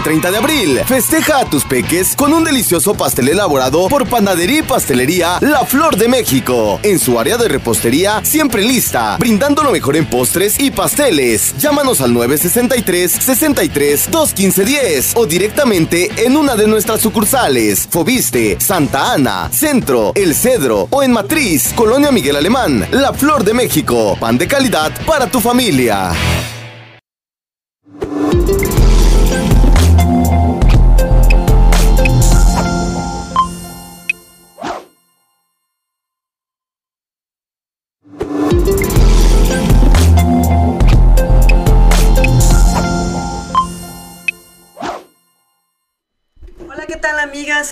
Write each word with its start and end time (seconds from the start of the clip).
Este 0.00 0.10
30 0.10 0.30
de 0.30 0.38
abril, 0.38 0.80
festeja 0.86 1.40
a 1.40 1.44
tus 1.44 1.64
peques 1.64 2.16
con 2.16 2.32
un 2.32 2.42
delicioso 2.42 2.94
pastel 2.94 3.28
elaborado 3.28 3.86
por 3.88 4.08
Panadería 4.08 4.60
y 4.60 4.62
Pastelería 4.62 5.36
La 5.40 5.66
Flor 5.66 5.96
de 5.96 6.08
México. 6.08 6.80
En 6.82 6.98
su 6.98 7.18
área 7.20 7.36
de 7.36 7.48
repostería, 7.48 8.24
siempre 8.24 8.62
lista, 8.62 9.18
brindando 9.18 9.62
lo 9.62 9.72
mejor 9.72 9.96
en 9.96 10.06
postres 10.06 10.58
y 10.58 10.70
pasteles. 10.70 11.54
Llámanos 11.58 12.00
al 12.00 12.14
963 12.14 13.12
63 13.12 14.10
215 14.10 14.64
10 14.64 15.12
o 15.16 15.26
directamente 15.26 16.10
en 16.16 16.36
una 16.36 16.56
de 16.56 16.66
nuestras 16.66 17.02
sucursales. 17.02 17.86
Fobiste, 17.90 18.56
Santa 18.58 19.12
Ana, 19.12 19.50
Centro, 19.52 20.12
El 20.14 20.34
Cedro 20.34 20.88
o 20.88 21.02
en 21.02 21.12
Matriz, 21.12 21.74
Colonia 21.74 22.10
Miguel 22.10 22.36
Alemán, 22.36 22.86
La 22.90 23.12
Flor 23.12 23.44
de 23.44 23.52
México. 23.52 24.16
Pan 24.18 24.38
de 24.38 24.48
calidad 24.48 24.92
para 25.04 25.26
tu 25.26 25.40
familia. 25.40 26.12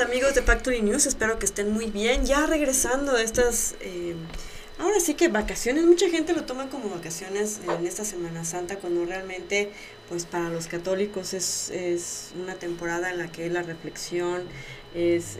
Amigos 0.00 0.34
de 0.34 0.42
Factory 0.42 0.82
News? 0.82 1.06
Espero 1.06 1.38
que 1.38 1.46
estén 1.46 1.72
muy 1.72 1.90
bien. 1.90 2.24
Ya 2.24 2.46
regresando 2.46 3.12
de 3.12 3.24
estas, 3.24 3.74
eh, 3.80 4.14
ahora 4.78 5.00
sí 5.00 5.14
que 5.14 5.28
vacaciones, 5.28 5.84
mucha 5.84 6.08
gente 6.08 6.32
lo 6.32 6.44
toma 6.44 6.68
como 6.68 6.88
vacaciones 6.88 7.60
en 7.66 7.86
esta 7.86 8.04
Semana 8.04 8.44
Santa, 8.44 8.76
cuando 8.76 9.04
realmente, 9.04 9.70
pues 10.08 10.24
para 10.24 10.50
los 10.50 10.66
católicos 10.66 11.34
es, 11.34 11.70
es 11.70 12.30
una 12.40 12.54
temporada 12.54 13.10
en 13.10 13.18
la 13.18 13.30
que 13.30 13.48
la 13.50 13.62
reflexión 13.62 14.42
es... 14.94 15.38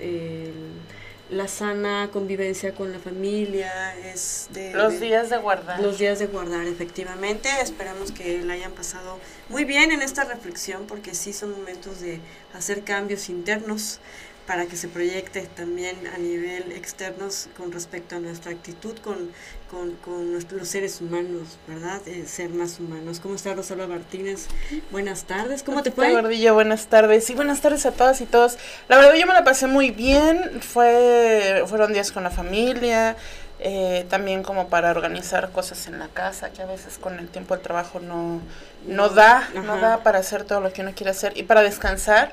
la 1.30 1.46
sana 1.46 2.08
convivencia 2.10 2.74
con 2.74 2.90
la 2.90 2.98
familia, 2.98 3.94
es 3.98 4.48
de... 4.54 4.72
Los 4.72 4.98
días 4.98 5.28
de 5.28 5.36
guardar. 5.36 5.78
Los 5.80 5.98
días 5.98 6.18
de 6.18 6.26
guardar, 6.26 6.66
efectivamente. 6.66 7.50
Esperamos 7.60 8.12
que 8.12 8.42
la 8.42 8.54
hayan 8.54 8.72
pasado 8.72 9.18
muy 9.50 9.64
bien 9.64 9.92
en 9.92 10.00
esta 10.00 10.24
reflexión, 10.24 10.86
porque 10.86 11.14
sí 11.14 11.34
son 11.34 11.50
momentos 11.50 12.00
de 12.00 12.20
hacer 12.54 12.82
cambios 12.82 13.28
internos 13.28 14.00
para 14.48 14.64
que 14.64 14.76
se 14.76 14.88
proyecte 14.88 15.42
también 15.42 15.94
a 16.06 16.16
nivel 16.16 16.72
externo 16.72 17.28
con 17.54 17.70
respecto 17.70 18.16
a 18.16 18.18
nuestra 18.18 18.50
actitud 18.50 18.96
con, 18.96 19.30
con, 19.70 19.92
con 19.96 20.32
nuestros, 20.32 20.60
los 20.60 20.68
seres 20.68 21.02
humanos, 21.02 21.58
¿verdad? 21.66 22.00
Eh, 22.06 22.24
ser 22.26 22.48
más 22.48 22.80
humanos. 22.80 23.20
¿Cómo 23.20 23.34
está 23.34 23.52
Rosalba 23.52 23.86
Martínez? 23.86 24.46
Buenas 24.90 25.24
tardes, 25.24 25.62
¿cómo 25.62 25.82
te 25.82 25.92
fue? 25.92 26.12
Gordillo, 26.12 26.54
buenas 26.54 26.86
tardes. 26.86 27.28
Y 27.28 27.34
buenas 27.34 27.60
tardes 27.60 27.84
a 27.84 27.92
todas 27.92 28.22
y 28.22 28.24
todos. 28.24 28.56
La 28.88 28.96
verdad 28.96 29.16
yo 29.16 29.26
me 29.26 29.34
la 29.34 29.44
pasé 29.44 29.66
muy 29.66 29.90
bien, 29.90 30.62
fue, 30.62 31.62
fueron 31.66 31.92
días 31.92 32.10
con 32.10 32.22
la 32.22 32.30
familia, 32.30 33.18
eh, 33.60 34.06
también 34.08 34.42
como 34.42 34.68
para 34.68 34.92
organizar 34.92 35.50
cosas 35.50 35.86
en 35.88 35.98
la 35.98 36.08
casa, 36.08 36.48
que 36.54 36.62
a 36.62 36.66
veces 36.66 36.96
con 36.96 37.18
el 37.18 37.28
tiempo 37.28 37.52
del 37.54 37.62
trabajo 37.62 38.00
no, 38.00 38.40
no 38.86 39.10
da, 39.10 39.46
no 39.52 39.78
da 39.78 40.02
para 40.02 40.20
hacer 40.20 40.44
todo 40.44 40.62
lo 40.62 40.72
que 40.72 40.80
uno 40.80 40.92
quiere 40.94 41.10
hacer 41.10 41.36
y 41.36 41.42
para 41.42 41.60
descansar 41.60 42.32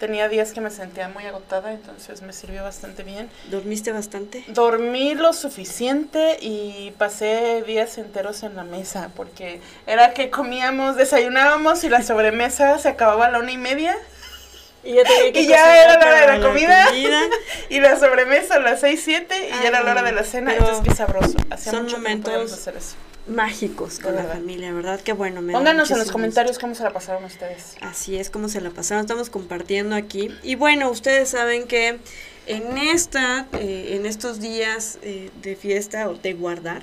tenía 0.00 0.28
días 0.28 0.52
que 0.52 0.60
me 0.62 0.70
sentía 0.70 1.08
muy 1.08 1.24
agotada, 1.26 1.72
entonces 1.72 2.22
me 2.22 2.32
sirvió 2.32 2.64
bastante 2.64 3.04
bien. 3.04 3.30
¿Dormiste 3.50 3.92
bastante? 3.92 4.42
Dormí 4.48 5.14
lo 5.14 5.32
suficiente 5.34 6.38
y 6.40 6.92
pasé 6.98 7.62
días 7.66 7.98
enteros 7.98 8.42
en 8.42 8.56
la 8.56 8.64
mesa, 8.64 9.10
porque 9.14 9.60
era 9.86 10.14
que 10.14 10.30
comíamos, 10.30 10.96
desayunábamos 10.96 11.84
y 11.84 11.90
la 11.90 12.02
sobremesa 12.02 12.78
se 12.78 12.88
acababa 12.88 13.26
a 13.26 13.30
la 13.30 13.38
una 13.38 13.52
y 13.52 13.58
media. 13.58 13.96
Y 14.82 14.94
ya, 14.94 15.02
y 15.34 15.46
ya 15.46 15.84
era 15.84 15.98
la 15.98 16.06
hora 16.06 16.20
de 16.20 16.38
la, 16.38 16.48
comida, 16.48 16.88
y 17.68 17.80
la 17.80 17.98
sobremesa 17.98 18.54
a 18.54 18.60
las 18.60 18.80
seis, 18.80 19.02
siete 19.04 19.48
y 19.48 19.62
ya 19.62 19.68
era 19.68 19.82
la 19.82 19.92
hora 19.92 20.02
de 20.02 20.12
la 20.12 20.24
cena, 20.24 20.54
entonces 20.54 20.82
qué 20.82 20.94
sabroso. 20.94 21.36
Hacía 21.50 21.72
son 21.72 21.84
mucho 21.84 21.98
momentos 21.98 22.52
hacer 22.52 22.76
eso 22.78 22.96
mágicos 23.30 23.98
con 23.98 24.14
la 24.14 24.24
familia, 24.24 24.72
¿verdad? 24.72 25.00
Qué 25.00 25.12
bueno. 25.12 25.40
Me 25.42 25.52
Pónganos 25.52 25.90
en 25.90 25.98
los 25.98 26.10
comentarios 26.10 26.58
cómo 26.58 26.74
se 26.74 26.82
la 26.82 26.92
pasaron 26.92 27.24
ustedes. 27.24 27.76
Así 27.80 28.16
es, 28.16 28.30
cómo 28.30 28.48
se 28.48 28.60
la 28.60 28.70
pasaron. 28.70 29.02
Estamos 29.02 29.30
compartiendo 29.30 29.96
aquí. 29.96 30.28
Y 30.42 30.54
bueno, 30.54 30.90
ustedes 30.90 31.30
saben 31.30 31.66
que 31.66 31.98
en 32.46 32.78
esta, 32.78 33.46
eh, 33.52 33.96
en 33.96 34.06
estos 34.06 34.40
días 34.40 34.98
eh, 35.02 35.30
de 35.42 35.56
fiesta 35.56 36.08
o 36.08 36.14
de 36.14 36.32
guardar, 36.34 36.82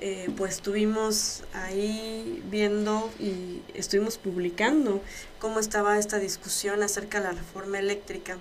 eh, 0.00 0.28
pues 0.36 0.56
estuvimos 0.56 1.44
ahí 1.52 2.42
viendo 2.50 3.10
y 3.18 3.62
estuvimos 3.74 4.18
publicando 4.18 5.00
cómo 5.38 5.60
estaba 5.60 5.98
esta 5.98 6.18
discusión 6.18 6.82
acerca 6.82 7.20
de 7.20 7.28
la 7.28 7.32
reforma 7.32 7.78
eléctrica 7.78 8.38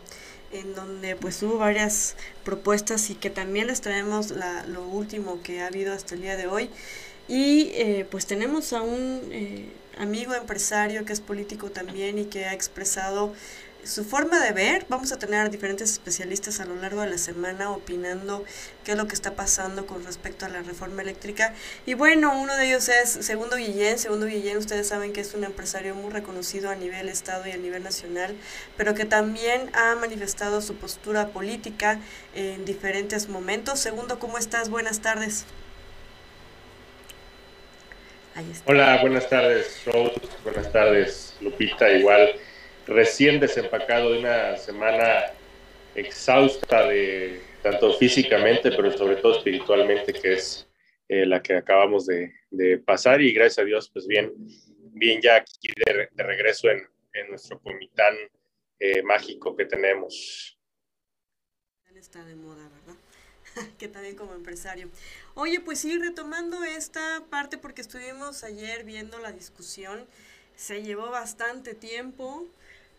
en 0.52 0.76
donde 0.76 1.16
pues 1.16 1.42
hubo 1.44 1.58
varias 1.58 2.16
propuestas 2.44 3.10
y 3.10 3.16
que 3.16 3.30
también 3.30 3.68
les 3.68 3.82
traemos 3.82 4.32
la, 4.32 4.66
lo 4.68 4.88
último 4.88 5.42
que 5.42 5.62
ha 5.62 5.68
habido 5.68 5.94
hasta 5.94 6.16
el 6.16 6.22
día 6.22 6.38
de 6.38 6.48
hoy. 6.48 6.70
Y 7.34 7.72
eh, 7.74 8.06
pues 8.12 8.28
tenemos 8.28 8.74
a 8.74 8.84
un 8.84 9.20
eh, 9.32 9.68
amigo 9.98 10.36
empresario 10.36 11.04
que 11.04 11.14
es 11.14 11.20
político 11.20 11.72
también 11.72 12.20
y 12.20 12.26
que 12.26 12.46
ha 12.46 12.54
expresado 12.54 13.34
su 13.84 14.06
forma 14.06 14.40
de 14.40 14.52
ver. 14.52 14.86
Vamos 14.88 15.12
a 15.12 15.18
tener 15.18 15.40
a 15.40 15.50
diferentes 15.50 15.92
especialistas 15.92 16.60
a 16.60 16.66
lo 16.66 16.76
largo 16.76 17.02
de 17.02 17.10
la 17.10 17.18
semana 17.18 17.72
opinando 17.72 18.46
qué 18.84 18.92
es 18.92 18.98
lo 19.00 19.08
que 19.08 19.16
está 19.16 19.36
pasando 19.36 19.88
con 19.88 20.06
respecto 20.06 20.46
a 20.46 20.50
la 20.50 20.62
reforma 20.62 21.02
eléctrica. 21.02 21.56
Y 21.88 21.96
bueno, 21.96 22.40
uno 22.40 22.56
de 22.56 22.68
ellos 22.68 22.88
es 22.88 23.10
Segundo 23.10 23.56
Guillén. 23.56 23.98
Segundo 23.98 24.28
Guillén, 24.28 24.58
ustedes 24.58 24.88
saben 24.90 25.12
que 25.12 25.22
es 25.22 25.34
un 25.34 25.44
empresario 25.44 25.96
muy 25.96 26.12
reconocido 26.12 26.70
a 26.70 26.76
nivel 26.76 27.10
estado 27.10 27.48
y 27.48 27.52
a 27.52 27.58
nivel 27.58 27.82
nacional, 27.82 28.36
pero 28.78 28.94
que 28.94 29.06
también 29.06 29.72
ha 29.74 29.96
manifestado 29.96 30.62
su 30.62 30.76
postura 30.76 31.30
política 31.30 32.00
en 32.36 32.64
diferentes 32.64 33.28
momentos. 33.28 33.80
Segundo, 33.80 34.20
¿cómo 34.20 34.38
estás? 34.38 34.70
Buenas 34.70 35.00
tardes. 35.00 35.46
Hola, 38.66 39.00
buenas 39.02 39.30
tardes, 39.30 39.84
Rose. 39.86 40.20
Buenas 40.44 40.72
tardes, 40.72 41.38
Lupita. 41.40 41.92
Igual, 41.92 42.36
recién 42.88 43.40
desempacado 43.40 44.12
de 44.12 44.20
una 44.20 44.58
semana 44.58 45.26
exhausta 45.94 46.88
de 46.88 47.42
tanto 47.62 47.94
físicamente, 47.94 48.72
pero 48.72 48.92
sobre 48.98 49.18
todo 49.18 49.38
espiritualmente, 49.38 50.14
que 50.14 50.34
es 50.34 50.68
eh, 51.10 51.28
la 51.28 51.44
que 51.44 51.58
acabamos 51.58 52.08
de, 52.08 52.34
pasar. 52.84 53.22
Y 53.22 53.34
gracias 53.34 53.60
a 53.60 53.66
Dios, 53.66 53.90
pues 53.94 54.08
bien, 54.08 54.34
bien 54.94 55.22
ya 55.22 55.36
aquí 55.36 55.70
de, 55.86 56.24
regreso 56.24 56.70
en, 56.70 56.88
nuestro 57.30 57.60
comitán 57.62 58.16
eh, 58.80 59.04
mágico 59.04 59.56
que 59.56 59.66
tenemos. 59.66 60.58
Está 61.96 62.26
de 62.26 62.36
moda, 62.36 62.68
¿verdad? 62.68 63.00
que 63.78 63.88
también 63.88 64.16
como 64.16 64.34
empresario. 64.34 64.90
Oye, 65.36 65.60
pues 65.60 65.80
sí, 65.80 65.98
retomando 65.98 66.64
esta 66.64 67.24
parte 67.32 67.58
porque 67.58 67.82
estuvimos 67.82 68.44
ayer 68.44 68.84
viendo 68.84 69.18
la 69.18 69.32
discusión, 69.32 70.06
se 70.56 70.84
llevó 70.84 71.10
bastante 71.10 71.74
tiempo. 71.74 72.46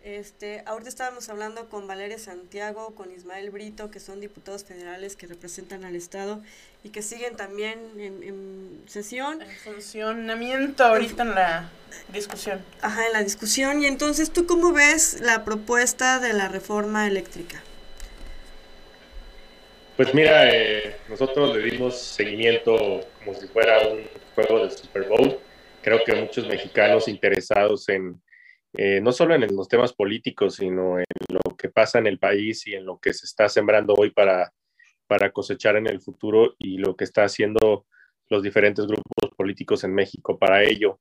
Este, 0.02 0.62
ahorita 0.66 0.88
estábamos 0.88 1.28
hablando 1.28 1.70
con 1.70 1.86
Valeria 1.86 2.18
Santiago, 2.18 2.94
con 2.96 3.12
Ismael 3.12 3.50
Brito, 3.50 3.90
que 3.90 4.00
son 4.00 4.20
diputados 4.20 4.64
federales 4.64 5.14
que 5.14 5.28
representan 5.28 5.84
al 5.84 5.94
Estado 5.94 6.42
y 6.82 6.90
que 6.90 7.02
siguen 7.02 7.36
también 7.36 7.78
en, 7.98 8.22
en 8.22 8.82
sesión. 8.88 9.40
En 9.40 9.56
funcionamiento 9.56 10.84
ahorita 10.84 11.22
en 11.22 11.34
la 11.36 11.70
discusión. 12.12 12.62
Ajá, 12.82 13.06
en 13.06 13.12
la 13.12 13.22
discusión. 13.22 13.80
Y 13.80 13.86
entonces, 13.86 14.30
¿tú 14.30 14.46
cómo 14.46 14.72
ves 14.72 15.20
la 15.20 15.44
propuesta 15.44 16.18
de 16.18 16.32
la 16.32 16.48
reforma 16.48 17.06
eléctrica? 17.06 17.62
Pues 19.96 20.12
mira, 20.12 20.52
eh, 20.52 20.96
nosotros 21.08 21.56
le 21.56 21.70
dimos 21.70 21.96
seguimiento 21.96 23.00
como 23.16 23.32
si 23.32 23.46
fuera 23.46 23.78
un 23.86 24.00
juego 24.34 24.64
de 24.64 24.70
Super 24.72 25.08
Bowl. 25.08 25.38
Creo 25.82 26.00
que 26.04 26.16
muchos 26.16 26.48
mexicanos 26.48 27.06
interesados 27.06 27.88
en, 27.88 28.20
eh, 28.72 29.00
no 29.00 29.12
solo 29.12 29.36
en 29.36 29.46
los 29.54 29.68
temas 29.68 29.92
políticos, 29.92 30.56
sino 30.56 30.98
en 30.98 31.04
lo 31.28 31.56
que 31.56 31.68
pasa 31.68 32.00
en 32.00 32.08
el 32.08 32.18
país 32.18 32.66
y 32.66 32.74
en 32.74 32.84
lo 32.84 32.98
que 32.98 33.14
se 33.14 33.24
está 33.24 33.48
sembrando 33.48 33.94
hoy 33.96 34.10
para, 34.10 34.52
para 35.06 35.30
cosechar 35.30 35.76
en 35.76 35.86
el 35.86 36.00
futuro 36.00 36.56
y 36.58 36.78
lo 36.78 36.96
que 36.96 37.04
está 37.04 37.22
haciendo 37.22 37.86
los 38.30 38.42
diferentes 38.42 38.86
grupos 38.88 39.30
políticos 39.36 39.84
en 39.84 39.94
México 39.94 40.36
para 40.36 40.64
ello. 40.64 40.98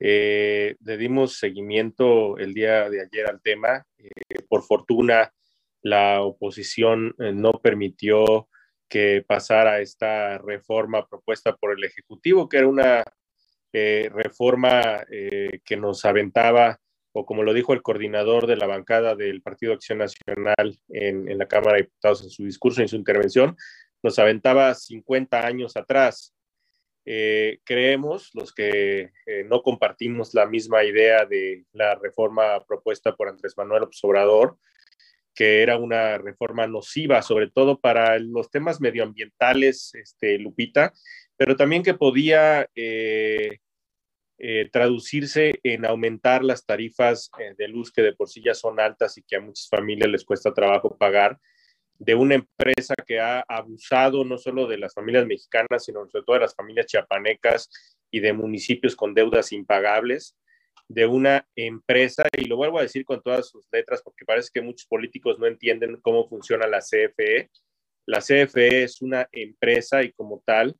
Eh, 0.00 0.74
le 0.84 0.96
dimos 0.96 1.38
seguimiento 1.38 2.38
el 2.38 2.54
día 2.54 2.90
de 2.90 3.02
ayer 3.02 3.28
al 3.28 3.40
tema. 3.40 3.86
por 4.48 4.64
fortuna, 4.64 5.32
la 5.82 6.22
oposición 6.22 7.14
eh, 7.18 7.32
no 7.32 7.60
permitió 7.60 8.48
que 8.88 9.24
pasara 9.26 9.80
esta 9.80 10.38
reforma 10.38 11.06
propuesta 11.06 11.56
por 11.56 11.76
el 11.76 11.84
Ejecutivo, 11.84 12.48
que 12.48 12.58
era 12.58 12.68
una 12.68 13.04
eh, 13.72 14.10
reforma 14.12 15.04
eh, 15.10 15.60
que 15.64 15.76
nos 15.76 16.04
aventaba, 16.04 16.78
o 17.12 17.26
como 17.26 17.42
lo 17.42 17.52
dijo 17.52 17.72
el 17.72 17.82
coordinador 17.82 18.46
de 18.46 18.56
la 18.56 18.66
bancada 18.66 19.14
del 19.16 19.42
Partido 19.42 19.72
Acción 19.72 19.98
Nacional 19.98 20.78
en, 20.88 21.28
en 21.28 21.38
la 21.38 21.48
Cámara 21.48 21.76
de 21.76 21.82
Diputados 21.84 22.22
en 22.22 22.30
su 22.30 22.44
discurso, 22.44 22.80
en 22.80 22.88
su 22.88 22.96
intervención, 22.96 23.56
nos 24.02 24.18
aventaba 24.18 24.74
50 24.74 25.46
años 25.46 25.76
atrás. 25.76 26.34
creemos, 27.04 28.30
los 28.34 28.52
que 28.54 29.10
no 29.46 29.62
compartimos 29.62 30.34
la 30.34 30.46
misma 30.46 30.84
idea 30.84 31.24
de 31.26 31.64
la 31.72 31.96
reforma 31.96 32.64
propuesta 32.64 33.14
por 33.16 33.28
Andrés 33.28 33.54
Manuel 33.56 33.88
Obrador, 34.02 34.56
que 35.34 35.62
era 35.62 35.76
una 35.76 36.18
reforma 36.18 36.66
nociva, 36.66 37.22
sobre 37.22 37.50
todo 37.50 37.80
para 37.80 38.18
los 38.18 38.50
temas 38.50 38.80
medioambientales, 38.80 39.94
este, 39.94 40.38
Lupita, 40.38 40.92
pero 41.36 41.56
también 41.56 41.82
que 41.82 41.94
podía 41.94 42.68
eh, 42.74 43.58
traducirse 44.72 45.60
en 45.62 45.84
aumentar 45.84 46.42
las 46.42 46.66
tarifas 46.66 47.30
de 47.56 47.68
luz 47.68 47.92
que 47.92 48.02
de 48.02 48.12
por 48.12 48.28
sí 48.28 48.42
ya 48.44 48.54
son 48.54 48.80
altas 48.80 49.16
y 49.16 49.22
que 49.22 49.36
a 49.36 49.40
muchas 49.40 49.68
familias 49.68 50.10
les 50.10 50.24
cuesta 50.24 50.52
trabajo 50.52 50.96
pagar 50.96 51.38
de 52.04 52.16
una 52.16 52.34
empresa 52.34 52.94
que 53.06 53.20
ha 53.20 53.44
abusado 53.46 54.24
no 54.24 54.36
solo 54.36 54.66
de 54.66 54.78
las 54.78 54.94
familias 54.94 55.26
mexicanas, 55.26 55.84
sino 55.84 56.04
sobre 56.08 56.24
todo 56.24 56.34
de 56.34 56.40
las 56.40 56.54
familias 56.56 56.86
chiapanecas 56.86 57.70
y 58.10 58.18
de 58.18 58.32
municipios 58.32 58.96
con 58.96 59.14
deudas 59.14 59.52
impagables, 59.52 60.36
de 60.88 61.06
una 61.06 61.46
empresa, 61.56 62.24
y 62.36 62.44
lo 62.44 62.56
vuelvo 62.56 62.78
a 62.78 62.82
decir 62.82 63.04
con 63.04 63.22
todas 63.22 63.48
sus 63.48 63.66
letras, 63.72 64.02
porque 64.02 64.24
parece 64.24 64.50
que 64.52 64.60
muchos 64.60 64.86
políticos 64.86 65.38
no 65.38 65.46
entienden 65.46 65.98
cómo 66.02 66.28
funciona 66.28 66.66
la 66.66 66.80
CFE. 66.80 67.50
La 68.06 68.18
CFE 68.20 68.82
es 68.84 69.00
una 69.00 69.28
empresa 69.32 70.02
y 70.02 70.12
como 70.12 70.42
tal, 70.44 70.76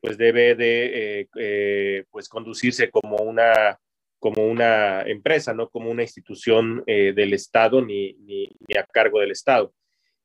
pues 0.00 0.16
debe 0.16 0.54
de 0.54 1.20
eh, 1.20 1.28
eh, 1.36 2.04
pues 2.10 2.28
conducirse 2.28 2.90
como 2.90 3.16
una, 3.16 3.78
como 4.18 4.46
una 4.46 5.02
empresa, 5.02 5.52
no 5.52 5.68
como 5.68 5.90
una 5.90 6.02
institución 6.02 6.82
eh, 6.86 7.12
del 7.14 7.34
Estado 7.34 7.82
ni, 7.82 8.14
ni, 8.14 8.48
a 8.78 8.84
cargo 8.84 9.20
del 9.20 9.32
Estado. 9.32 9.72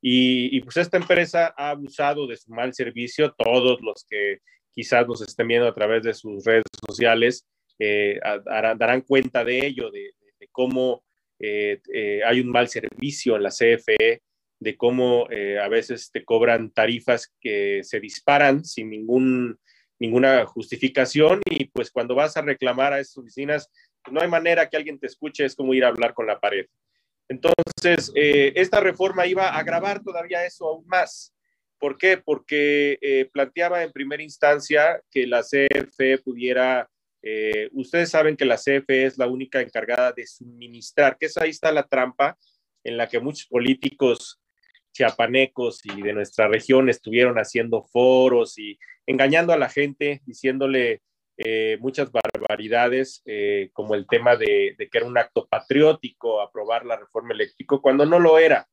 Y, 0.07 0.62
pues 0.62 0.77
esta 0.77 0.98
empresa 0.98 1.51
ha 1.57 1.72
abusado 1.72 2.27
de 2.27 2.38
su 2.38 2.51
mal 2.51 2.74
servicio. 2.75 3.33
Todos 3.36 3.81
los 3.81 4.06
que 4.07 4.38
quizás 4.72 5.07
nos 5.07 5.22
estén 5.22 5.48
viendo 5.48 5.68
a 5.68 5.74
través 5.74 6.04
de 6.04 6.13
sus 6.13 6.45
redes 6.45 6.63
sociales 6.88 7.44
eh, 7.80 8.19
darán 8.45 9.01
cuenta 9.01 9.44
de 9.44 9.66
ello, 9.66 9.92
de, 9.92 10.13
cómo 10.51 11.04
eh, 11.39 11.81
eh, 11.94 12.22
hay 12.25 12.39
un 12.39 12.50
mal 12.50 12.69
servicio 12.69 13.36
en 13.36 13.44
la 13.44 13.50
CFE, 13.50 14.22
de 14.57 14.77
cómo 14.77 15.27
a 15.62 15.68
veces 15.68 16.10
te 16.12 16.24
cobran 16.24 16.72
tarifas 16.72 17.33
que 17.42 17.81
se 17.83 18.00
disparan 18.00 18.63
sin 18.63 18.89
ningún, 18.89 19.60
ninguna 20.00 20.45
justificación 20.45 21.42
y 21.50 21.66
pues 21.66 21.92
cuando 21.92 22.16
vas 22.16 22.38
a 22.38 22.42
reclamar 22.42 22.94
a 22.94 23.00
esas 23.00 23.18
oficinas, 23.18 23.69
no 24.12 24.22
hay 24.22 24.30
manera 24.30 24.69
que 24.69 24.77
alguien 24.77 25.00
te 25.00 25.07
escuche, 25.07 25.45
es 25.45 25.56
como 25.56 25.74
ir 25.74 25.83
a 25.83 25.89
hablar 25.89 26.13
con 26.13 26.27
la 26.27 26.39
pared. 26.39 26.68
Entonces, 27.27 28.12
eh, 28.16 28.54
esta 28.56 28.80
reforma 28.80 29.25
iba 29.25 29.48
a 29.48 29.57
agravar 29.57 30.04
todavía 30.04 30.45
eso 30.45 30.68
aún 30.68 30.86
más. 30.88 31.33
¿Por 31.80 31.98
qué? 31.98 32.18
Porque 32.18 32.98
eh, 33.01 33.30
planteaba 33.31 33.83
en 33.83 33.92
primera 33.92 34.24
instancia 34.24 35.01
que 35.12 35.27
la 35.27 35.42
CFE 35.42 36.19
pudiera, 36.19 36.89
eh, 37.27 37.69
ustedes 37.74 38.12
saben 38.12 38.38
que 38.38 38.45
la 38.45 38.56
CFE 38.56 39.07
es 39.07 39.18
la 39.18 39.25
única 39.25 39.60
encargada 39.60 40.12
de 40.12 40.27
suministrar, 40.27 41.18
que 41.18 41.25
es 41.25 41.36
ahí 41.38 41.50
está 41.50 41.72
la 41.72 41.88
trampa 41.88 42.38
en 42.83 42.98
la 42.98 43.10
que 43.10 43.19
muchos 43.19 43.48
políticos 43.48 44.39
chiapanecos 44.94 45.81
y 45.86 46.04
de 46.04 46.13
nuestra 46.13 46.48
región 46.48 46.88
estuvieron 46.88 47.38
haciendo 47.38 47.81
foros 47.81 48.60
y 48.60 48.77
engañando 49.07 49.54
a 49.54 49.57
la 49.57 49.69
gente, 49.69 50.22
diciéndole 50.27 51.01
eh, 51.38 51.77
muchas 51.80 52.12
barbaridades, 52.12 53.24
eh, 53.25 53.72
como 53.74 53.95
el 53.95 54.06
tema 54.06 54.36
de, 54.36 54.75
que 54.77 54.98
era 54.98 55.07
un 55.07 55.18
acto 55.18 55.48
patriótico 55.48 56.42
aprobar 56.42 56.86
la 56.86 56.95
reforma 56.95 57.33
eléctrica, 57.33 57.80
cuando 57.81 58.06
no 58.06 58.19
lo 58.19 58.38
era. 58.38 58.68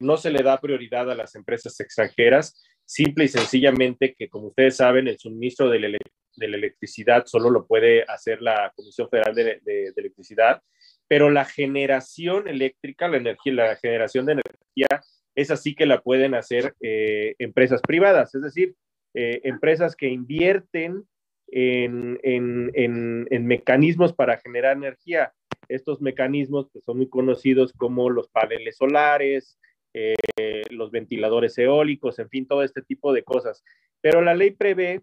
No 0.00 0.16
se 0.18 0.30
le 0.30 0.42
da 0.44 0.60
prioridad 0.60 1.10
a 1.10 1.16
las 1.16 1.34
empresas 1.34 1.80
extranjeras, 1.80 2.62
simple 2.84 3.24
y 3.24 3.28
sencillamente 3.28 4.14
que, 4.16 4.28
como 4.28 4.48
ustedes 4.48 4.76
saben, 4.76 5.08
el 5.08 5.18
suministro 5.18 5.68
de 5.68 5.78
la, 5.80 5.98
electricidad 6.38 7.26
solo 7.26 7.50
lo 7.50 7.66
puede 7.66 8.04
hacer 8.04 8.42
la 8.42 8.72
Comisión 8.74 9.08
Federal 9.08 9.34
de, 9.34 9.92
Electricidad, 9.96 10.62
pero 11.08 11.30
la 11.30 11.44
generación 11.44 12.48
eléctrica, 12.48 13.08
la 13.08 13.18
energía, 13.18 13.52
la 13.52 13.76
generación 13.76 14.26
de 14.26 14.32
energía, 14.32 15.02
es 15.34 15.50
así 15.50 15.74
que 15.74 15.86
la 15.86 16.00
pueden 16.00 16.34
hacer 16.34 16.74
empresas 16.80 17.80
privadas, 17.82 18.34
es 18.34 18.42
decir, 18.42 18.74
empresas 19.14 19.94
que 19.94 20.08
invierten 20.08 21.04
en, 21.52 23.46
mecanismos 23.46 24.12
para 24.12 24.38
generar 24.38 24.76
energía. 24.76 25.32
Estos 25.68 26.00
mecanismos 26.00 26.68
pues, 26.72 26.84
son 26.84 26.98
muy 26.98 27.08
conocidos 27.08 27.72
como 27.72 28.10
los 28.10 28.28
paneles 28.28 28.76
solares, 28.76 29.58
eh, 29.94 30.62
los 30.70 30.90
ventiladores 30.90 31.56
eólicos, 31.58 32.18
en 32.18 32.28
fin, 32.28 32.46
todo 32.46 32.62
este 32.62 32.82
tipo 32.82 33.12
de 33.12 33.22
cosas. 33.22 33.62
Pero 34.00 34.22
la 34.22 34.34
ley 34.34 34.52
prevé 34.52 35.00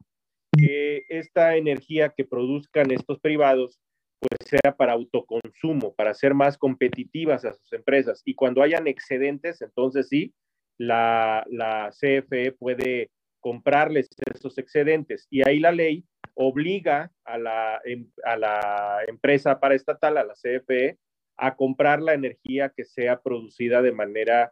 que 0.57 1.03
esta 1.09 1.55
energía 1.55 2.09
que 2.09 2.25
produzcan 2.25 2.91
estos 2.91 3.19
privados 3.19 3.79
pues 4.19 4.49
sea 4.49 4.75
para 4.75 4.93
autoconsumo, 4.93 5.93
para 5.93 6.13
ser 6.13 6.33
más 6.33 6.57
competitivas 6.57 7.45
a 7.45 7.53
sus 7.53 7.71
empresas. 7.71 8.21
Y 8.25 8.35
cuando 8.35 8.61
hayan 8.61 8.87
excedentes, 8.87 9.61
entonces 9.61 10.09
sí, 10.09 10.33
la, 10.77 11.45
la 11.49 11.91
CFE 11.91 12.51
puede 12.51 13.11
comprarles 13.39 14.09
esos 14.33 14.57
excedentes. 14.57 15.27
Y 15.29 15.47
ahí 15.47 15.59
la 15.59 15.71
ley 15.71 16.03
obliga 16.33 17.11
a 17.23 17.37
la, 17.37 17.81
em, 17.85 18.09
a 18.23 18.35
la 18.37 18.99
empresa 19.07 19.59
paraestatal, 19.59 20.17
a 20.17 20.23
la 20.25 20.33
CFE, 20.33 20.97
a 21.37 21.55
comprar 21.55 22.01
la 22.01 22.13
energía 22.13 22.69
que 22.75 22.83
sea 22.83 23.21
producida 23.21 23.81
de 23.81 23.93
manera 23.93 24.51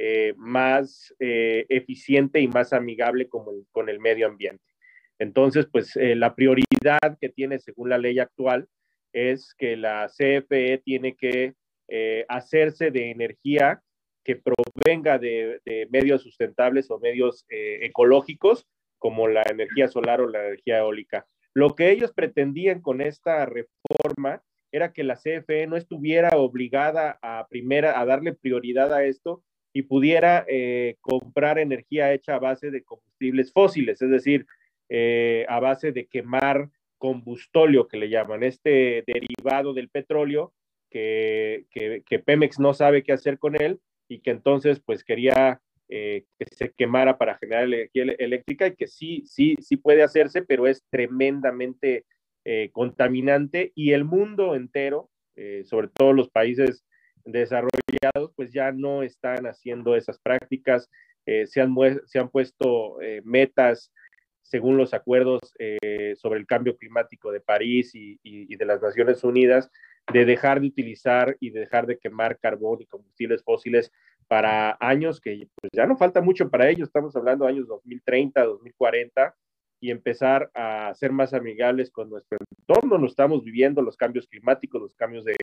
eh, 0.00 0.32
más 0.36 1.12
eh, 1.18 1.66
eficiente 1.68 2.40
y 2.40 2.46
más 2.46 2.72
amigable 2.72 3.28
con 3.28 3.52
el, 3.52 3.66
con 3.72 3.88
el 3.88 3.98
medio 3.98 4.28
ambiente. 4.28 4.64
Entonces, 5.18 5.66
pues 5.66 5.96
eh, 5.96 6.14
la 6.14 6.36
prioridad 6.36 7.18
que 7.20 7.28
tiene 7.28 7.58
según 7.58 7.88
la 7.88 7.98
ley 7.98 8.20
actual 8.20 8.68
es 9.12 9.54
que 9.58 9.76
la 9.76 10.08
CFE 10.08 10.78
tiene 10.84 11.16
que 11.16 11.54
hacerse 12.28 12.90
de 12.90 13.10
energía 13.10 13.82
que 14.28 14.36
provenga 14.36 15.18
de, 15.18 15.60
medios 15.90 16.22
sustentables 16.22 16.90
o 16.90 17.00
medios 17.00 17.46
eh, 17.48 17.78
ecológicos, 17.82 18.68
como 18.98 19.26
la 19.26 19.42
energía 19.50 19.88
solar 19.88 20.20
o 20.20 20.28
la 20.28 20.46
energía 20.46 20.78
eólica. 20.78 21.26
Lo 21.54 21.74
que 21.74 21.90
ellos 21.90 22.12
pretendían 22.12 22.82
con 22.82 23.00
esta 23.00 23.46
reforma 23.46 24.42
era 24.70 24.92
que 24.92 25.02
la 25.02 25.16
CFE 25.16 25.66
no 25.66 25.76
estuviera 25.76 26.36
obligada 26.36 27.18
a 27.22 27.48
primera 27.48 27.98
a 27.98 28.04
darle 28.04 28.34
prioridad 28.34 28.92
a 28.92 29.02
esto 29.04 29.42
y 29.72 29.82
pudiera 29.82 30.44
eh, 30.48 30.96
comprar 31.00 31.58
energía 31.58 32.12
hecha 32.12 32.34
a 32.34 32.38
base 32.38 32.70
de 32.70 32.82
combustibles 32.82 33.52
fósiles, 33.52 34.00
es 34.00 34.10
decir, 34.10 34.46
eh, 34.88 35.44
a 35.48 35.60
base 35.60 35.92
de 35.92 36.06
quemar 36.06 36.70
combustóleo 36.96 37.86
que 37.86 37.98
le 37.98 38.08
llaman, 38.08 38.42
este 38.42 39.04
derivado 39.06 39.74
del 39.74 39.88
petróleo 39.88 40.52
que, 40.90 41.66
que 41.70 42.18
Pemex 42.18 42.58
no 42.58 42.72
sabe 42.72 43.02
qué 43.02 43.12
hacer 43.12 43.38
con 43.38 43.60
él 43.60 43.78
y 44.08 44.20
que 44.20 44.30
entonces 44.30 44.80
pues 44.80 45.04
quería 45.04 45.60
eh, 45.90 46.24
que 46.38 46.46
se 46.46 46.72
quemara 46.72 47.18
para 47.18 47.36
generar 47.36 47.64
energía 47.64 48.04
eléctrica 48.18 48.66
y 48.66 48.74
que 48.74 48.86
sí, 48.86 49.22
sí, 49.26 49.54
sí 49.60 49.76
puede 49.76 50.02
hacerse, 50.02 50.42
pero 50.42 50.66
es 50.66 50.82
tremendamente 50.90 52.04
contaminante 52.72 53.72
y 53.74 53.92
el 53.92 54.04
mundo 54.04 54.54
entero, 54.54 55.10
sobre 55.64 55.88
todo 55.88 56.14
los 56.14 56.30
países 56.30 56.82
desarrollados, 57.32 58.32
pues 58.34 58.52
ya 58.52 58.72
no 58.72 59.02
están 59.02 59.46
haciendo 59.46 59.94
esas 59.96 60.18
prácticas, 60.18 60.88
se 61.26 61.60
han, 61.60 61.74
se, 62.06 62.18
han, 62.18 62.30
puesto 62.30 62.96
metas 63.22 63.92
según 64.40 64.78
los 64.78 64.94
acuerdos 64.94 65.40
sobre 66.14 66.40
el 66.40 66.46
cambio 66.46 66.76
climático 66.78 67.30
de 67.30 67.40
París 67.40 67.94
y, 67.94 68.18
y, 68.22 68.56
de 68.56 68.64
las 68.64 68.80
Naciones 68.80 69.22
Unidas, 69.24 69.70
de 70.10 70.24
dejar 70.24 70.60
de 70.60 70.68
utilizar 70.68 71.36
y 71.38 71.50
de 71.50 71.60
dejar 71.60 71.86
de 71.86 71.98
quemar 71.98 72.38
carbón 72.38 72.80
y 72.80 72.86
combustibles 72.86 73.42
fósiles 73.42 73.92
para 74.26 74.76
años 74.80 75.20
que 75.20 75.48
pues, 75.60 75.70
ya 75.72 75.86
no 75.86 75.96
falta 75.96 76.20
mucho 76.20 76.48
para 76.48 76.68
ellos, 76.68 76.88
estamos 76.88 77.14
hablando 77.16 77.44
de 77.44 77.52
años 77.52 77.66
2030, 77.66 78.44
2040, 78.44 79.34
y 79.80 79.90
empezar 79.90 80.50
a 80.54 80.92
ser 80.94 81.12
más 81.12 81.32
amigables 81.34 81.90
con 81.90 82.10
nuestro 82.10 82.38
entorno. 82.58 82.98
No 82.98 83.06
estamos 83.06 83.44
viviendo 83.44 83.80
los 83.80 83.96
cambios 83.96 84.26
climáticos, 84.26 84.82
los 84.82 84.94
cambios 84.94 85.24
de, 85.24 85.36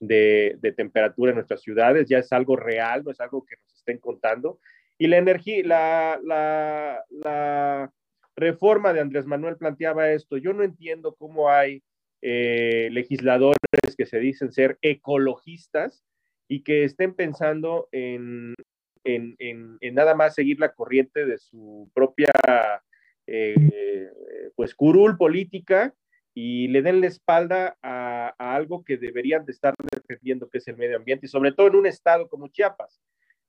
de, 0.00 0.58
temperatura 0.76 1.30
en 1.30 1.36
nuestras 1.36 1.62
ciudades, 1.62 2.08
ya 2.08 2.18
es 2.18 2.32
algo 2.32 2.56
real, 2.56 3.04
no 3.04 3.10
es 3.10 3.20
algo 3.20 3.44
que 3.44 3.56
nos 3.56 3.74
estén 3.74 3.98
contando. 3.98 4.60
Y 4.98 5.06
la 5.06 5.18
energía, 5.18 5.62
la, 5.64 6.20
la, 6.22 7.04
la 7.10 7.92
reforma 8.36 8.92
de 8.92 9.00
Andrés 9.00 9.26
Manuel 9.26 9.56
planteaba 9.56 10.10
esto. 10.10 10.36
Yo 10.36 10.52
no 10.52 10.62
entiendo 10.62 11.14
cómo 11.14 11.50
hay 11.50 11.82
eh, 12.22 12.88
legisladores 12.92 13.58
que 13.96 14.06
se 14.06 14.18
dicen 14.18 14.52
ser 14.52 14.78
ecologistas 14.82 16.04
y 16.48 16.62
que 16.62 16.84
estén 16.84 17.14
pensando 17.14 17.88
en, 17.92 18.54
en, 19.04 19.36
en, 19.38 19.94
nada 19.94 20.14
más 20.14 20.34
seguir 20.34 20.58
la 20.58 20.72
corriente 20.72 21.26
de 21.26 21.38
su 21.38 21.90
propia 21.94 22.30
eh, 23.26 24.10
pues 24.56 24.74
curul 24.74 25.16
política 25.16 25.94
y 26.34 26.68
le 26.68 26.82
den 26.82 27.00
la 27.00 27.06
espalda 27.06 27.76
a, 27.82 28.34
a, 28.38 28.54
algo 28.56 28.84
que 28.84 28.96
deberían 28.96 29.44
de 29.44 29.52
estar 29.52 29.74
defendiendo, 30.08 30.48
que 30.48 30.58
es 30.58 30.68
el 30.68 30.76
medio 30.76 30.96
ambiente, 30.96 31.26
y 31.26 31.28
sobre 31.28 31.52
todo 31.52 31.68
en 31.68 31.76
un 31.76 31.86
estado 31.86 32.28
como 32.28 32.48
Chiapas, 32.48 33.00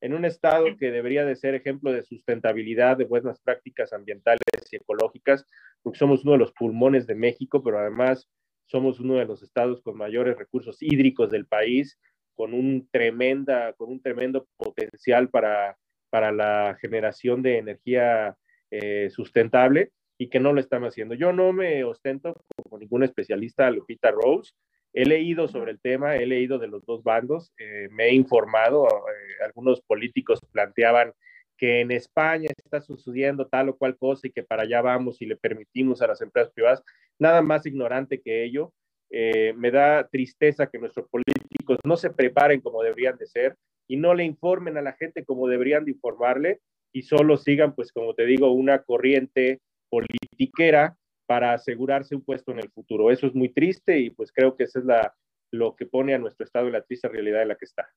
en 0.01 0.13
un 0.13 0.25
estado 0.25 0.65
que 0.77 0.91
debería 0.91 1.25
de 1.25 1.35
ser 1.35 1.55
ejemplo 1.55 1.91
de 1.91 2.03
sustentabilidad, 2.03 2.97
de 2.97 3.05
buenas 3.05 3.39
prácticas 3.41 3.91
ambientales 3.93 4.41
y 4.71 4.75
ecológicas, 4.77 5.45
porque 5.81 5.99
somos 5.99 6.23
uno 6.23 6.33
de 6.33 6.37
los 6.39 6.53
pulmones 6.53 7.05
de 7.07 7.15
México, 7.15 7.63
pero 7.63 7.79
además 7.79 8.29
somos 8.65 8.99
uno 8.99 9.15
de 9.15 9.25
los 9.25 9.43
estados 9.43 9.81
con 9.81 9.97
mayores 9.97 10.37
recursos 10.37 10.77
hídricos 10.81 11.31
del 11.31 11.47
país, 11.47 11.99
con 12.35 12.53
un, 12.53 12.87
tremenda, 12.89 13.73
con 13.73 13.89
un 13.89 14.01
tremendo 14.01 14.47
potencial 14.55 15.29
para, 15.29 15.77
para 16.09 16.31
la 16.31 16.77
generación 16.79 17.41
de 17.41 17.57
energía 17.57 18.37
eh, 18.71 19.09
sustentable 19.09 19.91
y 20.17 20.29
que 20.29 20.39
no 20.39 20.53
lo 20.53 20.59
están 20.59 20.83
haciendo. 20.83 21.15
Yo 21.15 21.33
no 21.33 21.51
me 21.51 21.83
ostento 21.83 22.35
como 22.63 22.77
ningún 22.77 23.03
especialista, 23.03 23.71
Lupita 23.71 24.11
Rose. 24.11 24.53
He 24.93 25.05
leído 25.05 25.47
sobre 25.47 25.71
el 25.71 25.79
tema, 25.79 26.15
he 26.15 26.25
leído 26.25 26.57
de 26.57 26.67
los 26.67 26.85
dos 26.85 27.03
bandos, 27.03 27.53
eh, 27.59 27.89
me 27.91 28.05
he 28.05 28.13
informado, 28.13 28.87
eh, 28.87 29.43
algunos 29.45 29.81
políticos 29.81 30.39
planteaban 30.51 31.13
que 31.57 31.81
en 31.81 31.91
España 31.91 32.49
está 32.55 32.81
sucediendo 32.81 33.47
tal 33.47 33.69
o 33.69 33.77
cual 33.77 33.97
cosa 33.97 34.27
y 34.27 34.31
que 34.31 34.43
para 34.43 34.63
allá 34.63 34.81
vamos 34.81 35.21
y 35.21 35.25
le 35.25 35.35
permitimos 35.35 36.01
a 36.01 36.07
las 36.07 36.21
empresas 36.21 36.51
privadas, 36.53 36.81
nada 37.19 37.41
más 37.41 37.65
ignorante 37.65 38.21
que 38.21 38.45
ello. 38.45 38.73
Eh, 39.11 39.53
me 39.57 39.69
da 39.69 40.07
tristeza 40.07 40.67
que 40.67 40.79
nuestros 40.79 41.07
políticos 41.09 41.79
no 41.83 41.97
se 41.97 42.11
preparen 42.11 42.61
como 42.61 42.81
deberían 42.81 43.17
de 43.17 43.25
ser 43.25 43.57
y 43.87 43.97
no 43.97 44.13
le 44.13 44.23
informen 44.23 44.77
a 44.77 44.81
la 44.81 44.93
gente 44.93 45.25
como 45.25 45.47
deberían 45.47 45.83
de 45.83 45.91
informarle 45.91 46.61
y 46.93 47.01
solo 47.01 47.37
sigan, 47.37 47.75
pues 47.75 47.91
como 47.91 48.13
te 48.13 48.25
digo, 48.25 48.51
una 48.51 48.83
corriente 48.83 49.59
politiquera 49.89 50.95
para 51.29 51.53
asegurarse 51.53 52.15
un 52.15 52.23
puesto 52.23 52.51
en 52.51 52.57
el 52.57 52.71
futuro. 52.71 53.11
Eso 53.11 53.27
es 53.27 53.35
muy 53.35 53.49
triste 53.49 53.99
y 53.99 54.09
pues 54.09 54.31
creo 54.31 54.55
que 54.55 54.63
eso 54.63 54.79
es 54.79 54.85
la, 54.85 55.15
lo 55.51 55.75
que 55.75 55.85
pone 55.85 56.15
a 56.15 56.17
nuestro 56.17 56.43
estado 56.43 56.65
en 56.65 56.73
la 56.73 56.81
triste 56.81 57.07
realidad 57.07 57.43
en 57.43 57.49
la 57.49 57.55
que 57.55 57.65
está. 57.65 57.87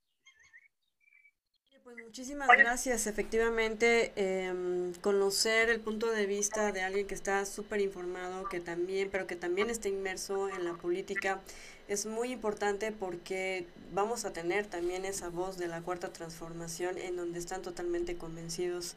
Pues 1.82 1.96
muchísimas 2.04 2.46
gracias. 2.58 3.06
Efectivamente, 3.06 4.12
em, 4.16 4.92
conocer 5.00 5.70
el 5.70 5.80
punto 5.80 6.10
de 6.10 6.26
vista 6.26 6.72
de 6.72 6.82
alguien 6.82 7.06
que 7.06 7.14
está 7.14 7.46
súper 7.46 7.80
informado, 7.80 8.46
que 8.50 8.60
también, 8.60 9.08
pero 9.10 9.26
que 9.26 9.36
también 9.36 9.70
está 9.70 9.88
inmerso 9.88 10.50
en 10.50 10.66
la 10.66 10.74
política, 10.74 11.40
es 11.88 12.04
muy 12.04 12.32
importante 12.32 12.92
porque 12.92 13.66
vamos 13.94 14.26
a 14.26 14.34
tener 14.34 14.66
también 14.66 15.06
esa 15.06 15.30
voz 15.30 15.56
de 15.56 15.68
la 15.68 15.80
cuarta 15.80 16.12
transformación 16.12 16.98
en 16.98 17.16
donde 17.16 17.38
están 17.38 17.62
totalmente 17.62 18.14
convencidos 18.16 18.94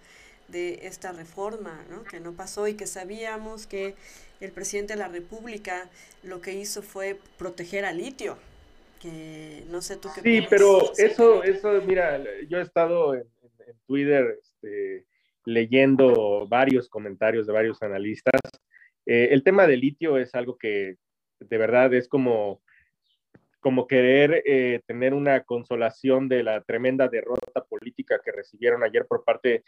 de 0.47 0.79
esta 0.83 1.11
reforma, 1.11 1.83
¿no? 1.89 2.03
que 2.03 2.19
no 2.19 2.33
pasó 2.33 2.67
y 2.67 2.75
que 2.75 2.87
sabíamos 2.87 3.65
que 3.67 3.95
el 4.39 4.51
presidente 4.51 4.93
de 4.93 4.99
la 4.99 5.07
República 5.07 5.89
lo 6.23 6.41
que 6.41 6.53
hizo 6.53 6.81
fue 6.81 7.17
proteger 7.37 7.85
al 7.85 7.97
litio, 7.97 8.37
no 9.69 9.81
sé 9.81 9.97
tú 9.97 10.09
qué 10.13 10.21
Sí, 10.21 10.47
pero 10.49 10.91
eso, 10.97 11.43
eso, 11.43 11.81
mira, 11.85 12.21
yo 12.47 12.59
he 12.59 12.61
estado 12.61 13.15
en, 13.15 13.23
Twitter 13.87 14.39
este, 14.41 15.05
leyendo 15.45 16.47
varios 16.47 16.87
comentarios 16.87 17.45
de 17.47 17.53
varios 17.53 17.81
analistas. 17.81 18.39
Eh, 19.05 19.29
el 19.31 19.43
tema 19.43 19.67
del 19.67 19.81
litio 19.81 20.17
es 20.17 20.33
algo 20.33 20.57
que 20.57 20.95
de 21.39 21.57
verdad 21.57 21.93
es 21.93 22.07
como, 22.07 22.61
como 23.59 23.87
querer 23.87 24.43
eh, 24.45 24.81
tener 24.87 25.13
una 25.13 25.43
consolación 25.43 26.29
de 26.29 26.43
la 26.43 26.61
tremenda 26.61 27.07
derrota 27.07 27.63
política 27.63 28.19
que 28.23 28.31
recibieron 28.31 28.83
ayer 28.83 29.05
por 29.07 29.23
parte 29.23 29.63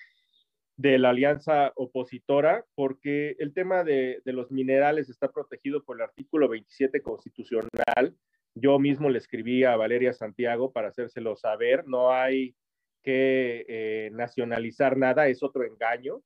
de 0.77 0.98
la 1.00 1.10
alianza 1.10 1.74
opositora, 1.75 2.63
porque 2.75 3.36
el 3.39 3.53
tema 3.53 3.84
de, 3.84 4.22
de 4.24 4.34
los 4.34 4.51
minerales 4.51 5.10
está 5.10 5.31
protegido 5.31 5.84
por 5.84 5.98
el 5.98 6.03
artículo 6.03 6.48
27 6.48 7.01
constitucional 7.01 8.15
yo 8.60 8.79
mismo 8.79 9.10
le 9.10 9.19
escribí 9.19 9.63
a 9.63 9.75
Valeria 9.75 10.13
Santiago 10.13 10.72
para 10.72 10.89
hacérselo 10.89 11.36
saber. 11.36 11.88
No 11.88 12.12
hay 12.12 12.55
que 13.03 13.65
eh, 13.67 14.10
nacionalizar 14.13 14.98
nada, 14.98 15.27
es 15.27 15.43
otro 15.43 15.63
engaño 15.63 16.24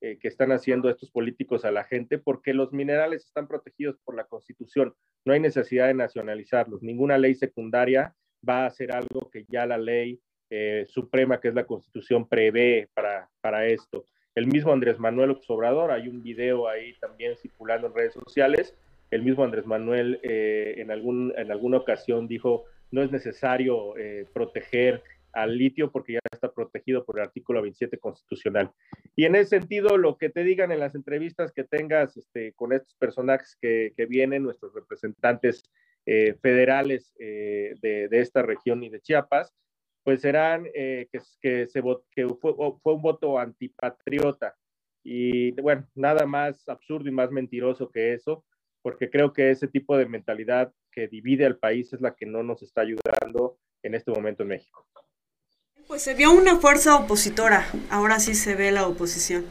eh, 0.00 0.18
que 0.18 0.28
están 0.28 0.52
haciendo 0.52 0.88
estos 0.88 1.10
políticos 1.10 1.64
a 1.64 1.72
la 1.72 1.84
gente 1.84 2.18
porque 2.18 2.54
los 2.54 2.72
minerales 2.72 3.26
están 3.26 3.48
protegidos 3.48 3.98
por 4.04 4.14
la 4.14 4.24
Constitución. 4.24 4.94
No 5.24 5.32
hay 5.32 5.40
necesidad 5.40 5.88
de 5.88 5.94
nacionalizarlos. 5.94 6.82
Ninguna 6.82 7.18
ley 7.18 7.34
secundaria 7.34 8.14
va 8.48 8.62
a 8.62 8.66
hacer 8.66 8.92
algo 8.92 9.28
que 9.30 9.44
ya 9.48 9.66
la 9.66 9.78
ley 9.78 10.20
eh, 10.48 10.86
suprema, 10.88 11.40
que 11.40 11.48
es 11.48 11.54
la 11.54 11.66
Constitución, 11.66 12.28
prevé 12.28 12.88
para, 12.94 13.28
para 13.40 13.66
esto. 13.66 14.04
El 14.36 14.46
mismo 14.46 14.72
Andrés 14.72 14.98
Manuel 14.98 15.36
Obrador, 15.48 15.90
hay 15.90 16.08
un 16.08 16.22
video 16.22 16.68
ahí 16.68 16.94
también 17.00 17.36
circulando 17.36 17.88
en 17.88 17.94
redes 17.94 18.12
sociales, 18.12 18.76
el 19.10 19.22
mismo 19.22 19.42
Andrés 19.42 19.66
Manuel 19.66 20.20
eh, 20.22 20.74
en, 20.78 20.90
algún, 20.90 21.32
en 21.36 21.50
alguna 21.50 21.78
ocasión 21.78 22.28
dijo, 22.28 22.64
no 22.90 23.02
es 23.02 23.10
necesario 23.10 23.96
eh, 23.96 24.26
proteger 24.32 25.02
al 25.32 25.58
litio 25.58 25.90
porque 25.90 26.14
ya 26.14 26.20
está 26.30 26.52
protegido 26.52 27.04
por 27.04 27.18
el 27.18 27.24
artículo 27.24 27.60
27 27.62 27.98
constitucional. 27.98 28.70
Y 29.16 29.24
en 29.24 29.34
ese 29.34 29.58
sentido, 29.58 29.98
lo 29.98 30.16
que 30.16 30.30
te 30.30 30.44
digan 30.44 30.70
en 30.70 30.80
las 30.80 30.94
entrevistas 30.94 31.50
que 31.50 31.64
tengas 31.64 32.16
este, 32.16 32.52
con 32.52 32.72
estos 32.72 32.94
personajes 32.94 33.56
que, 33.60 33.92
que 33.96 34.06
vienen, 34.06 34.42
nuestros 34.42 34.72
representantes 34.74 35.64
federales 36.40 37.12
de, 37.18 38.06
de, 38.08 38.20
esta 38.20 38.40
región 38.40 38.84
y 38.84 38.90
de 38.90 39.00
Chiapas, 39.00 39.52
pues 40.06 40.20
serán 40.20 40.64
que, 40.64 41.08
que, 41.42 41.66
se, 41.66 41.82
que 42.12 42.28
fue, 42.40 42.54
fue 42.80 42.94
un 42.94 43.02
voto 43.02 43.38
antipatriota. 43.38 44.54
Y 45.02 45.50
bueno, 45.60 45.86
nada 45.96 46.26
más 46.26 46.68
absurdo 46.68 47.08
y 47.08 47.12
más 47.12 47.30
mentiroso 47.30 47.90
que 47.90 48.14
eso 48.14 48.44
porque 48.86 49.10
creo 49.10 49.32
que 49.32 49.50
ese 49.50 49.66
tipo 49.66 49.98
de 49.98 50.06
mentalidad 50.06 50.72
que 50.92 51.08
divide 51.08 51.44
al 51.44 51.56
país 51.56 51.92
es 51.92 52.00
la 52.00 52.14
que 52.14 52.24
no 52.24 52.44
nos 52.44 52.62
está 52.62 52.82
ayudando 52.82 53.58
en 53.82 53.96
este 53.96 54.12
momento 54.12 54.44
en 54.44 54.50
México. 54.50 54.86
Pues 55.88 56.02
se 56.02 56.14
vio 56.14 56.30
una 56.30 56.54
fuerza 56.54 56.94
opositora, 56.94 57.66
ahora 57.90 58.20
sí 58.20 58.36
se 58.36 58.54
ve 58.54 58.70
la 58.70 58.86
oposición, 58.86 59.44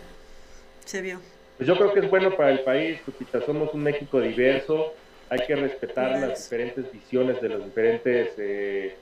se 0.86 1.02
vio. 1.02 1.20
Pues 1.58 1.68
yo 1.68 1.76
creo 1.76 1.94
que 1.94 2.00
es 2.00 2.10
bueno 2.10 2.34
para 2.38 2.52
el 2.52 2.62
país, 2.62 2.98
Lupita, 3.06 3.46
somos 3.46 3.74
un 3.74 3.84
México 3.84 4.22
diverso, 4.22 4.94
hay 5.30 5.46
que 5.46 5.58
respetar 5.58 6.12
las 6.12 6.42
diferentes 6.42 6.90
visiones 6.94 7.42
de 7.42 7.50
los 7.50 7.66
diferentes 7.66 8.30
eh, 8.38 8.96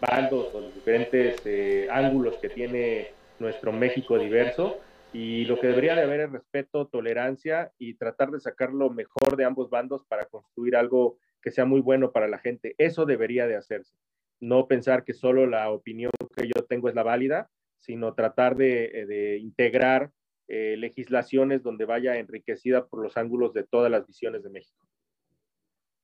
bandos 0.00 0.54
o 0.54 0.60
los 0.60 0.74
diferentes 0.74 1.40
eh, 1.44 1.88
ángulos 1.90 2.36
que 2.38 2.48
tiene 2.48 3.12
nuestro 3.38 3.72
México 3.72 4.18
diverso 4.18 4.78
y 5.12 5.46
lo 5.46 5.58
que 5.58 5.68
debería 5.68 5.94
de 5.94 6.02
haber 6.02 6.20
es 6.20 6.32
respeto, 6.32 6.86
tolerancia 6.86 7.72
y 7.78 7.94
tratar 7.94 8.30
de 8.30 8.40
sacar 8.40 8.72
lo 8.72 8.90
mejor 8.90 9.36
de 9.36 9.44
ambos 9.44 9.70
bandos 9.70 10.04
para 10.06 10.26
construir 10.26 10.76
algo 10.76 11.18
que 11.40 11.50
sea 11.50 11.64
muy 11.64 11.80
bueno 11.80 12.12
para 12.12 12.28
la 12.28 12.38
gente. 12.38 12.74
Eso 12.78 13.06
debería 13.06 13.46
de 13.46 13.56
hacerse. 13.56 13.96
No 14.40 14.66
pensar 14.66 15.04
que 15.04 15.14
solo 15.14 15.46
la 15.46 15.70
opinión 15.70 16.12
que 16.36 16.46
yo 16.46 16.64
tengo 16.64 16.88
es 16.88 16.94
la 16.94 17.02
válida, 17.02 17.50
sino 17.78 18.14
tratar 18.14 18.56
de, 18.56 18.84
eh, 18.84 19.38
integrar 19.38 20.10
eh, 20.48 20.76
legislaciones 20.78 21.62
donde 21.62 21.84
vaya 21.84 22.18
enriquecida 22.18 22.86
por 22.86 23.02
los 23.02 23.16
ángulos 23.16 23.52
de 23.54 23.64
todas 23.64 23.90
las 23.90 24.06
visiones 24.06 24.42
de 24.42 24.50
México. 24.50 24.86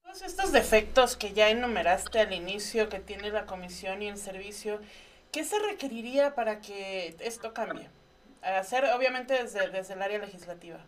Todos 0.05 0.23
estos 0.23 0.53
defectos 0.53 1.17
que 1.17 1.33
ya 1.33 1.51
enumeraste 1.51 2.21
al 2.21 2.33
inicio, 2.33 2.89
que 2.89 3.01
tiene 3.01 3.31
la 3.31 3.47
comisión 3.47 4.03
y 4.03 4.09
el 4.09 4.19
servicio, 4.19 4.79
¿qué 5.33 5.45
se 5.45 5.59
requeriría 5.59 6.35
para 6.35 6.61
que 6.61 7.17
esto 7.21 7.53
cambie? 7.53 7.89
hacer 8.43 8.85
obviamente 8.95 9.33
desde, 9.33 9.71
desde 9.71 9.95
el 9.95 10.03
área 10.03 10.19
legislativa? 10.19 10.79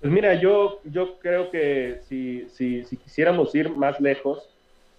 Pues 0.00 0.12
mira, 0.12 0.34
yo, 0.34 0.80
yo 0.84 1.20
creo 1.20 1.52
que 1.52 2.00
si, 2.08 2.48
si, 2.50 2.84
si 2.84 2.96
quisiéramos 2.96 3.54
ir 3.54 3.70
más 3.70 4.00
lejos, 4.00 4.50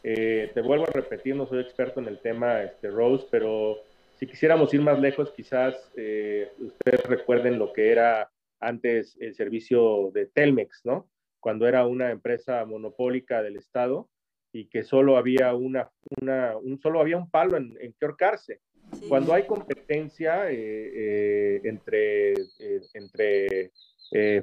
eh, 0.04 0.52
te 0.54 0.62
vuelvo 0.62 0.86
a 0.86 0.92
repetir, 0.92 1.36
no 1.36 1.46
soy 1.46 1.60
experto 1.60 2.00
en 2.00 2.08
el 2.08 2.20
tema, 2.20 2.64
este, 2.64 2.90
Rose, 2.90 3.28
pero 3.30 3.78
si 4.16 4.26
quisiéramos 4.26 4.74
ir 4.74 4.82
más 4.82 4.98
lejos, 4.98 5.32
quizás 5.32 5.76
eh, 5.98 6.50
ustedes 6.58 7.04
recuerden 7.04 7.60
lo 7.60 7.74
que 7.74 7.92
era 7.92 8.32
antes 8.62 9.18
el 9.20 9.36
servicio 9.36 10.12
de 10.14 10.26
Telmex, 10.28 10.86
¿no? 10.86 11.06
Cuando 11.46 11.68
era 11.68 11.86
una 11.86 12.10
empresa 12.10 12.66
monopólica 12.66 13.44
del 13.44 13.58
Estado 13.58 14.10
y 14.52 14.66
que 14.66 14.82
solo 14.82 15.16
había 15.16 15.54
una, 15.54 15.92
una 16.20 16.58
un, 16.58 16.80
solo 16.82 17.00
había 17.00 17.18
un 17.18 17.30
palo 17.30 17.56
en, 17.56 17.78
en 17.80 17.94
que 17.94 18.04
ahorcarse. 18.04 18.62
Cuando 19.08 19.32
hay 19.32 19.46
competencia 19.46 20.50
eh, 20.50 20.56
eh, 20.58 21.62
entre, 21.66 22.34
eh, 22.34 22.82
entre 22.96 23.72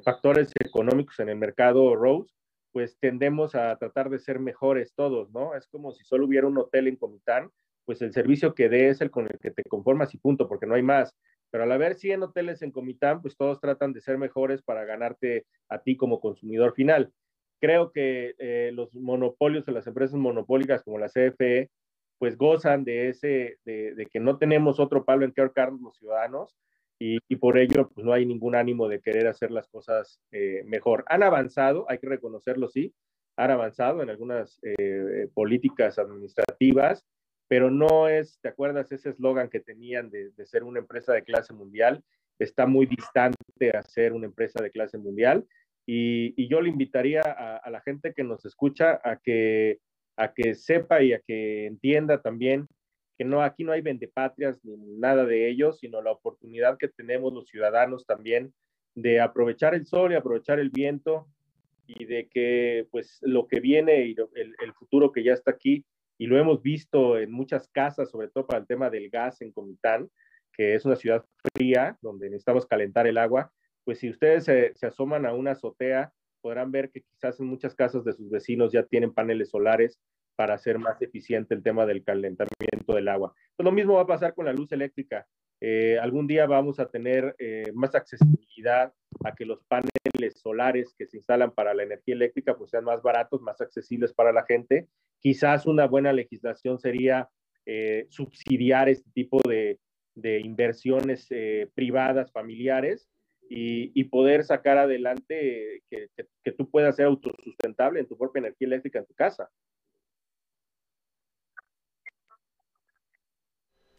factores 0.05 0.53
económicos 0.65 1.19
en 1.19 1.31
el 1.31 1.39
mercado 1.39 1.97
Rose, 1.97 2.33
pues 2.71 2.97
tendemos 3.01 3.57
a 3.57 3.77
tratar 3.79 4.09
de 4.09 4.21
ser 4.21 4.39
mejores 4.39 4.95
todos, 4.95 5.29
¿no? 5.33 5.57
Es 5.57 5.67
como 5.67 5.91
si 5.91 6.05
solo 6.05 6.27
hubiera 6.27 6.47
un 6.47 6.57
hotel 6.57 6.87
en 6.87 6.95
Comitán, 6.95 7.51
pues 7.85 8.01
el 8.01 8.13
servicio 8.13 8.55
que 8.55 8.69
dé 8.69 8.91
es 8.91 9.01
el 9.01 9.11
con 9.11 9.25
el 9.25 9.41
que 9.41 9.51
te 9.51 9.65
conformas 9.65 10.15
y 10.15 10.19
punto, 10.19 10.47
porque 10.47 10.67
no 10.67 10.77
hay 10.77 10.83
más. 10.83 11.17
Pero 11.53 11.63
al 11.63 11.71
haber 11.71 11.95
100 11.95 12.25
hoteles 12.25 12.63
en 12.63 12.73
Comitán, 12.73 13.23
pues 13.23 13.37
todos 13.37 13.61
tratan 13.61 13.93
de 13.93 14.01
ser 14.01 14.19
mejores 14.19 14.63
para 14.63 14.85
ganarte 14.85 15.47
a 15.69 15.79
ti 15.79 15.97
como 15.97 16.19
consumidor 16.19 16.75
final. 16.75 17.13
Creo 17.61 17.93
que 17.93 18.35
los 18.73 18.93
monopolios 18.97 19.65
de 19.65 19.71
las 19.71 19.87
empresas 19.87 20.17
monopólicas 20.17 20.83
como 20.83 20.99
la 20.99 21.09
CFE 21.09 21.71
pues 22.23 22.37
gozan 22.37 22.85
de 22.85 23.09
ese, 23.09 23.59
de, 23.65 24.07
que 24.13 24.21
no 24.21 24.39
tenemos 24.39 24.79
otro 24.79 25.05
palo 25.05 25.25
en 25.25 25.33
que 25.33 25.41
ahorcar 25.41 25.73
los 25.73 25.97
ciudadanos 25.99 26.57
y, 27.01 27.19
por 27.35 27.59
ello 27.59 27.91
pues 27.93 28.07
no 28.07 28.13
hay 28.13 28.25
ningún 28.25 28.55
ánimo 28.55 28.87
de 28.87 29.01
querer 29.01 29.27
hacer 29.27 29.51
las 29.51 29.67
cosas 29.67 30.21
eh, 30.31 30.63
mejor. 30.65 31.05
Han 31.09 31.25
avanzado, 31.25 31.85
hay 31.89 31.99
que 31.99 32.07
reconocerlo, 32.07 32.69
sí, 32.69 32.95
han 33.37 33.51
avanzado 33.51 34.05
en 34.05 34.11
algunas 34.11 34.61
eh, 34.63 35.27
políticas 35.35 35.99
administrativas, 35.99 37.05
pero 37.53 37.71
no 37.71 38.09
es, 38.09 38.39
¿te 38.41 38.49
acuerdas 38.49 38.91
ese 38.93 39.11
eslogan 39.11 39.51
que 39.51 39.61
tenían 39.61 40.09
de, 40.09 40.33
ser 40.47 40.65
una 40.65 40.79
empresa 40.79 41.13
de 41.13 41.23
clase 41.23 41.53
mundial? 41.53 42.03
está 42.39 42.65
muy 42.65 42.87
distante 42.87 43.77
a 43.77 43.83
ser 43.83 44.15
una 44.15 44.25
empresa 44.25 44.63
de 44.63 44.71
clase 44.71 44.97
mundial. 44.97 45.47
Y, 45.85 46.49
yo 46.49 46.63
le 46.63 46.71
invitaría 46.71 47.21
a, 47.21 47.69
la 47.69 47.83
gente 47.83 48.15
que 48.15 48.25
nos 48.25 48.47
escucha 48.47 49.03
a 49.05 49.19
que, 49.19 49.81
a 50.17 50.33
que 50.33 50.55
sepa 50.55 51.03
y 51.03 51.13
a 51.13 51.21
que 51.21 51.67
entienda 51.67 52.23
también 52.23 52.69
que 53.19 53.27
no, 53.27 53.43
aquí 53.43 53.65
no 53.65 53.73
hay 53.73 53.83
vendepatrias 53.83 54.65
ni 54.65 54.95
nada 54.97 55.27
de 55.27 55.51
ello, 55.51 55.75
sino 55.75 56.01
la 56.01 56.13
oportunidad 56.13 56.79
que 56.79 56.89
tenemos 56.89 57.35
los 57.35 57.51
ciudadanos 57.51 58.07
también 58.07 58.55
de 58.95 59.21
aprovechar 59.21 59.75
el 59.75 59.85
sol 59.85 60.13
y 60.13 60.15
aprovechar 60.15 60.59
el 60.59 60.71
viento 60.71 61.27
y 61.87 62.07
de 62.07 62.29
que 62.29 62.89
pues 62.91 63.19
lo 63.21 63.47
que 63.47 63.61
viene 63.61 64.07
y 64.07 64.17
el 64.37 64.73
futuro 64.73 65.13
que 65.13 65.23
ya 65.23 65.35
está 65.35 65.51
aquí 65.51 65.85
y 66.23 66.27
lo 66.27 66.39
hemos 66.39 66.63
visto 66.63 67.19
en 67.19 67.33
muchas 67.33 67.67
casas, 67.67 68.09
sobre 68.09 68.29
todo 68.29 68.47
para 68.47 68.61
el 68.61 68.67
tema 68.69 68.89
del 68.91 69.11
gas 69.11 69.43
en 69.43 69.51
Comitán, 69.51 70.09
que 70.53 70.77
es 70.77 70.85
una 70.85 70.95
ciudad 70.95 71.25
fría 71.53 71.99
donde 72.01 72.31
necesitamos 72.31 72.65
calentar 72.65 73.09
el 73.09 73.19
agua, 73.19 73.51
pues 73.83 73.99
si 73.99 74.09
ustedes 74.09 74.45
se, 74.45 74.87
asoman 74.87 75.27
a 75.27 75.35
una 75.35 75.51
azotea, 75.51 76.13
podrán 76.41 76.71
ver 76.71 76.93
que 76.93 77.03
quizás 77.03 77.41
en 77.41 77.47
muchas 77.47 77.75
casas 77.75 78.05
de 78.05 78.13
sus 78.13 78.31
vecinos 78.31 78.71
ya 78.71 78.85
tienen 78.85 79.13
paneles 79.13 79.51
solares 79.51 79.99
para 80.37 80.55
hacer 80.55 80.79
más 80.79 81.03
eficiente 81.03 81.57
el 81.57 81.63
tema 81.65 81.87
del 81.87 82.05
calentamiento 82.05 82.95
del 82.95 83.09
agua. 83.09 83.35
Pues 83.57 83.65
lo 83.65 83.73
mismo 83.73 83.95
va 83.95 84.03
a 84.03 84.07
pasar 84.07 84.33
con 84.33 84.47
la 84.47 84.53
luz 84.53 84.71
eléctrica. 84.71 85.27
Eh, 85.61 85.99
algún 86.01 86.29
día 86.29 86.47
vamos 86.47 86.79
a 86.79 86.87
tener 86.87 87.35
eh, 87.41 87.73
más 87.75 87.97
accesibilidad 87.97 88.93
a 89.25 89.35
que 89.35 89.45
los 89.45 89.65
paneles 89.65 89.91
solares 90.31 90.95
que 90.97 91.07
se 91.07 91.19
instalan 91.19 91.53
para 91.53 91.75
la 91.75 91.83
energía 91.83 92.15
eléctrica 92.15 92.57
pues 92.57 92.71
sean 92.71 92.85
más 92.85 93.03
baratos, 93.03 93.41
más 93.43 93.61
accesibles 93.61 94.13
para 94.13 94.33
la 94.33 94.45
gente. 94.45 94.89
Quizás 95.21 95.67
una 95.67 95.87
buena 95.87 96.13
legislación 96.13 96.79
sería 96.79 97.29
eh, 97.67 98.07
subsidiar 98.11 98.89
este 98.89 99.11
tipo 99.13 99.41
de, 99.49 99.79
de 100.15 100.41
inversiones 100.41 101.29
privadas, 101.75 102.33
familiares, 102.33 103.09
y, 103.55 104.05
poder 104.05 104.45
sacar 104.45 104.79
adelante 104.79 105.83
que, 105.91 106.09
que, 106.43 106.53
tú 106.53 106.71
puedas 106.71 106.97
ser 106.97 107.07
autosustentable 107.07 108.01
en 108.01 108.09
tu 108.09 108.17
propia 108.17 108.41
energía 108.41 108.67
eléctrica 108.67 108.99
en 109.01 109.07
tu 109.07 109.15
casa. 109.15 109.51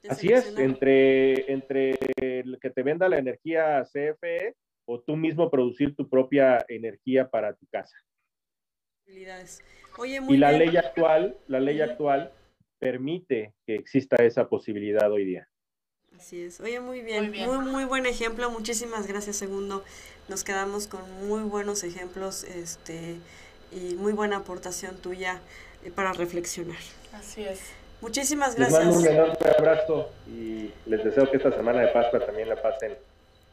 Así 0.09 0.27
es, 0.27 0.57
entre, 0.57 1.51
entre 1.51 1.97
el 2.17 2.59
que 2.59 2.69
te 2.71 2.83
venda 2.83 3.07
la 3.07 3.19
energía 3.19 3.83
CFE 3.83 4.55
o 4.85 4.99
tú 4.99 5.15
mismo 5.15 5.49
producir 5.49 5.95
tu 5.95 6.09
propia 6.09 6.63
energía 6.67 7.29
para 7.29 7.53
tu 7.53 7.65
casa. 7.67 7.95
y 9.05 10.37
la 10.37 10.51
ley 10.51 10.75
actual, 10.77 11.37
la 11.47 11.59
ley 11.59 11.81
actual 11.81 12.31
permite 12.79 13.53
que 13.65 13.75
exista 13.75 14.17
esa 14.17 14.47
posibilidad 14.49 15.11
hoy 15.11 15.25
día. 15.25 15.47
Así 16.17 16.43
es. 16.43 16.59
Oye, 16.59 16.79
muy 16.79 17.01
bien. 17.01 17.31
Muy, 17.31 17.65
muy, 17.65 17.85
buen 17.85 18.05
ejemplo. 18.05 18.49
Muchísimas 18.51 19.07
gracias, 19.07 19.35
Segundo. 19.35 19.83
Nos 20.27 20.43
quedamos 20.43 20.87
con 20.87 21.01
muy 21.27 21.41
buenos 21.41 21.83
ejemplos 21.83 22.43
este, 22.43 23.15
y 23.71 23.95
muy 23.95 24.13
buena 24.13 24.37
aportación 24.37 24.95
tuya 24.97 25.41
eh, 25.83 25.91
para 25.91 26.13
reflexionar. 26.13 26.77
Así 27.13 27.43
es. 27.43 27.61
Muchísimas 28.01 28.55
gracias. 28.55 28.85
Les 28.85 28.95
mando 28.95 28.99
un 28.99 29.15
enorme 29.15 29.49
abrazo 29.57 30.11
y 30.27 30.71
les 30.85 31.03
deseo 31.03 31.29
que 31.31 31.37
esta 31.37 31.51
semana 31.51 31.81
de 31.81 31.87
Pascua 31.87 32.19
también 32.25 32.49
la 32.49 32.61
pasen 32.61 32.95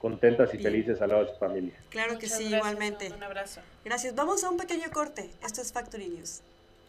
contentas 0.00 0.52
y 0.54 0.59
felices 0.59 1.00
al 1.02 1.11
lado 1.11 1.25
de 1.25 1.33
su 1.33 1.38
familia. 1.38 1.75
Claro 1.90 2.19
que 2.19 2.28
sí, 2.28 2.54
igualmente. 2.54 3.12
Un 3.14 3.23
abrazo. 3.23 3.61
Gracias. 3.85 4.14
Vamos 4.14 4.42
a 4.42 4.50
un 4.50 4.57
pequeño 4.57 4.90
corte. 4.92 5.30
Esto 5.45 5.61
es 5.61 5.73
Factory 5.73 6.09
News. 6.09 6.40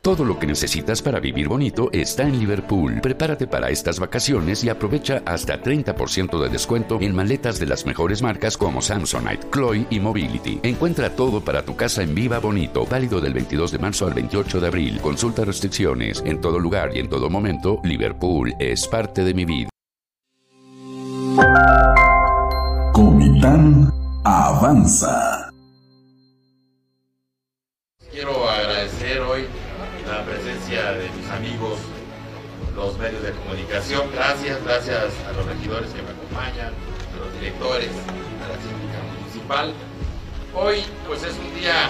Todo 0.02 0.26
lo 0.26 0.40
que 0.40 0.48
necesitas 0.48 1.00
para 1.00 1.20
vivir 1.20 1.48
bonito 1.48 1.92
está 1.92 2.24
en 2.24 2.40
Liverpool. 2.40 3.02
Prepárate 3.02 3.46
para 3.46 3.70
estas 3.70 4.00
vacaciones 4.00 4.64
y 4.64 4.70
aprovecha 4.70 5.22
hasta 5.28 5.62
30% 5.62 6.42
de 6.42 6.50
descuento 6.50 6.98
en 7.00 7.14
maletas 7.14 7.60
de 7.60 7.68
las 7.68 7.86
mejores 7.86 8.24
marcas 8.24 8.58
como 8.58 8.82
Samsonite, 8.82 9.52
Chloe 9.52 9.86
y 9.92 10.00
Mobility. 10.00 10.60
Encuentra 10.64 11.16
todo 11.16 11.42
para 11.42 11.64
tu 11.64 11.76
casa 11.76 12.02
en 12.02 12.16
Viva 12.16 12.40
Bonito, 12.40 12.84
válido 12.88 13.22
del 13.22 13.34
22 13.34 13.74
de 13.74 13.78
marzo 13.78 14.08
al 14.08 14.16
28 14.16 14.60
de 14.60 14.68
abril. 14.68 15.00
Consulta 15.02 15.46
restricciones. 15.46 16.24
En 16.26 16.42
todo 16.42 16.58
lugar 16.58 16.96
y 16.96 17.00
en 17.00 17.08
todo 17.08 17.30
momento, 17.30 17.80
Liverpool 17.84 18.56
es 18.58 18.88
parte 18.88 19.24
de 19.24 19.36
mi 19.36 19.46
vida. 19.46 19.70
Comitán 22.94 23.90
avanza. 24.26 25.50
Quiero 28.12 28.50
agradecer 28.50 29.22
hoy 29.22 29.48
la 30.06 30.26
presencia 30.26 30.92
de 30.92 31.10
mis 31.12 31.30
amigos, 31.30 31.80
los 32.76 32.98
medios 32.98 33.24
de 33.24 33.32
comunicación. 33.32 34.12
Gracias, 34.14 34.62
gracias 34.66 35.14
a 35.26 35.32
los 35.32 35.46
regidores 35.46 35.90
que 35.92 36.02
me 36.02 36.10
acompañan, 36.10 36.74
a 37.16 37.26
los 37.26 37.34
directores, 37.40 37.92
a 38.44 38.48
la 38.50 38.56
síndica 38.60 39.00
municipal. 39.20 39.74
Hoy 40.54 40.84
pues 41.08 41.24
es 41.24 41.38
un 41.38 41.56
día 41.56 41.90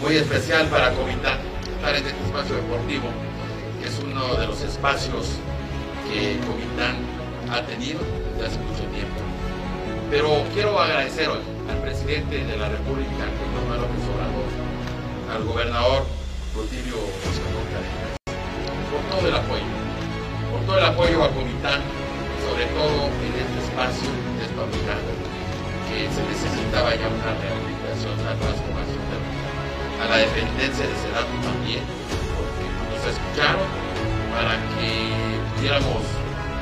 muy 0.00 0.16
especial 0.16 0.66
para 0.68 0.94
Comitán, 0.94 1.38
estar 1.76 1.94
en 1.94 2.06
este 2.06 2.24
espacio 2.24 2.56
deportivo, 2.56 3.08
que 3.82 3.88
es 3.88 4.00
uno 4.02 4.34
de 4.36 4.46
los 4.46 4.62
espacios 4.62 5.36
que 6.08 6.38
Comitán 6.46 6.96
ha 7.50 7.60
tenido 7.66 8.00
desde 8.32 8.46
hace 8.46 8.58
mucho 8.60 8.84
tiempo. 8.84 9.23
Pero 10.14 10.46
quiero 10.54 10.78
agradecer 10.78 11.26
hoy 11.28 11.42
al 11.68 11.82
presidente 11.82 12.38
de 12.38 12.56
la 12.56 12.68
República, 12.68 13.26
Manuel 13.50 13.82
López 13.82 13.98
Obrador, 14.14 14.46
al 15.26 15.42
gobernador 15.42 16.06
Rutilio 16.54 17.02
por 18.94 19.02
todo 19.10 19.26
el 19.26 19.34
apoyo, 19.34 19.66
por 20.54 20.60
todo 20.70 20.78
el 20.78 20.84
apoyo 20.86 21.18
a 21.18 21.34
Comitán, 21.34 21.82
sobre 22.46 22.62
todo 22.78 23.10
en 23.10 23.32
este 23.42 23.58
espacio 23.66 24.06
despabilado, 24.38 25.10
que 25.90 26.06
se 26.06 26.22
necesitaba 26.30 26.94
ya 26.94 27.10
una 27.10 27.34
rehabilitación, 27.34 28.14
una 28.14 28.38
transformación 28.38 29.02
a 29.98 30.14
la 30.14 30.16
dependencia 30.22 30.86
de 30.86 30.94
Sedatu 30.94 31.34
también, 31.42 31.82
porque 32.38 32.62
nos 32.70 33.02
escucharon 33.02 33.66
para 34.30 34.62
que 34.78 35.10
pudiéramos 35.58 36.06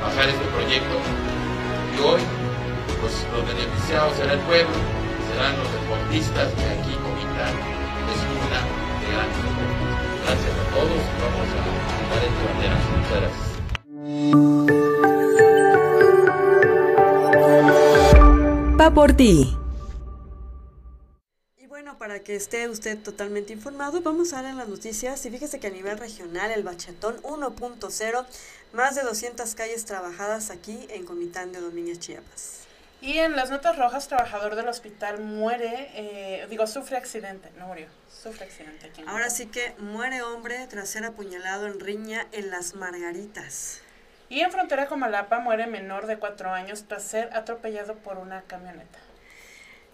bajar 0.01 0.25
este 0.25 0.45
proyecto. 0.57 0.97
Y 1.93 2.01
hoy 2.01 2.42
pues 3.03 3.27
los 3.33 3.45
beneficiados 3.45 4.15
será 4.15 4.31
el 4.31 4.39
pueblo, 4.39 4.71
serán 5.29 5.57
los 5.57 5.69
deportistas 5.73 6.53
que 6.53 6.63
aquí 6.63 6.95
Comitán 7.03 7.53
es 8.07 8.19
una 8.31 8.61
de 9.01 9.07
grandes 9.11 9.43
Gracias 10.23 10.55
a 10.55 10.65
todos. 10.73 11.03
Vamos 11.19 11.47
a 11.51 11.59
dar 12.09 12.23
este 12.23 12.41
bandera. 12.47 12.77
Muchas 12.95 13.19
gracias. 13.19 13.47
Va 18.79 18.87
por 18.93 19.11
ti. 19.11 19.57
Y 21.57 21.67
bueno, 21.67 21.97
para 21.97 22.21
que 22.21 22.37
esté 22.37 22.69
usted 22.69 22.97
totalmente 23.03 23.51
informado, 23.51 24.01
vamos 24.01 24.31
a 24.31 24.41
ver 24.41 24.53
las 24.55 24.69
noticias. 24.69 25.25
Y 25.25 25.29
fíjese 25.29 25.59
que 25.59 25.67
a 25.67 25.71
nivel 25.71 25.97
regional, 25.97 26.51
el 26.51 26.63
Bachatón 26.63 27.21
1.0, 27.23 28.25
más 28.71 28.95
de 28.95 29.01
200 29.03 29.55
calles 29.55 29.83
trabajadas 29.83 30.51
aquí 30.51 30.87
en 30.89 31.05
Comitán 31.05 31.51
de 31.51 31.59
Domínguez, 31.59 31.99
Chiapas. 31.99 32.63
Y 33.03 33.17
en 33.19 33.35
las 33.35 33.49
notas 33.49 33.75
rojas, 33.75 34.07
trabajador 34.07 34.55
del 34.55 34.69
hospital 34.69 35.19
muere, 35.19 35.91
eh, 35.93 36.47
digo, 36.49 36.65
sufre 36.67 36.95
accidente, 36.95 37.51
no 37.57 37.67
murió, 37.67 37.87
sufre 38.09 38.45
accidente. 38.45 38.87
Aquí 38.87 39.03
Ahora 39.05 39.29
sí 39.29 39.47
que 39.47 39.75
muere 39.77 40.21
hombre 40.21 40.65
tras 40.67 40.87
ser 40.87 41.03
apuñalado 41.03 41.67
en 41.67 41.81
riña 41.81 42.27
en 42.31 42.49
Las 42.49 42.75
Margaritas. 42.75 43.81
Y 44.29 44.39
en 44.39 44.53
frontera 44.53 44.87
con 44.87 45.01
Malapa 45.01 45.39
muere 45.39 45.67
menor 45.67 46.07
de 46.07 46.17
cuatro 46.17 46.53
años 46.53 46.85
tras 46.87 47.03
ser 47.03 47.29
atropellado 47.35 47.95
por 47.95 48.17
una 48.19 48.43
camioneta. 48.43 48.99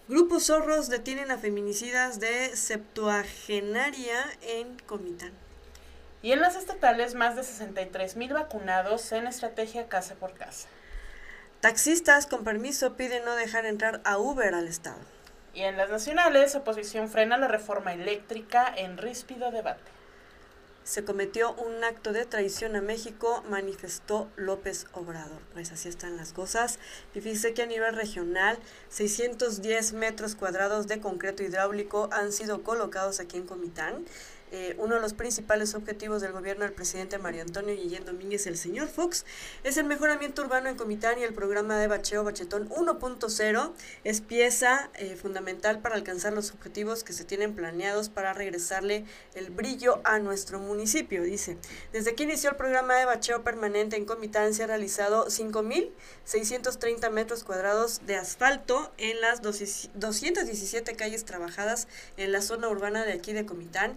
Grupos 0.06 0.46
zorros 0.46 0.88
detienen 0.88 1.32
a 1.32 1.38
feminicidas 1.38 2.20
de 2.20 2.54
septuagenaria 2.54 4.24
en 4.42 4.78
Comitán. 4.86 5.32
Y 6.22 6.30
en 6.30 6.40
las 6.40 6.54
estatales, 6.54 7.16
más 7.16 7.34
de 7.34 7.42
63 7.42 8.14
mil 8.14 8.32
vacunados 8.34 9.10
en 9.10 9.26
estrategia 9.26 9.88
casa 9.88 10.14
por 10.14 10.34
casa. 10.34 10.68
Taxistas 11.60 12.26
con 12.26 12.42
permiso 12.42 12.94
piden 12.94 13.22
no 13.26 13.34
dejar 13.36 13.66
entrar 13.66 14.00
a 14.04 14.16
Uber 14.16 14.54
al 14.54 14.66
Estado. 14.66 14.96
Y 15.52 15.60
en 15.60 15.76
las 15.76 15.90
nacionales, 15.90 16.54
oposición 16.54 17.10
frena 17.10 17.36
la 17.36 17.48
reforma 17.48 17.92
eléctrica 17.92 18.72
en 18.74 18.96
ríspido 18.96 19.50
debate. 19.50 19.82
Se 20.84 21.04
cometió 21.04 21.52
un 21.52 21.84
acto 21.84 22.12
de 22.12 22.24
traición 22.24 22.76
a 22.76 22.80
México, 22.80 23.44
manifestó 23.50 24.30
López 24.36 24.86
Obrador. 24.92 25.42
Pues 25.52 25.70
así 25.70 25.90
están 25.90 26.16
las 26.16 26.32
cosas. 26.32 26.78
Y 27.14 27.20
fíjese 27.20 27.52
que 27.52 27.62
a 27.62 27.66
nivel 27.66 27.94
regional, 27.94 28.58
610 28.88 29.92
metros 29.92 30.36
cuadrados 30.36 30.86
de 30.86 31.00
concreto 31.00 31.42
hidráulico 31.42 32.08
han 32.10 32.32
sido 32.32 32.62
colocados 32.62 33.20
aquí 33.20 33.36
en 33.36 33.46
Comitán. 33.46 34.06
Eh, 34.52 34.74
uno 34.78 34.96
de 34.96 35.00
los 35.00 35.14
principales 35.14 35.74
objetivos 35.74 36.22
del 36.22 36.32
gobierno 36.32 36.64
del 36.64 36.72
presidente 36.72 37.18
Mario 37.18 37.42
Antonio 37.42 37.74
Guillén 37.74 38.04
Domínguez, 38.04 38.46
el 38.46 38.56
señor 38.56 38.88
Fox, 38.88 39.24
es 39.64 39.76
el 39.76 39.84
mejoramiento 39.84 40.42
urbano 40.42 40.68
en 40.68 40.76
Comitán 40.76 41.18
y 41.18 41.22
el 41.22 41.32
programa 41.32 41.78
de 41.78 41.86
bacheo 41.86 42.24
Bachetón 42.24 42.68
1.0 42.68 43.72
es 44.04 44.20
pieza 44.20 44.90
eh, 44.94 45.16
fundamental 45.16 45.80
para 45.80 45.94
alcanzar 45.94 46.32
los 46.32 46.50
objetivos 46.52 47.04
que 47.04 47.12
se 47.12 47.24
tienen 47.24 47.54
planeados 47.54 48.08
para 48.08 48.32
regresarle 48.32 49.04
el 49.34 49.50
brillo 49.50 50.00
a 50.04 50.18
nuestro 50.18 50.58
municipio, 50.58 51.22
dice. 51.22 51.56
Desde 51.92 52.14
que 52.14 52.24
inició 52.24 52.50
el 52.50 52.56
programa 52.56 52.96
de 52.96 53.04
bacheo 53.04 53.44
permanente 53.44 53.96
en 53.96 54.04
Comitán 54.04 54.54
se 54.54 54.64
ha 54.64 54.66
realizado 54.66 55.26
5.630 55.26 57.10
metros 57.10 57.44
cuadrados 57.44 58.00
de 58.06 58.16
asfalto 58.16 58.92
en 58.98 59.20
las 59.20 59.42
217 59.42 60.96
calles 60.96 61.24
trabajadas 61.24 61.88
en 62.16 62.32
la 62.32 62.42
zona 62.42 62.68
urbana 62.68 63.04
de 63.04 63.12
aquí 63.12 63.32
de 63.32 63.46
Comitán, 63.46 63.96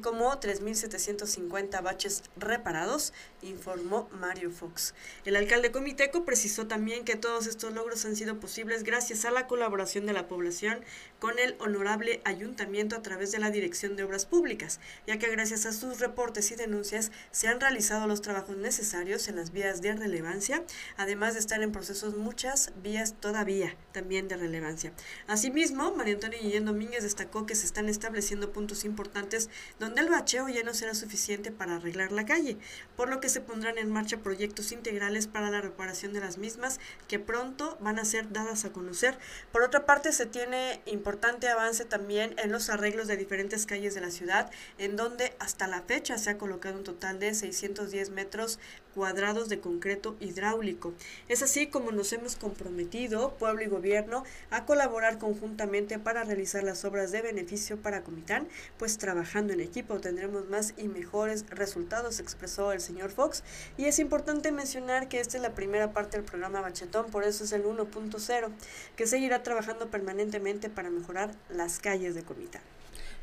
como 0.00 0.32
3.750 0.40 1.82
baches 1.82 2.22
reparados, 2.36 3.12
informó 3.44 4.08
Mario 4.12 4.50
Fox. 4.50 4.94
El 5.24 5.36
alcalde 5.36 5.70
comiteco 5.70 6.24
precisó 6.24 6.66
también 6.66 7.04
que 7.04 7.16
todos 7.16 7.46
estos 7.46 7.72
logros 7.72 8.04
han 8.04 8.16
sido 8.16 8.40
posibles 8.40 8.84
gracias 8.84 9.24
a 9.24 9.30
la 9.30 9.46
colaboración 9.46 10.06
de 10.06 10.12
la 10.12 10.28
población 10.28 10.80
con 11.18 11.38
el 11.38 11.56
honorable 11.58 12.20
ayuntamiento 12.24 12.96
a 12.96 13.02
través 13.02 13.32
de 13.32 13.38
la 13.38 13.50
Dirección 13.50 13.96
de 13.96 14.04
Obras 14.04 14.26
Públicas, 14.26 14.80
ya 15.06 15.18
que 15.18 15.30
gracias 15.30 15.66
a 15.66 15.72
sus 15.72 16.00
reportes 16.00 16.50
y 16.50 16.56
denuncias 16.56 17.12
se 17.30 17.48
han 17.48 17.60
realizado 17.60 18.06
los 18.06 18.20
trabajos 18.20 18.56
necesarios 18.56 19.28
en 19.28 19.36
las 19.36 19.52
vías 19.52 19.80
de 19.80 19.94
relevancia, 19.94 20.64
además 20.96 21.34
de 21.34 21.40
estar 21.40 21.62
en 21.62 21.72
procesos 21.72 22.16
muchas 22.16 22.72
vías 22.82 23.14
todavía 23.20 23.76
también 23.92 24.28
de 24.28 24.36
relevancia. 24.36 24.92
Asimismo, 25.26 25.94
María 25.94 26.14
Antonio 26.14 26.38
Guillén 26.40 26.64
Domínguez 26.64 27.02
destacó 27.02 27.46
que 27.46 27.54
se 27.54 27.66
están 27.66 27.88
estableciendo 27.88 28.52
puntos 28.52 28.84
importantes 28.84 29.48
donde 29.78 30.00
el 30.00 30.08
bacheo 30.08 30.48
ya 30.48 30.62
no 30.62 30.74
será 30.74 30.94
suficiente 30.94 31.50
para 31.50 31.76
arreglar 31.76 32.12
la 32.12 32.26
calle, 32.26 32.56
por 32.96 33.08
lo 33.08 33.20
que 33.20 33.28
se 33.34 33.40
pondrán 33.40 33.78
en 33.78 33.90
marcha 33.90 34.18
proyectos 34.18 34.70
integrales 34.70 35.26
para 35.26 35.50
la 35.50 35.60
reparación 35.60 36.12
de 36.12 36.20
las 36.20 36.38
mismas 36.38 36.78
que 37.08 37.18
pronto 37.18 37.76
van 37.80 37.98
a 37.98 38.04
ser 38.04 38.32
dadas 38.32 38.64
a 38.64 38.72
conocer. 38.72 39.18
Por 39.50 39.62
otra 39.62 39.86
parte, 39.86 40.12
se 40.12 40.24
tiene 40.24 40.80
importante 40.86 41.48
avance 41.48 41.84
también 41.84 42.36
en 42.38 42.52
los 42.52 42.70
arreglos 42.70 43.08
de 43.08 43.16
diferentes 43.16 43.66
calles 43.66 43.94
de 43.94 44.00
la 44.00 44.12
ciudad, 44.12 44.52
en 44.78 44.94
donde 44.94 45.34
hasta 45.40 45.66
la 45.66 45.82
fecha 45.82 46.16
se 46.16 46.30
ha 46.30 46.38
colocado 46.38 46.78
un 46.78 46.84
total 46.84 47.18
de 47.18 47.34
610 47.34 48.10
metros 48.10 48.60
cuadrados 48.94 49.48
de 49.48 49.60
concreto 49.60 50.16
hidráulico. 50.20 50.94
Es 51.28 51.42
así 51.42 51.66
como 51.66 51.92
nos 51.92 52.12
hemos 52.12 52.36
comprometido, 52.36 53.34
pueblo 53.34 53.62
y 53.62 53.66
gobierno, 53.66 54.24
a 54.50 54.64
colaborar 54.64 55.18
conjuntamente 55.18 55.98
para 55.98 56.24
realizar 56.24 56.62
las 56.62 56.84
obras 56.84 57.12
de 57.12 57.22
beneficio 57.22 57.76
para 57.76 58.02
Comitán, 58.02 58.48
pues 58.78 58.98
trabajando 58.98 59.52
en 59.52 59.60
equipo 59.60 60.00
tendremos 60.00 60.48
más 60.48 60.74
y 60.76 60.88
mejores 60.88 61.44
resultados, 61.50 62.20
expresó 62.20 62.72
el 62.72 62.80
señor 62.80 63.10
Fox. 63.10 63.42
Y 63.76 63.86
es 63.86 63.98
importante 63.98 64.52
mencionar 64.52 65.08
que 65.08 65.20
esta 65.20 65.36
es 65.36 65.42
la 65.42 65.54
primera 65.54 65.92
parte 65.92 66.16
del 66.16 66.26
programa 66.26 66.60
Bachetón, 66.60 67.06
por 67.06 67.24
eso 67.24 67.44
es 67.44 67.52
el 67.52 67.64
1.0, 67.64 68.50
que 68.96 69.06
seguirá 69.06 69.42
trabajando 69.42 69.88
permanentemente 69.88 70.70
para 70.70 70.90
mejorar 70.90 71.30
las 71.48 71.78
calles 71.78 72.14
de 72.14 72.22
Comitán. 72.22 72.62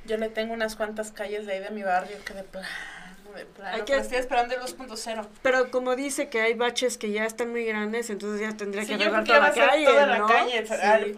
Yo 0.06 0.18
le 0.18 0.30
tengo 0.30 0.54
unas 0.54 0.76
cuantas 0.76 1.12
calles 1.12 1.46
de 1.46 1.54
ahí 1.54 1.60
de 1.60 1.70
mi 1.70 1.84
barrio 1.84 2.18
que 2.26 2.34
de 2.34 2.44
plano 3.32 3.76
hay 3.76 3.82
que, 3.84 3.96
estoy 3.98 4.18
esperando 4.18 4.56
el 4.56 4.62
2.0. 4.62 5.28
Pero 5.42 5.72
como 5.72 5.96
dice 5.96 6.30
que 6.30 6.42
hay 6.42 6.54
baches 6.54 6.98
que 6.98 7.12
ya 7.12 7.26
están 7.26 7.52
muy 7.52 7.66
grandes, 7.66 8.10
entonces 8.10 8.42
ya 8.42 8.56
tendría 8.56 8.86
que 8.86 8.96
arreglar 8.96 9.24
toda, 9.24 9.40
la 9.40 9.52
calle, 9.54 9.86
toda 9.86 10.06
la 10.06 10.26
calle. 10.26 10.66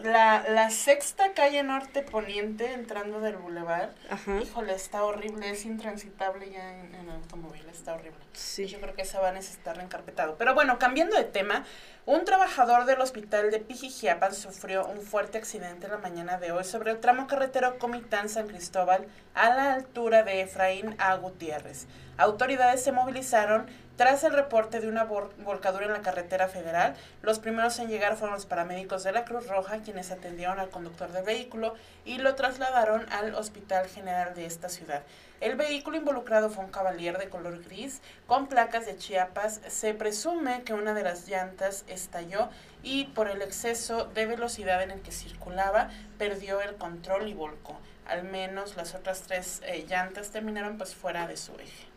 La, 0.04 0.45
la, 0.49 0.69
sexta 0.69 1.34
calle 1.34 1.63
norte 1.63 2.02
poniente 2.02 2.73
entrando 2.73 3.19
del 3.21 3.38
bulevar. 3.38 3.93
Híjole, 4.41 4.73
está 4.73 5.04
horrible, 5.04 5.49
es 5.49 5.65
intransitable 5.65 6.49
ya 6.52 6.80
en, 6.80 6.95
en 6.95 7.10
automóvil, 7.10 7.63
está 7.69 7.93
horrible. 7.93 8.19
Sí. 8.34 8.65
Yo 8.65 8.80
creo 8.80 8.95
que 8.95 9.04
esa 9.04 9.19
va 9.19 9.30
a 9.30 9.34
necesitar 9.34 9.78
reencarpetado. 9.78 10.36
Pero 10.38 10.54
bueno, 10.54 10.80
cambiando 10.80 11.15
de 11.15 11.23
tema, 11.23 11.65
un 12.06 12.26
trabajador 12.26 12.86
del 12.86 13.00
hospital 13.00 13.50
de 13.50 13.60
Pijijiapan 13.60 14.34
sufrió 14.34 14.86
un 14.86 15.00
fuerte 15.00 15.38
accidente 15.38 15.88
la 15.88 15.98
mañana 15.98 16.38
de 16.38 16.52
hoy 16.52 16.66
sobre 16.66 16.92
el 16.92 17.00
tramo 17.00 17.28
carretero 17.28 17.80
Comitán-San 17.80 18.48
Cristóbal 18.48 19.08
a 19.34 19.50
la 19.56 19.74
altura 19.74 20.24
de 20.24 20.42
Efraín 20.42 20.96
A. 20.98 21.16
Gutiérrez. 21.16 21.88
Autoridades 22.18 22.84
se 22.84 22.92
movilizaron 22.92 23.68
tras 23.95 24.23
el 24.23 24.34
reporte 24.34 24.79
de 24.79 24.88
una 24.88 25.03
volcadura 25.03 25.86
en 25.86 25.93
la 25.93 26.01
carretera 26.01 26.47
federal. 26.47 26.95
Los 27.21 27.39
primeros 27.39 27.77
en 27.79 27.89
llegar 27.89 28.15
fueron 28.15 28.36
los 28.36 28.45
paramédicos 28.45 29.03
de 29.03 29.12
la 29.12 29.25
Cruz 29.25 29.47
Roja, 29.47 29.79
quienes 29.79 30.12
atendieron 30.12 30.60
al 30.60 30.69
conductor 30.69 31.12
del 31.12 31.23
vehículo 31.23 31.75
y 32.06 32.17
lo 32.17 32.36
trasladaron 32.36 33.06
al 33.12 33.36
Hospital 33.36 33.88
General 33.88 34.34
de 34.34 34.45
esta 34.45 34.69
ciudad. 34.69 35.03
El 35.41 35.56
vehículo 35.56 35.97
involucrado 35.97 36.49
fue 36.49 36.63
un 36.63 36.71
Cavalier 36.71 37.17
de 37.17 37.29
color 37.29 37.63
gris 37.63 38.01
con 38.27 38.47
placas 38.47 38.86
de 38.86 38.97
Chiapas. 38.97 39.60
Se 39.67 39.93
presume 39.93 40.63
que 40.63 40.73
una 40.73 40.93
de 40.93 41.03
las 41.03 41.27
llantas 41.27 41.84
estalló 41.88 42.49
y 42.82 43.06
por 43.06 43.29
el 43.29 43.41
exceso 43.41 44.06
de 44.06 44.25
velocidad 44.25 44.82
en 44.82 44.91
el 44.91 45.01
que 45.01 45.12
circulaba 45.12 45.89
perdió 46.17 46.62
el 46.62 46.75
control 46.75 47.27
y 47.27 47.34
volcó. 47.34 47.77
Al 48.06 48.23
menos 48.23 48.75
las 48.75 48.95
otras 48.95 49.21
tres 49.21 49.62
eh, 49.65 49.86
llantas 49.88 50.32
terminaron 50.32 50.77
pues 50.77 50.95
fuera 50.95 51.27
de 51.27 51.38
su 51.38 51.53
eje. 51.56 51.92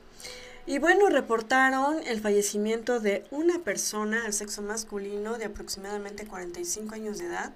Y 0.69 0.79
bueno, 0.79 1.09
reportaron 1.09 2.03
el 2.09 2.21
fallecimiento 2.21 2.99
de 2.99 3.25
una 3.31 3.61
persona, 3.61 4.25
al 4.25 4.33
sexo 4.33 4.63
masculino, 4.63 5.39
de 5.39 5.45
aproximadamente 5.45 6.27
45 6.27 6.97
años 6.97 7.19
de 7.19 7.27
edad, 7.27 7.53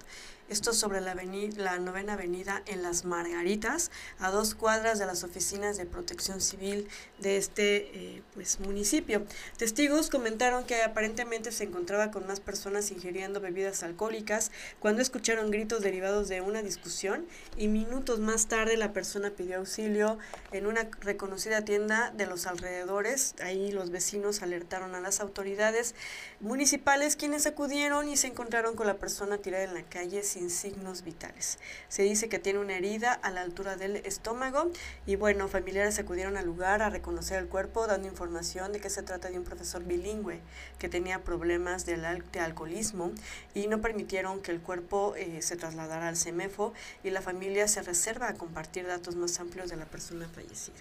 esto 0.48 0.72
sobre 0.72 1.00
la, 1.00 1.16
la 1.56 1.78
novena 1.80 2.12
avenida 2.12 2.62
en 2.66 2.82
Las 2.82 3.04
Margaritas, 3.04 3.90
a 4.20 4.30
dos 4.30 4.54
cuadras 4.54 5.00
de 5.00 5.06
las 5.06 5.24
oficinas 5.24 5.76
de 5.76 5.86
protección 5.86 6.40
civil 6.40 6.88
de 7.20 7.36
este 7.36 7.76
eh, 7.94 8.22
pues, 8.34 8.60
municipio. 8.60 9.24
Testigos 9.56 10.08
comentaron 10.08 10.64
que 10.64 10.82
aparentemente 10.82 11.52
se 11.52 11.64
encontraba 11.64 12.10
con 12.10 12.26
más 12.26 12.40
personas 12.40 12.90
ingiriendo 12.90 13.40
bebidas 13.40 13.82
alcohólicas 13.82 14.50
cuando 14.78 15.02
escucharon 15.02 15.50
gritos 15.50 15.82
derivados 15.82 16.28
de 16.28 16.40
una 16.40 16.62
discusión 16.62 17.26
y 17.56 17.68
minutos 17.68 18.18
más 18.18 18.46
tarde 18.46 18.76
la 18.76 18.92
persona 18.92 19.30
pidió 19.30 19.58
auxilio 19.58 20.18
en 20.52 20.66
una 20.66 20.88
reconocida 21.00 21.64
tienda 21.64 22.12
de 22.16 22.26
los 22.26 22.46
alrededores. 22.46 23.34
Ahí 23.42 23.72
los 23.72 23.90
vecinos 23.90 24.42
alertaron 24.42 24.94
a 24.94 25.00
las 25.00 25.20
autoridades 25.20 25.94
municipales 26.40 27.16
quienes 27.16 27.46
acudieron 27.46 28.08
y 28.08 28.16
se 28.16 28.28
encontraron 28.28 28.74
con 28.74 28.86
la 28.86 28.98
persona 28.98 29.38
tirada 29.38 29.64
en 29.64 29.74
la 29.74 29.82
calle 29.82 30.22
sin 30.22 30.50
signos 30.50 31.04
vitales. 31.04 31.58
Se 31.88 32.02
dice 32.02 32.28
que 32.28 32.38
tiene 32.38 32.58
una 32.58 32.76
herida 32.76 33.12
a 33.12 33.30
la 33.30 33.42
altura 33.42 33.76
del 33.76 33.96
estómago 33.96 34.70
y 35.06 35.16
bueno, 35.16 35.48
familiares 35.48 35.98
acudieron 35.98 36.36
al 36.36 36.46
lugar 36.46 36.82
a 36.82 36.88
reconocer 36.88 37.09
el 37.18 37.48
cuerpo 37.48 37.86
dando 37.86 38.08
información 38.08 38.72
de 38.72 38.80
que 38.80 38.90
se 38.90 39.02
trata 39.02 39.30
de 39.30 39.38
un 39.38 39.44
profesor 39.44 39.84
bilingüe 39.84 40.40
que 40.78 40.88
tenía 40.88 41.22
problemas 41.22 41.86
de, 41.86 41.94
alcoholismo 42.40 43.12
y 43.54 43.66
no 43.66 43.80
permitieron 43.80 44.40
que 44.40 44.52
el 44.52 44.60
cuerpo 44.60 45.14
eh, 45.16 45.42
se 45.42 45.56
trasladara 45.56 46.08
al 46.08 46.16
CEMEFO 46.16 46.72
y 47.04 47.10
la 47.10 47.20
familia 47.20 47.68
se 47.68 47.82
reserva 47.82 48.28
a 48.28 48.34
compartir 48.34 48.86
datos 48.86 49.16
más 49.16 49.38
amplios 49.40 49.70
de 49.70 49.76
la 49.76 49.86
persona 49.86 50.28
fallecida. 50.28 50.80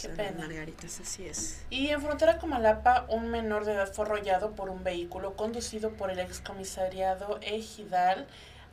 Qué 0.00 0.08
pena. 0.08 0.46
Margaritas, 0.46 1.00
así 1.00 1.26
es. 1.26 1.62
Y 1.70 1.88
en 1.88 2.02
frontera 2.02 2.38
con 2.38 2.50
Malapa, 2.50 3.06
un 3.08 3.28
menor 3.30 3.64
de 3.64 3.74
edad 3.74 3.92
fue 3.92 4.04
arrollado 4.04 4.52
por 4.56 4.68
un 4.68 4.82
vehículo 4.82 5.36
conducido 5.36 5.92
por 5.92 6.10
el 6.10 6.18
excomisariado 6.18 7.38
Ejidal, 7.42 8.26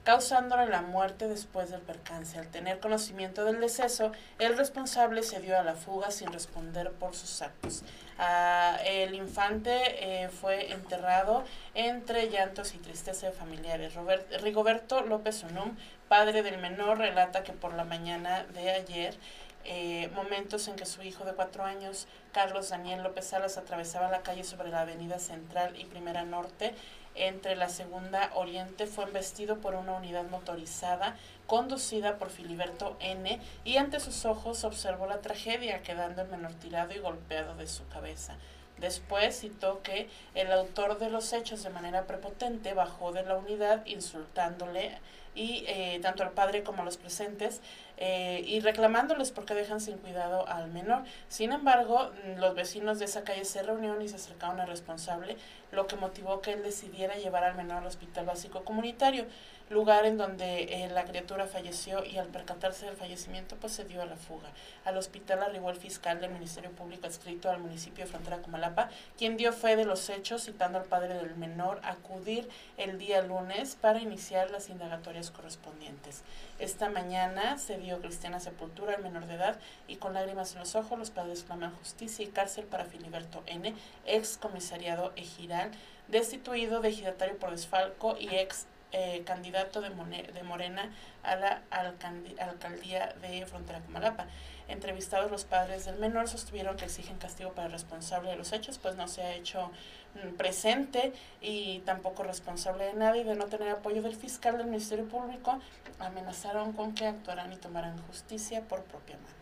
causándole 0.03 0.67
la 0.67 0.81
muerte 0.81 1.27
después 1.27 1.69
del 1.69 1.81
percance. 1.81 2.39
Al 2.39 2.47
tener 2.47 2.79
conocimiento 2.79 3.45
del 3.45 3.59
deceso, 3.59 4.11
el 4.39 4.57
responsable 4.57 5.23
se 5.23 5.39
dio 5.39 5.57
a 5.57 5.63
la 5.63 5.75
fuga 5.75 6.11
sin 6.11 6.31
responder 6.31 6.91
por 6.91 7.15
sus 7.15 7.41
actos. 7.41 7.83
Ah, 8.17 8.77
el 8.85 9.15
infante 9.15 10.23
eh, 10.23 10.29
fue 10.29 10.71
enterrado 10.71 11.43
entre 11.73 12.29
llantos 12.29 12.73
y 12.75 12.77
tristeza 12.77 13.27
de 13.27 13.31
familiares. 13.31 13.93
Rigoberto 14.41 15.01
López 15.01 15.43
Unum, 15.43 15.75
padre 16.07 16.43
del 16.43 16.59
menor, 16.59 16.99
relata 16.99 17.43
que 17.43 17.53
por 17.53 17.73
la 17.73 17.83
mañana 17.83 18.43
de 18.53 18.71
ayer 18.71 19.17
eh, 19.63 20.09
momentos 20.15 20.67
en 20.67 20.75
que 20.75 20.85
su 20.85 21.03
hijo 21.03 21.23
de 21.23 21.33
cuatro 21.33 21.63
años, 21.63 22.07
Carlos 22.31 22.69
Daniel 22.69 23.03
López 23.03 23.25
Salas, 23.25 23.57
atravesaba 23.57 24.09
la 24.09 24.21
calle 24.21 24.43
sobre 24.43 24.69
la 24.69 24.81
avenida 24.81 25.19
Central 25.19 25.79
y 25.79 25.85
Primera 25.85 26.23
Norte, 26.23 26.73
entre 27.15 27.55
la 27.55 27.69
Segunda 27.69 28.31
Oriente, 28.35 28.87
fue 28.87 29.05
embestido 29.05 29.57
por 29.57 29.75
una 29.75 29.93
unidad 29.93 30.25
motorizada 30.25 31.15
conducida 31.47 32.17
por 32.17 32.29
Filiberto 32.29 32.95
N. 33.01 33.39
y 33.65 33.77
ante 33.77 33.99
sus 33.99 34.25
ojos 34.25 34.63
observó 34.63 35.05
la 35.07 35.19
tragedia, 35.19 35.81
quedando 35.81 36.21
el 36.21 36.29
menor 36.29 36.53
tirado 36.53 36.93
y 36.93 36.99
golpeado 36.99 37.55
de 37.55 37.67
su 37.67 37.85
cabeza. 37.89 38.37
Después 38.77 39.39
citó 39.39 39.81
que 39.83 40.09
el 40.33 40.51
autor 40.51 40.97
de 40.97 41.09
los 41.09 41.33
hechos 41.33 41.61
de 41.61 41.69
manera 41.69 42.07
prepotente 42.07 42.73
bajó 42.73 43.11
de 43.11 43.23
la 43.23 43.35
unidad 43.35 43.85
insultándole 43.85 44.97
y 45.35 45.63
eh, 45.67 45.99
tanto 46.01 46.23
al 46.23 46.31
padre 46.31 46.63
como 46.63 46.81
a 46.81 46.85
los 46.85 46.97
presentes 46.97 47.61
eh, 48.03 48.43
y 48.47 48.61
reclamándoles 48.61 49.29
porque 49.29 49.53
dejan 49.53 49.79
sin 49.79 49.99
cuidado 49.99 50.47
al 50.47 50.71
menor. 50.71 51.03
Sin 51.27 51.51
embargo, 51.51 52.09
los 52.37 52.55
vecinos 52.55 52.97
de 52.97 53.05
esa 53.05 53.23
calle 53.23 53.45
se 53.45 53.61
reunieron 53.61 54.01
y 54.01 54.09
se 54.09 54.15
acercaron 54.15 54.59
al 54.59 54.67
responsable, 54.67 55.37
lo 55.71 55.85
que 55.85 55.97
motivó 55.97 56.41
que 56.41 56.53
él 56.53 56.63
decidiera 56.63 57.15
llevar 57.17 57.43
al 57.43 57.53
menor 57.53 57.77
al 57.77 57.85
hospital 57.85 58.25
básico 58.25 58.63
comunitario. 58.63 59.27
Lugar 59.71 60.05
en 60.05 60.17
donde 60.17 60.63
eh, 60.63 60.89
la 60.89 61.05
criatura 61.05 61.47
falleció 61.47 62.05
y 62.05 62.17
al 62.17 62.27
percatarse 62.27 62.85
del 62.85 62.95
fallecimiento 62.95 63.55
pues 63.55 63.73
se 63.73 63.85
dio 63.85 64.01
a 64.01 64.05
la 64.05 64.17
fuga. 64.17 64.49
Al 64.85 64.97
hospital 64.97 65.41
arribó 65.41 65.69
el 65.69 65.77
fiscal 65.77 66.19
del 66.19 66.31
Ministerio 66.31 66.71
Público 66.71 67.07
adscrito 67.07 67.49
al 67.49 67.59
municipio 67.59 68.03
de 68.03 68.11
Frontera 68.11 68.41
Comalapa, 68.41 68.89
quien 69.17 69.37
dio 69.37 69.53
fe 69.53 69.75
de 69.75 69.85
los 69.85 70.09
hechos 70.09 70.43
citando 70.43 70.77
al 70.77 70.85
padre 70.85 71.13
del 71.13 71.35
menor 71.35 71.79
a 71.83 71.91
acudir 71.91 72.49
el 72.77 72.97
día 72.99 73.21
lunes 73.21 73.77
para 73.79 73.99
iniciar 73.99 74.51
las 74.51 74.69
indagatorias 74.69 75.31
correspondientes. 75.31 76.23
Esta 76.59 76.89
mañana 76.89 77.57
se 77.57 77.77
dio 77.77 78.01
cristiana 78.01 78.39
sepultura 78.39 78.95
al 78.95 79.01
menor 79.01 79.25
de 79.25 79.35
edad 79.35 79.59
y 79.87 79.95
con 79.95 80.13
lágrimas 80.13 80.53
en 80.53 80.59
los 80.59 80.75
ojos 80.75 80.99
los 80.99 81.11
padres 81.11 81.43
claman 81.43 81.75
justicia 81.75 82.25
y 82.25 82.27
cárcel 82.27 82.65
para 82.65 82.85
Filiberto 82.85 83.41
N., 83.45 83.73
ex 84.05 84.37
comisariado 84.37 85.13
Ejiral, 85.15 85.71
destituido 86.09 86.81
de 86.81 86.89
ejidatario 86.89 87.37
por 87.37 87.51
desfalco 87.51 88.17
y 88.19 88.35
ex 88.35 88.67
eh, 88.91 89.23
candidato 89.25 89.81
de, 89.81 89.89
de, 89.89 90.43
Morena 90.43 90.89
a 91.23 91.35
la 91.35 91.61
alcaldía 91.69 93.13
de 93.21 93.45
Frontera 93.45 93.79
Comalapa. 93.79 94.27
Entrevistados 94.67 95.29
los 95.31 95.43
padres 95.43 95.85
del 95.85 95.97
menor 95.97 96.27
sostuvieron 96.27 96.77
que 96.77 96.85
exigen 96.85 97.17
castigo 97.17 97.51
para 97.51 97.67
el 97.67 97.73
responsable 97.73 98.29
de 98.29 98.37
los 98.37 98.53
hechos, 98.53 98.77
pues 98.77 98.95
no 98.95 99.07
se 99.07 99.21
ha 99.21 99.33
hecho 99.33 99.71
mm, 100.15 100.35
presente 100.35 101.13
y 101.41 101.79
tampoco 101.79 102.23
responsable 102.23 102.85
de 102.85 102.93
nadie 102.93 103.23
de 103.23 103.35
no 103.35 103.45
tener 103.45 103.69
apoyo 103.69 104.01
del 104.01 104.15
fiscal 104.15 104.57
del 104.57 104.67
Ministerio 104.67 105.07
Público. 105.07 105.59
Amenazaron 105.99 106.73
con 106.73 106.93
que 106.93 107.05
actuarán 107.05 107.51
y 107.51 107.57
tomarán 107.57 107.97
justicia 108.07 108.61
por 108.61 108.83
propia 108.83 109.17
mano. 109.17 109.40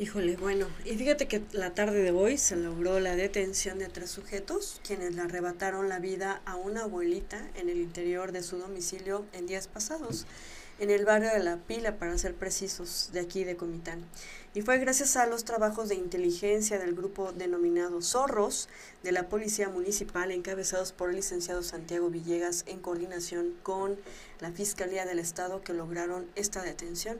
Híjole, 0.00 0.38
bueno, 0.38 0.66
y 0.86 0.96
fíjate 0.96 1.28
que 1.28 1.42
la 1.52 1.74
tarde 1.74 2.02
de 2.02 2.10
hoy 2.10 2.38
se 2.38 2.56
logró 2.56 3.00
la 3.00 3.16
detención 3.16 3.78
de 3.78 3.88
tres 3.88 4.08
sujetos, 4.08 4.80
quienes 4.82 5.14
le 5.14 5.20
arrebataron 5.20 5.90
la 5.90 5.98
vida 5.98 6.40
a 6.46 6.56
una 6.56 6.84
abuelita 6.84 7.46
en 7.54 7.68
el 7.68 7.82
interior 7.82 8.32
de 8.32 8.42
su 8.42 8.56
domicilio 8.56 9.26
en 9.34 9.46
días 9.46 9.68
pasados, 9.68 10.26
en 10.78 10.88
el 10.88 11.04
barrio 11.04 11.28
de 11.28 11.40
La 11.40 11.58
Pila, 11.58 11.98
para 11.98 12.16
ser 12.16 12.34
precisos, 12.34 13.10
de 13.12 13.20
aquí 13.20 13.44
de 13.44 13.58
Comitán. 13.58 14.02
Y 14.54 14.62
fue 14.62 14.78
gracias 14.78 15.16
a 15.16 15.26
los 15.26 15.44
trabajos 15.44 15.90
de 15.90 15.96
inteligencia 15.96 16.78
del 16.78 16.94
grupo 16.94 17.32
denominado 17.32 18.00
Zorros 18.00 18.70
de 19.02 19.12
la 19.12 19.28
Policía 19.28 19.68
Municipal, 19.68 20.30
encabezados 20.30 20.92
por 20.92 21.10
el 21.10 21.16
licenciado 21.16 21.62
Santiago 21.62 22.08
Villegas, 22.08 22.64
en 22.66 22.80
coordinación 22.80 23.52
con 23.62 23.98
la 24.40 24.50
Fiscalía 24.50 25.04
del 25.04 25.18
Estado, 25.18 25.60
que 25.60 25.74
lograron 25.74 26.24
esta 26.36 26.62
detención. 26.62 27.18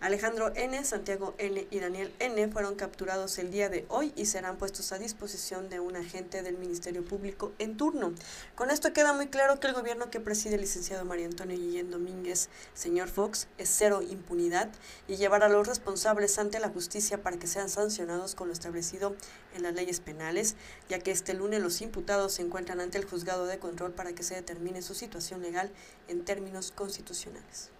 Alejandro 0.00 0.52
N., 0.54 0.84
Santiago 0.84 1.34
N. 1.38 1.66
y 1.70 1.80
Daniel 1.80 2.14
N. 2.20 2.48
fueron 2.52 2.76
capturados 2.76 3.36
el 3.38 3.50
día 3.50 3.68
de 3.68 3.84
hoy 3.88 4.12
y 4.14 4.26
serán 4.26 4.56
puestos 4.56 4.92
a 4.92 4.98
disposición 4.98 5.68
de 5.68 5.80
un 5.80 5.96
agente 5.96 6.42
del 6.44 6.56
Ministerio 6.56 7.04
Público 7.04 7.52
en 7.58 7.76
turno. 7.76 8.12
Con 8.54 8.70
esto 8.70 8.92
queda 8.92 9.12
muy 9.12 9.26
claro 9.26 9.58
que 9.58 9.66
el 9.66 9.74
gobierno 9.74 10.08
que 10.08 10.20
preside 10.20 10.54
el 10.54 10.60
licenciado 10.60 11.04
María 11.04 11.26
Antonio 11.26 11.56
Guillén 11.56 11.90
Domínguez, 11.90 12.48
señor 12.74 13.08
Fox, 13.08 13.48
es 13.58 13.68
cero 13.76 14.00
impunidad 14.00 14.70
y 15.08 15.16
llevar 15.16 15.42
a 15.42 15.48
los 15.48 15.66
responsables 15.66 16.38
ante 16.38 16.60
la 16.60 16.68
justicia 16.68 17.20
para 17.20 17.36
que 17.36 17.48
sean 17.48 17.68
sancionados 17.68 18.36
con 18.36 18.46
lo 18.46 18.52
establecido 18.52 19.16
en 19.56 19.64
las 19.64 19.74
leyes 19.74 19.98
penales, 19.98 20.54
ya 20.88 21.00
que 21.00 21.10
este 21.10 21.34
lunes 21.34 21.60
los 21.60 21.80
imputados 21.80 22.34
se 22.34 22.42
encuentran 22.42 22.80
ante 22.80 22.98
el 22.98 23.04
juzgado 23.04 23.46
de 23.46 23.58
control 23.58 23.90
para 23.92 24.12
que 24.12 24.22
se 24.22 24.36
determine 24.36 24.80
su 24.80 24.94
situación 24.94 25.42
legal 25.42 25.72
en 26.06 26.24
términos 26.24 26.70
constitucionales. 26.70 27.70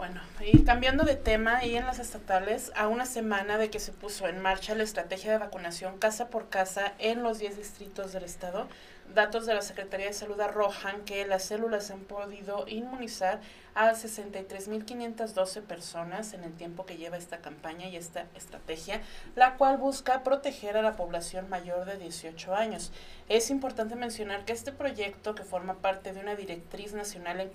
Bueno, 0.00 0.22
y 0.40 0.64
cambiando 0.64 1.04
de 1.04 1.14
tema, 1.14 1.62
y 1.62 1.76
en 1.76 1.84
las 1.84 1.98
estatales, 1.98 2.72
a 2.74 2.88
una 2.88 3.04
semana 3.04 3.58
de 3.58 3.68
que 3.68 3.78
se 3.78 3.92
puso 3.92 4.28
en 4.28 4.40
marcha 4.40 4.74
la 4.74 4.82
estrategia 4.82 5.30
de 5.30 5.36
vacunación 5.36 5.98
casa 5.98 6.30
por 6.30 6.48
casa 6.48 6.94
en 6.98 7.22
los 7.22 7.38
10 7.38 7.58
distritos 7.58 8.14
del 8.14 8.24
estado, 8.24 8.66
datos 9.14 9.44
de 9.44 9.52
la 9.52 9.60
Secretaría 9.60 10.06
de 10.06 10.14
Salud 10.14 10.40
arrojan 10.40 11.04
que 11.04 11.26
las 11.26 11.44
células 11.44 11.90
han 11.90 12.00
podido 12.00 12.64
inmunizar 12.66 13.40
a 13.74 13.92
63.512 13.92 15.60
personas 15.62 16.32
en 16.32 16.44
el 16.44 16.54
tiempo 16.54 16.86
que 16.86 16.96
lleva 16.96 17.18
esta 17.18 17.38
campaña 17.38 17.86
y 17.86 17.96
esta 17.96 18.24
estrategia, 18.34 19.02
la 19.36 19.56
cual 19.56 19.76
busca 19.76 20.22
proteger 20.22 20.78
a 20.78 20.82
la 20.82 20.96
población 20.96 21.50
mayor 21.50 21.84
de 21.84 21.98
18 21.98 22.54
años. 22.54 22.90
Es 23.28 23.50
importante 23.50 23.96
mencionar 23.96 24.46
que 24.46 24.54
este 24.54 24.72
proyecto, 24.72 25.34
que 25.34 25.44
forma 25.44 25.74
parte 25.74 26.14
de 26.14 26.20
una 26.20 26.36
directriz 26.36 26.94
nacional 26.94 27.50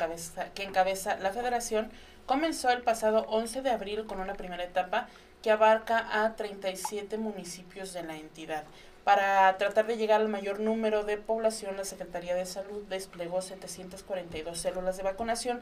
que 0.53 0.63
encabeza 0.63 1.17
la 1.17 1.31
Federación, 1.31 1.89
comenzó 2.25 2.69
el 2.69 2.81
pasado 2.81 3.25
11 3.29 3.61
de 3.61 3.69
abril 3.69 4.05
con 4.05 4.19
una 4.19 4.33
primera 4.33 4.63
etapa 4.63 5.07
que 5.41 5.51
abarca 5.51 6.23
a 6.23 6.35
37 6.35 7.17
municipios 7.17 7.93
de 7.93 8.03
la 8.03 8.15
entidad. 8.15 8.63
Para 9.03 9.55
tratar 9.57 9.85
de 9.85 9.97
llegar 9.97 10.21
al 10.21 10.29
mayor 10.29 10.59
número 10.59 11.03
de 11.03 11.17
población, 11.17 11.77
la 11.77 11.85
Secretaría 11.85 12.33
de 12.33 12.47
Salud 12.47 12.83
desplegó 12.89 13.41
742 13.43 14.57
células 14.57 14.97
de 14.97 15.03
vacunación 15.03 15.61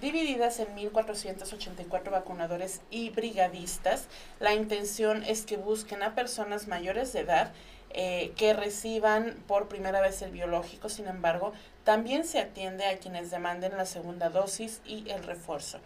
divididas 0.00 0.60
en 0.60 0.68
1.484 0.76 2.10
vacunadores 2.10 2.82
y 2.90 3.10
brigadistas. 3.10 4.06
La 4.38 4.54
intención 4.54 5.24
es 5.24 5.44
que 5.44 5.56
busquen 5.56 6.04
a 6.04 6.14
personas 6.14 6.68
mayores 6.68 7.12
de 7.12 7.20
edad 7.20 7.52
eh, 7.90 8.32
que 8.36 8.54
reciban 8.54 9.36
por 9.46 9.68
primera 9.68 10.00
vez 10.00 10.20
el 10.22 10.30
biológico, 10.30 10.88
sin 10.88 11.06
embargo, 11.06 11.52
también 11.84 12.24
se 12.24 12.40
atiende 12.40 12.86
a 12.86 12.98
quienes 12.98 13.30
demanden 13.30 13.76
la 13.76 13.86
segunda 13.86 14.30
dosis 14.30 14.80
y 14.84 15.08
el 15.10 15.22
refuerzo. 15.22 15.78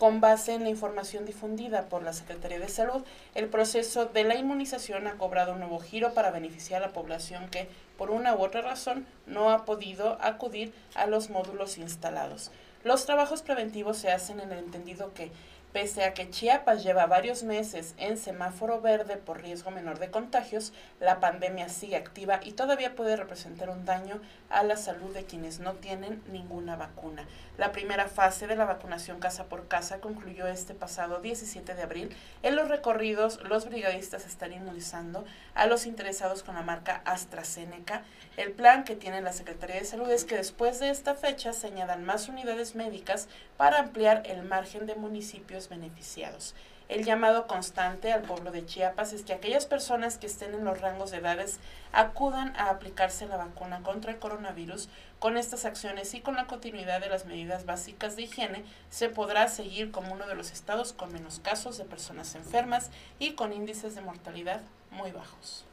Con 0.00 0.22
base 0.22 0.54
en 0.54 0.62
la 0.62 0.70
información 0.70 1.26
difundida 1.26 1.90
por 1.90 2.02
la 2.02 2.14
Secretaría 2.14 2.58
de 2.58 2.70
Salud, 2.70 3.04
el 3.34 3.48
proceso 3.48 4.06
de 4.06 4.24
la 4.24 4.34
inmunización 4.34 5.06
ha 5.06 5.18
cobrado 5.18 5.52
un 5.52 5.58
nuevo 5.58 5.78
giro 5.78 6.14
para 6.14 6.30
beneficiar 6.30 6.82
a 6.82 6.86
la 6.86 6.94
población 6.94 7.50
que, 7.50 7.68
por 7.98 8.10
una 8.10 8.34
u 8.34 8.42
otra 8.42 8.62
razón, 8.62 9.06
no 9.26 9.50
ha 9.50 9.66
podido 9.66 10.16
acudir 10.22 10.72
a 10.94 11.06
los 11.06 11.28
módulos 11.28 11.76
instalados. 11.76 12.50
Los 12.82 13.04
trabajos 13.04 13.42
preventivos 13.42 13.98
se 13.98 14.10
hacen 14.10 14.40
en 14.40 14.52
el 14.52 14.60
entendido 14.60 15.12
que 15.12 15.30
Pese 15.72 16.02
a 16.02 16.14
que 16.14 16.28
Chiapas 16.28 16.82
lleva 16.82 17.06
varios 17.06 17.44
meses 17.44 17.94
en 17.96 18.18
semáforo 18.18 18.80
verde 18.80 19.16
por 19.16 19.40
riesgo 19.40 19.70
menor 19.70 20.00
de 20.00 20.10
contagios, 20.10 20.72
la 20.98 21.20
pandemia 21.20 21.68
sigue 21.68 21.94
activa 21.94 22.40
y 22.42 22.52
todavía 22.52 22.96
puede 22.96 23.14
representar 23.14 23.70
un 23.70 23.84
daño 23.84 24.20
a 24.48 24.64
la 24.64 24.76
salud 24.76 25.14
de 25.14 25.26
quienes 25.26 25.60
no 25.60 25.74
tienen 25.74 26.24
ninguna 26.26 26.74
vacuna. 26.74 27.24
La 27.56 27.70
primera 27.70 28.08
fase 28.08 28.48
de 28.48 28.56
la 28.56 28.64
vacunación 28.64 29.20
casa 29.20 29.44
por 29.44 29.68
casa 29.68 30.00
concluyó 30.00 30.48
este 30.48 30.74
pasado 30.74 31.20
17 31.20 31.74
de 31.74 31.82
abril. 31.82 32.16
En 32.42 32.56
los 32.56 32.68
recorridos, 32.68 33.40
los 33.44 33.68
brigadistas 33.68 34.26
están 34.26 34.52
inmunizando 34.52 35.24
a 35.54 35.66
los 35.66 35.86
interesados 35.86 36.42
con 36.42 36.56
la 36.56 36.62
marca 36.62 37.00
AstraZeneca. 37.04 38.02
El 38.36 38.50
plan 38.50 38.82
que 38.82 38.96
tiene 38.96 39.20
la 39.20 39.32
Secretaría 39.32 39.76
de 39.76 39.84
Salud 39.84 40.10
es 40.10 40.24
que 40.24 40.36
después 40.36 40.80
de 40.80 40.90
esta 40.90 41.14
fecha 41.14 41.52
se 41.52 41.68
añadan 41.68 42.04
más 42.04 42.28
unidades 42.28 42.74
médicas 42.74 43.28
para 43.60 43.80
ampliar 43.80 44.22
el 44.24 44.42
margen 44.42 44.86
de 44.86 44.94
municipios 44.94 45.68
beneficiados. 45.68 46.54
El 46.88 47.04
llamado 47.04 47.46
constante 47.46 48.10
al 48.10 48.22
pueblo 48.22 48.52
de 48.52 48.64
Chiapas 48.64 49.12
es 49.12 49.22
que 49.22 49.34
aquellas 49.34 49.66
personas 49.66 50.16
que 50.16 50.28
estén 50.28 50.54
en 50.54 50.64
los 50.64 50.80
rangos 50.80 51.10
de 51.10 51.18
edades 51.18 51.60
acudan 51.92 52.56
a 52.56 52.70
aplicarse 52.70 53.26
la 53.26 53.36
vacuna 53.36 53.82
contra 53.82 54.12
el 54.12 54.18
coronavirus. 54.18 54.88
Con 55.18 55.36
estas 55.36 55.66
acciones 55.66 56.14
y 56.14 56.22
con 56.22 56.36
la 56.36 56.46
continuidad 56.46 57.02
de 57.02 57.10
las 57.10 57.26
medidas 57.26 57.66
básicas 57.66 58.16
de 58.16 58.22
higiene, 58.22 58.64
se 58.88 59.10
podrá 59.10 59.46
seguir 59.48 59.90
como 59.90 60.14
uno 60.14 60.26
de 60.26 60.36
los 60.36 60.52
estados 60.52 60.94
con 60.94 61.12
menos 61.12 61.38
casos 61.38 61.76
de 61.76 61.84
personas 61.84 62.34
enfermas 62.36 62.90
y 63.18 63.32
con 63.32 63.52
índices 63.52 63.94
de 63.94 64.00
mortalidad 64.00 64.62
muy 64.90 65.10
bajos. 65.10 65.66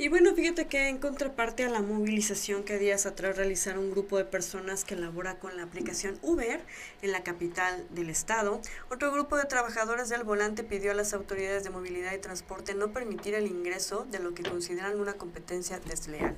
Y 0.00 0.06
bueno, 0.08 0.32
fíjate 0.32 0.68
que 0.68 0.88
en 0.88 0.98
contraparte 0.98 1.64
a 1.64 1.68
la 1.68 1.82
movilización 1.82 2.62
que 2.62 2.78
días 2.78 3.04
atrás 3.04 3.36
realizaron 3.36 3.86
un 3.86 3.90
grupo 3.90 4.16
de 4.16 4.24
personas 4.24 4.84
que 4.84 4.94
labora 4.94 5.40
con 5.40 5.56
la 5.56 5.64
aplicación 5.64 6.20
Uber 6.22 6.60
en 7.02 7.10
la 7.10 7.24
capital 7.24 7.84
del 7.90 8.08
estado, 8.08 8.60
otro 8.90 9.10
grupo 9.10 9.36
de 9.36 9.46
trabajadores 9.46 10.08
del 10.08 10.22
volante 10.22 10.62
pidió 10.62 10.92
a 10.92 10.94
las 10.94 11.14
autoridades 11.14 11.64
de 11.64 11.70
movilidad 11.70 12.14
y 12.14 12.18
transporte 12.18 12.74
no 12.74 12.92
permitir 12.92 13.34
el 13.34 13.48
ingreso 13.48 14.06
de 14.08 14.20
lo 14.20 14.34
que 14.34 14.44
consideran 14.44 15.00
una 15.00 15.14
competencia 15.14 15.80
desleal. 15.80 16.36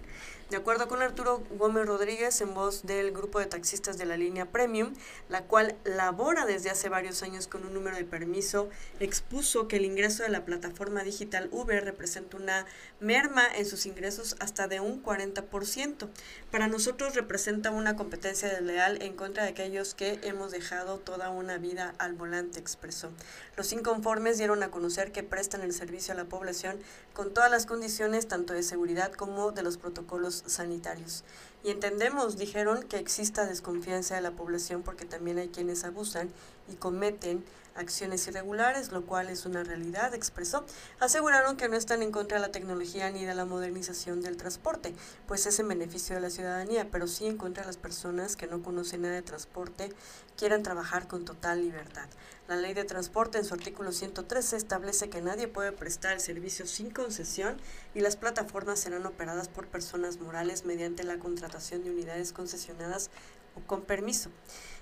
De 0.50 0.56
acuerdo 0.56 0.88
con 0.88 1.00
Arturo 1.00 1.44
Gómez 1.56 1.86
Rodríguez, 1.86 2.40
en 2.40 2.54
voz 2.54 2.82
del 2.82 3.12
grupo 3.12 3.38
de 3.38 3.46
taxistas 3.46 3.98
de 3.98 4.04
la 4.04 4.16
línea 4.16 4.50
Premium, 4.50 4.94
la 5.28 5.44
cual 5.44 5.76
labora 5.84 6.44
desde 6.44 6.70
hace 6.70 6.88
varios 6.88 7.22
años 7.22 7.46
con 7.46 7.64
un 7.64 7.72
número 7.72 7.96
de 7.96 8.02
permiso, 8.02 8.68
expuso 8.98 9.68
que 9.68 9.76
el 9.76 9.84
ingreso 9.84 10.24
de 10.24 10.28
la 10.28 10.44
plataforma 10.44 11.04
digital 11.04 11.48
Uber 11.52 11.84
representa 11.84 12.36
una 12.36 12.66
merma 12.98 13.46
en 13.46 13.64
sus 13.64 13.86
ingresos 13.86 14.34
hasta 14.40 14.66
de 14.66 14.80
un 14.80 15.04
40%. 15.04 16.08
Para 16.50 16.66
nosotros 16.66 17.14
representa 17.14 17.70
una 17.70 17.94
competencia 17.94 18.48
desleal 18.48 19.00
en 19.02 19.14
contra 19.14 19.44
de 19.44 19.50
aquellos 19.50 19.94
que 19.94 20.18
hemos 20.24 20.50
dejado 20.50 20.98
toda 20.98 21.30
una 21.30 21.58
vida 21.58 21.94
al 21.98 22.14
volante, 22.14 22.58
expresó. 22.58 23.10
Los 23.56 23.72
inconformes 23.72 24.36
dieron 24.36 24.64
a 24.64 24.72
conocer 24.72 25.12
que 25.12 25.22
prestan 25.22 25.62
el 25.62 25.72
servicio 25.72 26.12
a 26.12 26.16
la 26.16 26.24
población 26.24 26.80
con 27.12 27.32
todas 27.32 27.52
las 27.52 27.66
condiciones 27.66 28.26
tanto 28.26 28.52
de 28.52 28.64
seguridad 28.64 29.12
como 29.12 29.52
de 29.52 29.62
los 29.62 29.76
protocolos 29.76 30.42
sanitarios. 30.44 31.22
Y 31.62 31.70
entendemos, 31.70 32.38
dijeron, 32.38 32.82
que 32.84 32.98
exista 32.98 33.46
desconfianza 33.46 34.14
de 34.14 34.22
la 34.22 34.30
población 34.30 34.82
porque 34.82 35.04
también 35.04 35.38
hay 35.38 35.48
quienes 35.48 35.84
abusan 35.84 36.30
y 36.72 36.76
cometen 36.76 37.44
acciones 37.74 38.26
irregulares, 38.28 38.92
lo 38.92 39.04
cual 39.04 39.28
es 39.28 39.46
una 39.46 39.62
realidad, 39.64 40.14
expresó. 40.14 40.64
Aseguraron 40.98 41.56
que 41.56 41.68
no 41.68 41.76
están 41.76 42.02
en 42.02 42.12
contra 42.12 42.38
de 42.38 42.46
la 42.46 42.52
tecnología 42.52 43.10
ni 43.10 43.24
de 43.24 43.34
la 43.34 43.44
modernización 43.44 44.20
del 44.20 44.36
transporte, 44.36 44.94
pues 45.26 45.46
es 45.46 45.58
en 45.60 45.68
beneficio 45.68 46.14
de 46.14 46.20
la 46.20 46.30
ciudadanía, 46.30 46.88
pero 46.90 47.06
sí 47.06 47.26
en 47.26 47.36
contra 47.36 47.62
de 47.62 47.68
las 47.68 47.76
personas 47.76 48.36
que 48.36 48.46
no 48.46 48.62
conocen 48.62 49.02
nada 49.02 49.14
de 49.14 49.22
transporte, 49.22 49.92
quieran 50.40 50.62
trabajar 50.62 51.06
con 51.06 51.26
total 51.26 51.60
libertad. 51.60 52.08
La 52.48 52.56
ley 52.56 52.72
de 52.72 52.84
transporte 52.84 53.36
en 53.36 53.44
su 53.44 53.52
artículo 53.52 53.92
113 53.92 54.56
establece 54.56 55.10
que 55.10 55.20
nadie 55.20 55.48
puede 55.48 55.70
prestar 55.70 56.14
el 56.14 56.20
servicio 56.20 56.66
sin 56.66 56.90
concesión 56.90 57.58
y 57.94 58.00
las 58.00 58.16
plataformas 58.16 58.80
serán 58.80 59.04
operadas 59.04 59.48
por 59.48 59.66
personas 59.66 60.18
morales 60.18 60.64
mediante 60.64 61.04
la 61.04 61.18
contratación 61.18 61.84
de 61.84 61.90
unidades 61.90 62.32
concesionadas 62.32 63.10
o 63.54 63.60
con 63.66 63.82
permiso. 63.82 64.30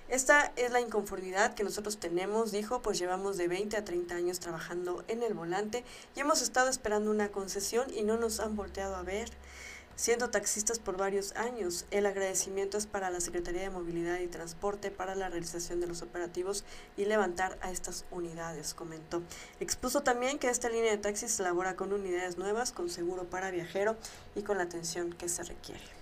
Esta 0.08 0.52
es 0.54 0.70
la 0.70 0.80
inconformidad 0.80 1.54
que 1.54 1.64
nosotros 1.64 1.98
tenemos, 1.98 2.52
dijo, 2.52 2.80
pues 2.80 2.96
llevamos 3.00 3.36
de 3.36 3.48
20 3.48 3.76
a 3.78 3.84
30 3.84 4.14
años 4.14 4.38
trabajando 4.38 5.04
en 5.08 5.24
el 5.24 5.34
volante 5.34 5.84
y 6.14 6.20
hemos 6.20 6.40
estado 6.40 6.70
esperando 6.70 7.10
una 7.10 7.32
concesión 7.32 7.92
y 7.92 8.04
no 8.04 8.16
nos 8.16 8.38
han 8.38 8.54
volteado 8.54 8.94
a 8.94 9.02
ver 9.02 9.28
siendo 9.98 10.30
taxistas 10.30 10.78
por 10.78 10.96
varios 10.96 11.34
años. 11.34 11.84
El 11.90 12.06
agradecimiento 12.06 12.78
es 12.78 12.86
para 12.86 13.10
la 13.10 13.20
Secretaría 13.20 13.62
de 13.62 13.70
Movilidad 13.70 14.20
y 14.20 14.28
Transporte 14.28 14.92
para 14.92 15.16
la 15.16 15.28
realización 15.28 15.80
de 15.80 15.88
los 15.88 16.02
operativos 16.02 16.64
y 16.96 17.04
levantar 17.04 17.58
a 17.62 17.72
estas 17.72 18.04
unidades, 18.12 18.74
comentó. 18.74 19.22
Expuso 19.58 20.04
también 20.04 20.38
que 20.38 20.48
esta 20.48 20.68
línea 20.68 20.92
de 20.92 20.98
taxis 20.98 21.40
elabora 21.40 21.74
con 21.74 21.92
unidades 21.92 22.38
nuevas, 22.38 22.70
con 22.70 22.88
seguro 22.88 23.24
para 23.24 23.50
viajero 23.50 23.96
y 24.36 24.42
con 24.42 24.58
la 24.58 24.64
atención 24.64 25.12
que 25.12 25.28
se 25.28 25.42
requiere. 25.42 25.97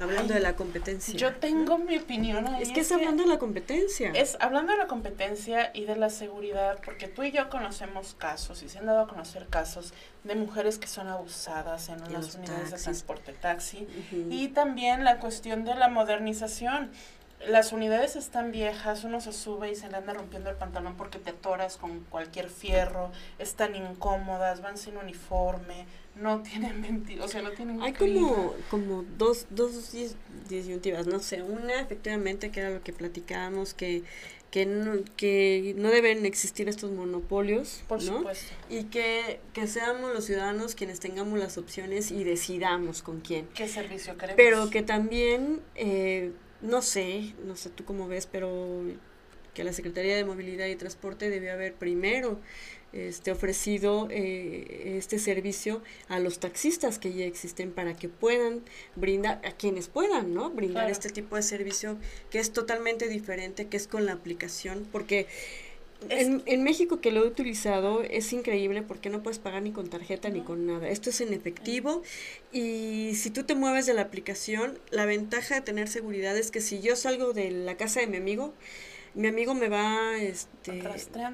Hablando 0.00 0.34
de 0.34 0.40
la 0.40 0.56
competencia. 0.56 1.14
Yo 1.14 1.36
tengo 1.36 1.78
mi 1.78 1.98
opinión 1.98 2.46
ahí. 2.46 2.62
Es 2.62 2.70
que 2.70 2.80
es 2.80 2.92
hablando 2.92 3.22
de 3.22 3.28
la 3.28 3.38
competencia. 3.38 4.10
Es 4.14 4.36
hablando 4.40 4.72
de 4.72 4.78
la 4.78 4.86
competencia 4.86 5.70
y 5.74 5.84
de 5.84 5.96
la 5.96 6.10
seguridad, 6.10 6.80
porque 6.84 7.08
tú 7.08 7.22
y 7.22 7.32
yo 7.32 7.50
conocemos 7.50 8.14
casos 8.14 8.62
y 8.62 8.68
se 8.68 8.78
han 8.78 8.86
dado 8.86 9.00
a 9.00 9.08
conocer 9.08 9.46
casos 9.48 9.92
de 10.24 10.34
mujeres 10.34 10.78
que 10.78 10.86
son 10.86 11.08
abusadas 11.08 11.88
en 11.88 12.12
las 12.12 12.34
unidades 12.34 12.70
de 12.70 12.78
transporte 12.78 13.32
taxi 13.32 13.86
y 14.30 14.48
también 14.48 15.04
la 15.04 15.18
cuestión 15.18 15.64
de 15.64 15.74
la 15.74 15.88
modernización 15.88 16.90
las 17.48 17.72
unidades 17.72 18.16
están 18.16 18.52
viejas, 18.52 19.04
uno 19.04 19.20
se 19.20 19.32
sube 19.32 19.70
y 19.70 19.74
se 19.74 19.88
le 19.88 19.96
anda 19.96 20.12
rompiendo 20.12 20.50
el 20.50 20.56
pantalón 20.56 20.96
porque 20.96 21.18
te 21.18 21.30
atoras 21.30 21.76
con 21.76 22.00
cualquier 22.10 22.50
fierro, 22.50 23.10
están 23.38 23.74
incómodas, 23.74 24.60
van 24.60 24.76
sin 24.76 24.96
uniforme, 24.96 25.86
no 26.16 26.42
tienen 26.42 26.82
ventilación, 26.82 27.24
o 27.24 27.28
sea, 27.28 27.42
no 27.42 27.50
tienen 27.52 27.80
Hay 27.82 27.92
como, 27.94 28.54
como 28.70 29.04
dos, 29.16 29.46
dos 29.50 29.92
disyuntivas, 30.48 31.06
no 31.06 31.20
sé, 31.20 31.42
una 31.42 31.80
efectivamente 31.80 32.50
que 32.50 32.60
era 32.60 32.70
lo 32.70 32.82
que 32.82 32.92
platicábamos, 32.92 33.72
que, 33.72 34.02
que, 34.50 34.66
no, 34.66 34.98
que 35.16 35.74
no 35.78 35.88
deben 35.90 36.26
existir 36.26 36.68
estos 36.68 36.90
monopolios, 36.90 37.82
Por 37.88 38.02
supuesto. 38.02 38.52
Y 38.68 38.84
que, 38.84 39.40
que 39.54 39.66
seamos 39.66 40.12
los 40.12 40.26
ciudadanos 40.26 40.74
quienes 40.74 41.00
tengamos 41.00 41.38
las 41.38 41.56
opciones 41.56 42.10
y 42.10 42.22
decidamos 42.24 43.00
con 43.02 43.20
quién. 43.20 43.48
¿Qué 43.54 43.66
servicio 43.66 44.18
queremos? 44.18 44.36
Pero 44.36 44.68
que 44.68 44.82
también... 44.82 45.62
Eh, 45.74 46.32
no 46.62 46.82
sé, 46.82 47.34
no 47.44 47.56
sé 47.56 47.70
tú 47.70 47.84
cómo 47.84 48.08
ves, 48.08 48.26
pero 48.26 48.82
que 49.54 49.64
la 49.64 49.72
Secretaría 49.72 50.16
de 50.16 50.24
Movilidad 50.24 50.66
y 50.66 50.76
Transporte 50.76 51.28
debe 51.28 51.50
haber 51.50 51.74
primero 51.74 52.38
este, 52.92 53.30
ofrecido 53.30 54.08
eh, 54.10 54.94
este 54.96 55.18
servicio 55.18 55.82
a 56.08 56.18
los 56.18 56.38
taxistas 56.40 56.98
que 56.98 57.12
ya 57.12 57.24
existen 57.24 57.72
para 57.72 57.96
que 57.96 58.08
puedan 58.08 58.62
brindar, 58.96 59.40
a 59.44 59.52
quienes 59.52 59.88
puedan, 59.88 60.34
¿no? 60.34 60.50
Brindar 60.50 60.90
este 60.90 61.10
tipo 61.10 61.36
de 61.36 61.42
servicio 61.42 61.98
que 62.30 62.38
es 62.38 62.52
totalmente 62.52 63.08
diferente, 63.08 63.68
que 63.68 63.76
es 63.76 63.86
con 63.86 64.06
la 64.06 64.12
aplicación, 64.12 64.88
porque 64.90 65.26
en, 66.08 66.42
en, 66.46 66.62
México 66.62 67.00
que 67.00 67.12
lo 67.12 67.24
he 67.24 67.26
utilizado 67.26 68.02
es 68.02 68.32
increíble 68.32 68.82
porque 68.82 69.10
no 69.10 69.22
puedes 69.22 69.38
pagar 69.38 69.62
ni 69.62 69.72
con 69.72 69.88
tarjeta 69.88 70.30
ni 70.30 70.40
con 70.40 70.66
nada. 70.66 70.88
Esto 70.88 71.10
es 71.10 71.20
en 71.20 71.32
efectivo 71.32 72.02
y 72.52 73.12
si 73.14 73.30
tú 73.30 73.44
te 73.44 73.54
mueves 73.54 73.86
de 73.86 73.94
la 73.94 74.02
aplicación, 74.02 74.78
la 74.90 75.04
ventaja 75.04 75.56
de 75.56 75.60
tener 75.60 75.88
seguridad 75.88 76.36
es 76.36 76.50
que 76.50 76.60
si 76.60 76.80
yo 76.80 76.96
salgo 76.96 77.32
de 77.32 77.50
la 77.50 77.76
casa 77.76 78.00
de 78.00 78.06
mi 78.06 78.16
amigo, 78.16 78.54
mi 79.14 79.28
amigo 79.28 79.54
me 79.54 79.68
va, 79.68 80.16
este, 80.18 80.82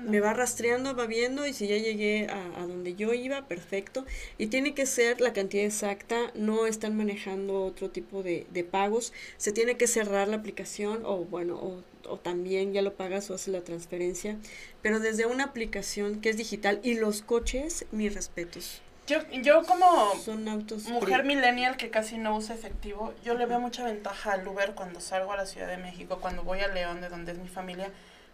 me 0.04 0.20
va 0.20 0.32
rastreando, 0.32 0.94
va 0.96 1.06
viendo 1.06 1.46
y 1.46 1.52
si 1.52 1.66
ya 1.66 1.76
llegué 1.76 2.26
a, 2.28 2.60
a, 2.60 2.66
donde 2.66 2.94
yo 2.94 3.12
iba, 3.12 3.46
perfecto. 3.48 4.06
Y 4.38 4.46
tiene 4.46 4.74
que 4.74 4.86
ser 4.86 5.20
la 5.20 5.32
cantidad 5.32 5.64
exacta, 5.64 6.32
no 6.34 6.66
están 6.66 6.96
manejando 6.96 7.62
otro 7.62 7.90
tipo 7.90 8.22
de, 8.22 8.46
de 8.50 8.64
pagos. 8.64 9.12
Se 9.36 9.52
tiene 9.52 9.76
que 9.76 9.86
cerrar 9.86 10.28
la 10.28 10.36
aplicación 10.36 11.02
o 11.04 11.24
bueno, 11.24 11.56
o, 11.56 11.82
o 12.08 12.18
también 12.18 12.72
ya 12.72 12.82
lo 12.82 12.94
pagas 12.94 13.30
o 13.30 13.34
haces 13.34 13.48
la 13.48 13.62
transferencia. 13.62 14.38
Pero 14.82 15.00
desde 15.00 15.26
una 15.26 15.44
aplicación 15.44 16.20
que 16.20 16.30
es 16.30 16.36
digital 16.36 16.80
y 16.82 16.94
los 16.94 17.22
coches, 17.22 17.86
mis 17.92 18.14
respetos. 18.14 18.82
Yo, 19.06 19.18
yo 19.30 19.62
como 19.62 20.14
Son 20.16 20.48
autos 20.48 20.88
mujer 20.88 21.24
millennial 21.24 21.76
que 21.76 21.90
casi 21.90 22.18
no 22.18 22.36
usa 22.36 22.54
efectivo, 22.54 23.14
yo 23.24 23.34
le 23.34 23.46
veo 23.46 23.60
mucha 23.60 23.84
ventaja 23.84 24.32
al 24.32 24.46
Uber 24.46 24.74
cuando 24.74 25.00
salgo 25.00 25.32
a 25.32 25.36
la 25.36 25.46
Ciudad 25.46 25.68
de 25.68 25.76
México, 25.76 26.18
cuando 26.20 26.42
voy 26.42 26.60
a 26.60 26.68
León, 26.68 27.00
de 27.00 27.08
donde 27.08 27.32
es 27.32 27.38
mi 27.38 27.48
familia, 27.48 27.90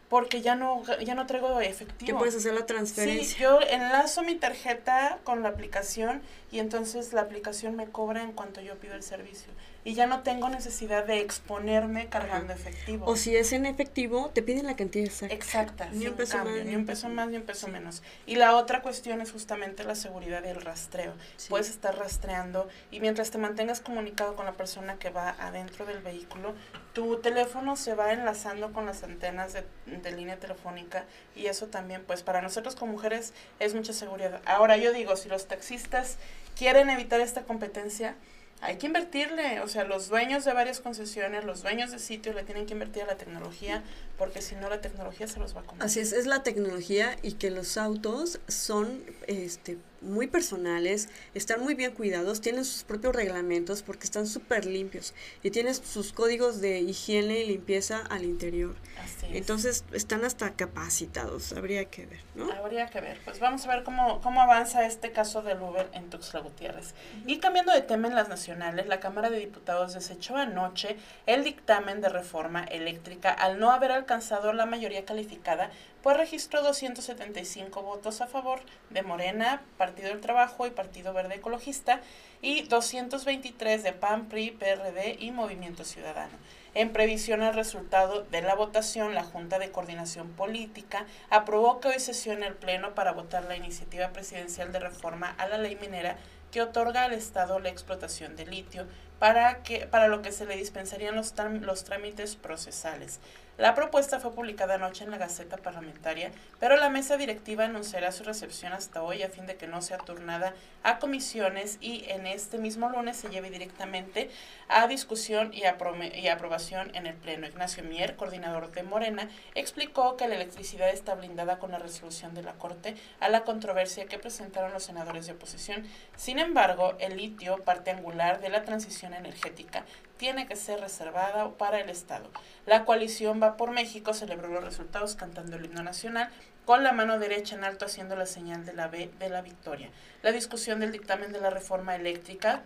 porque 0.08 0.40
ya 0.40 0.54
no, 0.54 0.82
ya 1.04 1.14
no 1.14 1.26
traigo 1.26 1.60
efectivo. 1.60 2.06
Que 2.06 2.14
puedes 2.14 2.36
hacer 2.36 2.54
la 2.54 2.66
transferencia. 2.66 3.36
Sí, 3.36 3.42
yo 3.42 3.60
enlazo 3.60 4.22
mi 4.22 4.34
tarjeta 4.34 5.18
con 5.24 5.42
la 5.42 5.50
aplicación 5.50 6.22
y 6.50 6.58
entonces 6.58 7.12
la 7.12 7.22
aplicación 7.22 7.76
me 7.76 7.86
cobra 7.86 8.22
en 8.22 8.32
cuanto 8.32 8.60
yo 8.60 8.74
pido 8.76 8.94
el 8.94 9.02
servicio. 9.02 9.52
Y 9.84 9.94
ya 9.94 10.06
no 10.06 10.22
tengo 10.22 10.48
necesidad 10.48 11.04
de 11.04 11.20
exponerme 11.20 12.08
cargando 12.08 12.52
efectivo. 12.52 13.06
O 13.06 13.16
si 13.16 13.36
es 13.36 13.52
en 13.52 13.66
efectivo, 13.66 14.30
te 14.32 14.42
piden 14.42 14.66
la 14.66 14.76
cantidad 14.76 15.06
exacta. 15.06 15.34
Exacta, 15.34 15.88
Ni 15.92 16.06
un 16.06 16.14
peso 16.14 16.36
cambio, 16.36 16.56
más, 16.56 16.64
ni 16.66 16.76
un 16.76 16.86
peso 16.86 17.08
más, 17.08 17.28
ni 17.28 17.36
un 17.36 17.42
peso 17.42 17.68
menos. 17.68 18.02
Y 18.26 18.36
la 18.36 18.56
otra 18.56 18.82
cuestión 18.82 19.20
es 19.20 19.32
justamente 19.32 19.82
la 19.82 19.94
seguridad 19.94 20.44
y 20.44 20.48
el 20.48 20.60
rastreo. 20.60 21.14
Sí. 21.36 21.48
Puedes 21.48 21.68
estar 21.68 21.98
rastreando 21.98 22.68
y 22.90 23.00
mientras 23.00 23.30
te 23.30 23.38
mantengas 23.38 23.80
comunicado 23.80 24.36
con 24.36 24.46
la 24.46 24.52
persona 24.52 24.98
que 24.98 25.10
va 25.10 25.30
adentro 25.38 25.84
del 25.84 26.00
vehículo, 26.00 26.54
tu 26.92 27.20
teléfono 27.20 27.74
se 27.76 27.94
va 27.94 28.12
enlazando 28.12 28.72
con 28.72 28.86
las 28.86 29.02
antenas 29.02 29.52
de, 29.52 29.64
de 29.86 30.12
línea 30.12 30.38
telefónica 30.38 31.06
y 31.34 31.46
eso 31.46 31.66
también, 31.66 32.04
pues 32.06 32.22
para 32.22 32.40
nosotros 32.42 32.76
como 32.76 32.92
mujeres 32.92 33.32
es 33.58 33.74
mucha 33.74 33.92
seguridad. 33.92 34.40
Ahora 34.44 34.76
yo 34.76 34.92
digo, 34.92 35.16
si 35.16 35.28
los 35.28 35.46
taxistas 35.46 36.18
quieren 36.56 36.90
evitar 36.90 37.20
esta 37.20 37.42
competencia, 37.42 38.14
hay 38.62 38.76
que 38.76 38.86
invertirle, 38.86 39.60
o 39.60 39.68
sea, 39.68 39.82
los 39.82 40.08
dueños 40.08 40.44
de 40.44 40.52
varias 40.52 40.78
concesiones, 40.78 41.44
los 41.44 41.62
dueños 41.62 41.90
de 41.90 41.98
sitios 41.98 42.36
le 42.36 42.44
tienen 42.44 42.64
que 42.64 42.74
invertir 42.74 43.02
a 43.02 43.06
la 43.06 43.16
tecnología, 43.16 43.82
porque 44.16 44.40
si 44.40 44.54
no 44.54 44.70
la 44.70 44.80
tecnología 44.80 45.26
se 45.26 45.40
los 45.40 45.56
va 45.56 45.60
a 45.60 45.64
comer. 45.64 45.84
Así 45.84 45.98
es, 45.98 46.12
es 46.12 46.26
la 46.26 46.44
tecnología 46.44 47.16
y 47.22 47.32
que 47.32 47.50
los 47.50 47.76
autos 47.76 48.40
son 48.46 49.02
este 49.26 49.78
muy 50.02 50.26
personales, 50.26 51.08
están 51.34 51.60
muy 51.60 51.74
bien 51.74 51.92
cuidados, 51.92 52.40
tienen 52.40 52.64
sus 52.64 52.84
propios 52.84 53.14
reglamentos 53.14 53.82
porque 53.82 54.04
están 54.04 54.26
súper 54.26 54.66
limpios 54.66 55.14
y 55.42 55.50
tienen 55.50 55.74
sus 55.74 56.12
códigos 56.12 56.60
de 56.60 56.80
higiene 56.80 57.40
y 57.40 57.46
limpieza 57.46 58.02
al 58.10 58.24
interior. 58.24 58.74
Así 59.02 59.26
es. 59.26 59.36
Entonces 59.36 59.84
están 59.92 60.24
hasta 60.24 60.52
capacitados, 60.54 61.52
habría 61.52 61.84
que 61.86 62.06
ver, 62.06 62.20
¿no? 62.34 62.52
Habría 62.52 62.86
que 62.86 63.00
ver. 63.00 63.20
Pues 63.24 63.40
vamos 63.40 63.66
a 63.66 63.74
ver 63.74 63.84
cómo, 63.84 64.20
cómo 64.20 64.42
avanza 64.42 64.86
este 64.86 65.12
caso 65.12 65.42
del 65.42 65.60
Uber 65.62 65.88
en 65.92 66.10
Tuxtla 66.10 66.40
Gutiérrez. 66.40 66.94
Y 67.26 67.38
cambiando 67.38 67.72
de 67.72 67.82
tema 67.82 68.08
en 68.08 68.14
las 68.14 68.28
nacionales, 68.28 68.86
la 68.86 69.00
Cámara 69.00 69.30
de 69.30 69.38
Diputados 69.38 69.94
desechó 69.94 70.36
anoche 70.36 70.96
el 71.26 71.44
dictamen 71.44 72.00
de 72.00 72.08
reforma 72.08 72.64
eléctrica 72.64 73.30
al 73.30 73.58
no 73.58 73.70
haber 73.70 73.92
alcanzado 73.92 74.52
la 74.52 74.66
mayoría 74.66 75.04
calificada, 75.04 75.70
pues 76.02 76.16
registró 76.16 76.62
275 76.62 77.82
votos 77.82 78.20
a 78.20 78.26
favor 78.26 78.60
de 78.90 79.02
Morena, 79.02 79.62
Partido 79.78 80.08
del 80.08 80.20
Trabajo 80.20 80.66
y 80.66 80.70
Partido 80.70 81.12
Verde 81.12 81.36
Ecologista 81.36 82.00
y 82.40 82.62
223 82.62 83.82
de 83.82 83.92
PAN, 83.92 84.28
PRI, 84.28 84.50
PRD 84.50 85.16
y 85.20 85.30
Movimiento 85.30 85.84
Ciudadano. 85.84 86.32
En 86.74 86.92
previsión 86.92 87.42
al 87.42 87.54
resultado 87.54 88.22
de 88.22 88.42
la 88.42 88.54
votación, 88.54 89.14
la 89.14 89.24
Junta 89.24 89.58
de 89.58 89.70
Coordinación 89.70 90.30
Política 90.30 91.06
aprobó 91.30 91.80
que 91.80 91.88
hoy 91.88 92.00
sesione 92.00 92.46
el 92.46 92.54
Pleno 92.54 92.94
para 92.94 93.12
votar 93.12 93.44
la 93.44 93.56
iniciativa 93.56 94.08
presidencial 94.08 94.72
de 94.72 94.80
reforma 94.80 95.34
a 95.38 95.46
la 95.46 95.58
ley 95.58 95.76
minera 95.76 96.16
que 96.50 96.62
otorga 96.62 97.04
al 97.04 97.12
Estado 97.12 97.58
la 97.60 97.68
explotación 97.68 98.36
de 98.36 98.46
litio 98.46 98.86
para, 99.18 99.62
que, 99.62 99.86
para 99.86 100.08
lo 100.08 100.22
que 100.22 100.32
se 100.32 100.46
le 100.46 100.56
dispensarían 100.56 101.14
los, 101.14 101.34
los 101.60 101.84
trámites 101.84 102.36
procesales. 102.36 103.20
La 103.58 103.74
propuesta 103.74 104.18
fue 104.18 104.32
publicada 104.32 104.76
anoche 104.76 105.04
en 105.04 105.10
la 105.10 105.18
Gaceta 105.18 105.58
Parlamentaria, 105.58 106.32
pero 106.58 106.76
la 106.76 106.88
mesa 106.88 107.18
directiva 107.18 107.66
anunciará 107.66 108.10
su 108.10 108.24
recepción 108.24 108.72
hasta 108.72 109.02
hoy 109.02 109.22
a 109.22 109.28
fin 109.28 109.44
de 109.44 109.56
que 109.56 109.66
no 109.66 109.82
sea 109.82 109.98
turnada 109.98 110.54
a 110.82 110.98
comisiones 110.98 111.76
y 111.82 112.06
en 112.08 112.26
este 112.26 112.56
mismo 112.56 112.88
lunes 112.88 113.18
se 113.18 113.28
lleve 113.28 113.50
directamente 113.50 114.30
a 114.68 114.86
discusión 114.86 115.52
y, 115.52 115.64
aprobación 115.64 116.94
en 116.94 117.06
el 117.06 117.14
Pleno. 117.14 117.46
Ignacio 117.46 117.84
Mier, 117.84 118.16
coordinador 118.16 118.72
de 118.72 118.84
Morena, 118.84 119.28
explicó 119.54 120.16
que 120.16 120.28
la 120.28 120.36
electricidad 120.36 120.88
está 120.88 121.14
blindada 121.14 121.58
con 121.58 121.72
la 121.72 121.78
resolución 121.78 122.32
de 122.32 122.42
la 122.42 122.54
Corte 122.54 122.96
a 123.20 123.28
la 123.28 123.44
controversia 123.44 124.06
que 124.06 124.18
presentaron 124.18 124.72
los 124.72 124.84
senadores 124.84 125.26
de 125.26 125.32
oposición. 125.32 125.86
Sin 126.16 126.38
embargo, 126.38 126.94
el 127.00 127.18
litio, 127.18 127.58
parte 127.58 127.90
angular 127.90 128.40
de 128.40 128.48
la 128.48 128.62
transición 128.62 129.12
energética, 129.12 129.84
tiene 130.22 130.46
que 130.46 130.54
ser 130.54 130.78
reservada 130.78 131.50
para 131.58 131.80
el 131.80 131.90
Estado. 131.90 132.30
La 132.64 132.84
coalición 132.84 133.42
Va 133.42 133.56
por 133.56 133.72
México 133.72 134.14
celebró 134.14 134.46
los 134.46 134.62
resultados 134.62 135.16
cantando 135.16 135.56
el 135.56 135.64
himno 135.64 135.82
nacional 135.82 136.30
con 136.64 136.84
la 136.84 136.92
mano 136.92 137.18
derecha 137.18 137.56
en 137.56 137.64
alto 137.64 137.86
haciendo 137.86 138.14
la 138.14 138.26
señal 138.26 138.64
de 138.64 138.72
la 138.72 138.86
B 138.86 139.10
de 139.18 139.28
la 139.28 139.42
victoria. 139.42 139.90
La 140.22 140.30
discusión 140.30 140.78
del 140.78 140.92
dictamen 140.92 141.32
de 141.32 141.40
la 141.40 141.50
reforma 141.50 141.96
eléctrica 141.96 142.62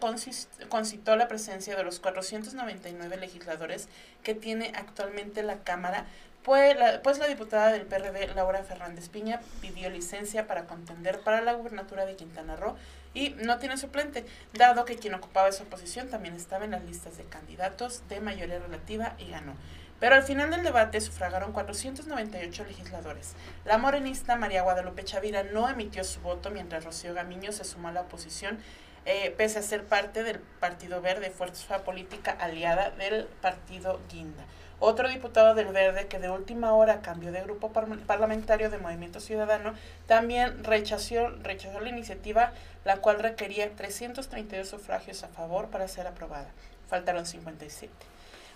concitó 0.69 1.17
la 1.17 1.29
presencia 1.29 1.75
de 1.75 1.83
los 1.83 1.99
499 1.99 3.17
legisladores 3.17 3.89
que 4.23 4.35
tiene 4.35 4.73
actualmente 4.77 5.43
la 5.43 5.61
Cámara, 5.61 6.05
pues 6.47 6.79
la, 6.79 7.03
pues 7.03 7.19
la 7.19 7.27
diputada 7.27 7.73
del 7.73 7.87
PRD, 7.87 8.33
Laura 8.37 8.63
Fernández 8.63 9.09
Piña, 9.09 9.41
pidió 9.61 9.91
licencia 9.91 10.47
para 10.47 10.67
contender 10.67 11.19
para 11.19 11.41
la 11.41 11.55
gubernatura 11.55 12.07
de 12.07 12.15
Quintana 12.15 12.55
Roo 12.55 12.77
y 13.15 13.31
no 13.31 13.59
tiene 13.59 13.77
suplente, 13.77 14.25
dado 14.53 14.85
que 14.85 14.95
quien 14.95 15.15
ocupaba 15.15 15.49
esa 15.49 15.65
posición 15.65 16.09
también 16.09 16.37
estaba 16.37 16.65
en 16.65 16.71
las 16.71 16.85
listas 16.85 17.17
de 17.17 17.25
candidatos 17.25 18.09
de 18.09 18.21
mayoría 18.21 18.61
relativa 18.61 19.17
y 19.19 19.29
ganó. 19.29 19.57
Pero 19.99 20.15
al 20.15 20.23
final 20.23 20.53
del 20.53 20.63
debate 20.63 21.01
sufragaron 21.01 21.51
498 21.51 22.65
legisladores. 22.65 23.35
La 23.65 23.77
morenista 23.77 24.37
María 24.37 24.63
Guadalupe 24.63 25.03
Chavira 25.03 25.43
no 25.43 25.69
emitió 25.69 26.05
su 26.05 26.21
voto 26.21 26.53
mientras 26.53 26.85
Rocío 26.85 27.13
Gamiño 27.13 27.51
se 27.51 27.65
sumó 27.65 27.89
a 27.89 27.93
la 27.93 28.03
oposición, 28.03 28.61
eh, 29.05 29.35
pese 29.37 29.59
a 29.59 29.63
ser 29.63 29.83
parte 29.83 30.23
del 30.23 30.39
Partido 30.39 31.01
Verde, 31.01 31.31
fuerza 31.31 31.83
política 31.83 32.31
aliada 32.31 32.91
del 32.91 33.25
Partido 33.43 34.01
Guinda. 34.09 34.45
Otro 34.79 35.09
diputado 35.09 35.55
del 35.55 35.69
Verde 35.69 36.07
que 36.07 36.19
de 36.19 36.29
última 36.29 36.75
hora 36.75 37.01
cambió 37.01 37.33
de 37.33 37.43
grupo 37.43 37.73
parlamentario 37.73 38.69
de 38.69 38.77
Movimiento 38.77 39.21
Ciudadano 39.21 39.75
también 40.07 40.65
rechazó, 40.65 41.31
rechazó 41.43 41.81
la 41.81 41.89
iniciativa, 41.89 42.53
la 42.85 42.99
cual 42.99 43.21
requería 43.21 43.75
332 43.75 44.69
sufragios 44.69 45.23
a 45.23 45.29
favor 45.29 45.69
para 45.69 45.89
ser 45.89 46.07
aprobada. 46.07 46.49
Faltaron 46.89 47.25
57. 47.25 47.91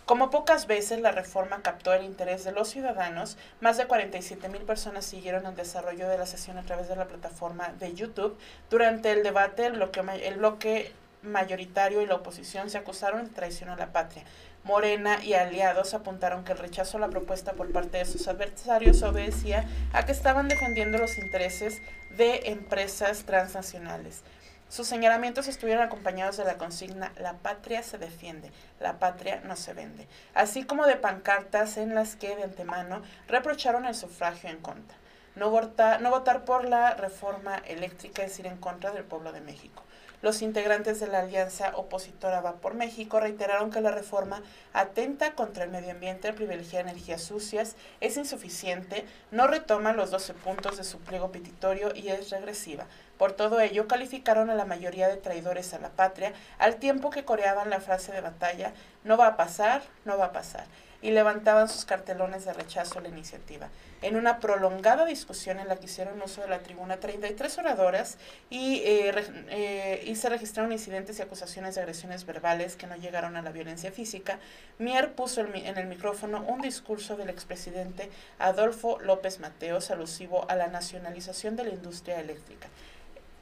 Como 0.04 0.30
pocas 0.30 0.66
veces 0.66 1.00
la 1.00 1.12
reforma 1.12 1.62
captó 1.62 1.94
el 1.94 2.04
interés 2.04 2.44
de 2.44 2.52
los 2.52 2.68
ciudadanos, 2.68 3.38
más 3.60 3.78
de 3.78 3.86
47 3.86 4.48
mil 4.48 4.62
personas 4.62 5.06
siguieron 5.06 5.46
el 5.46 5.54
desarrollo 5.54 6.08
de 6.08 6.18
la 6.18 6.26
sesión 6.26 6.58
a 6.58 6.62
través 6.62 6.88
de 6.88 6.96
la 6.96 7.06
plataforma 7.06 7.72
de 7.78 7.94
YouTube. 7.94 8.36
Durante 8.68 9.12
el 9.12 9.22
debate, 9.22 9.66
el 9.66 9.74
bloque, 9.74 10.00
el 10.24 10.36
bloque 10.36 10.92
mayoritario 11.22 12.02
y 12.02 12.06
la 12.06 12.16
oposición 12.16 12.70
se 12.70 12.78
acusaron 12.78 13.24
de 13.24 13.30
traición 13.30 13.70
a 13.70 13.76
la 13.76 13.92
patria. 13.92 14.24
Morena 14.64 15.24
y 15.24 15.32
aliados 15.34 15.94
apuntaron 15.94 16.44
que 16.44 16.52
el 16.52 16.58
rechazo 16.58 16.98
a 16.98 17.00
la 17.00 17.08
propuesta 17.08 17.52
por 17.52 17.72
parte 17.72 17.98
de 17.98 18.04
sus 18.04 18.28
adversarios 18.28 19.02
obedecía 19.02 19.66
a 19.92 20.04
que 20.04 20.12
estaban 20.12 20.48
defendiendo 20.48 20.98
los 20.98 21.16
intereses 21.16 21.80
de 22.16 22.42
empresas 22.44 23.24
transnacionales. 23.24 24.22
Sus 24.68 24.86
señalamientos 24.86 25.48
estuvieron 25.48 25.82
acompañados 25.82 26.36
de 26.36 26.44
la 26.44 26.56
consigna 26.56 27.12
La 27.16 27.32
patria 27.38 27.82
se 27.82 27.98
defiende, 27.98 28.52
la 28.78 29.00
patria 29.00 29.40
no 29.44 29.56
se 29.56 29.72
vende, 29.72 30.06
así 30.34 30.64
como 30.64 30.86
de 30.86 30.94
pancartas 30.94 31.76
en 31.76 31.94
las 31.94 32.14
que 32.14 32.36
de 32.36 32.44
antemano 32.44 33.02
reprocharon 33.26 33.86
el 33.86 33.94
sufragio 33.94 34.50
en 34.50 34.58
contra. 34.58 34.96
No, 35.34 35.50
no 35.50 36.10
votar 36.10 36.44
por 36.44 36.68
la 36.68 36.94
reforma 36.94 37.56
eléctrica 37.66 38.22
es 38.22 38.38
ir 38.38 38.46
en 38.46 38.58
contra 38.58 38.92
del 38.92 39.04
pueblo 39.04 39.32
de 39.32 39.40
México. 39.40 39.82
Los 40.22 40.42
integrantes 40.42 41.00
de 41.00 41.06
la 41.06 41.20
alianza 41.20 41.72
opositora 41.76 42.42
Va 42.42 42.56
por 42.56 42.74
México 42.74 43.20
reiteraron 43.20 43.70
que 43.70 43.80
la 43.80 43.90
reforma 43.90 44.42
atenta 44.74 45.32
contra 45.34 45.64
el 45.64 45.70
medio 45.70 45.92
ambiente, 45.92 46.34
privilegia 46.34 46.80
energías 46.80 47.22
sucias, 47.22 47.74
es 48.00 48.18
insuficiente, 48.18 49.06
no 49.30 49.46
retoma 49.46 49.94
los 49.94 50.10
12 50.10 50.34
puntos 50.34 50.76
de 50.76 50.84
su 50.84 50.98
pliego 50.98 51.32
petitorio 51.32 51.94
y 51.94 52.08
es 52.08 52.28
regresiva. 52.28 52.86
Por 53.16 53.32
todo 53.32 53.60
ello, 53.60 53.88
calificaron 53.88 54.50
a 54.50 54.54
la 54.54 54.66
mayoría 54.66 55.08
de 55.08 55.16
traidores 55.16 55.72
a 55.72 55.78
la 55.78 55.88
patria, 55.88 56.34
al 56.58 56.76
tiempo 56.76 57.08
que 57.08 57.24
coreaban 57.24 57.70
la 57.70 57.80
frase 57.80 58.12
de 58.12 58.20
batalla, 58.20 58.74
no 59.04 59.16
va 59.16 59.28
a 59.28 59.36
pasar, 59.38 59.82
no 60.04 60.18
va 60.18 60.26
a 60.26 60.32
pasar, 60.32 60.66
y 61.02 61.10
levantaban 61.10 61.68
sus 61.68 61.84
cartelones 61.84 62.44
de 62.44 62.52
rechazo 62.52 62.98
a 62.98 63.02
la 63.02 63.08
iniciativa. 63.08 63.68
En 64.02 64.16
una 64.16 64.38
prolongada 64.40 65.04
discusión 65.04 65.58
en 65.58 65.68
la 65.68 65.76
que 65.76 65.86
hicieron 65.86 66.20
uso 66.22 66.40
de 66.40 66.48
la 66.48 66.60
tribuna 66.60 66.98
33 66.98 67.58
oradoras 67.58 68.18
y, 68.48 68.82
eh, 68.84 69.12
eh, 69.50 70.02
y 70.06 70.16
se 70.16 70.28
registraron 70.28 70.72
incidentes 70.72 71.18
y 71.18 71.22
acusaciones 71.22 71.74
de 71.74 71.82
agresiones 71.82 72.24
verbales 72.24 72.76
que 72.76 72.86
no 72.86 72.96
llegaron 72.96 73.36
a 73.36 73.42
la 73.42 73.52
violencia 73.52 73.92
física, 73.92 74.38
Mier 74.78 75.12
puso 75.12 75.40
en 75.40 75.78
el 75.78 75.86
micrófono 75.86 76.42
un 76.42 76.60
discurso 76.60 77.16
del 77.16 77.30
expresidente 77.30 78.10
Adolfo 78.38 78.98
López 79.00 79.40
Mateos 79.40 79.90
alusivo 79.90 80.50
a 80.50 80.56
la 80.56 80.68
nacionalización 80.68 81.56
de 81.56 81.64
la 81.64 81.70
industria 81.70 82.20
eléctrica. 82.20 82.68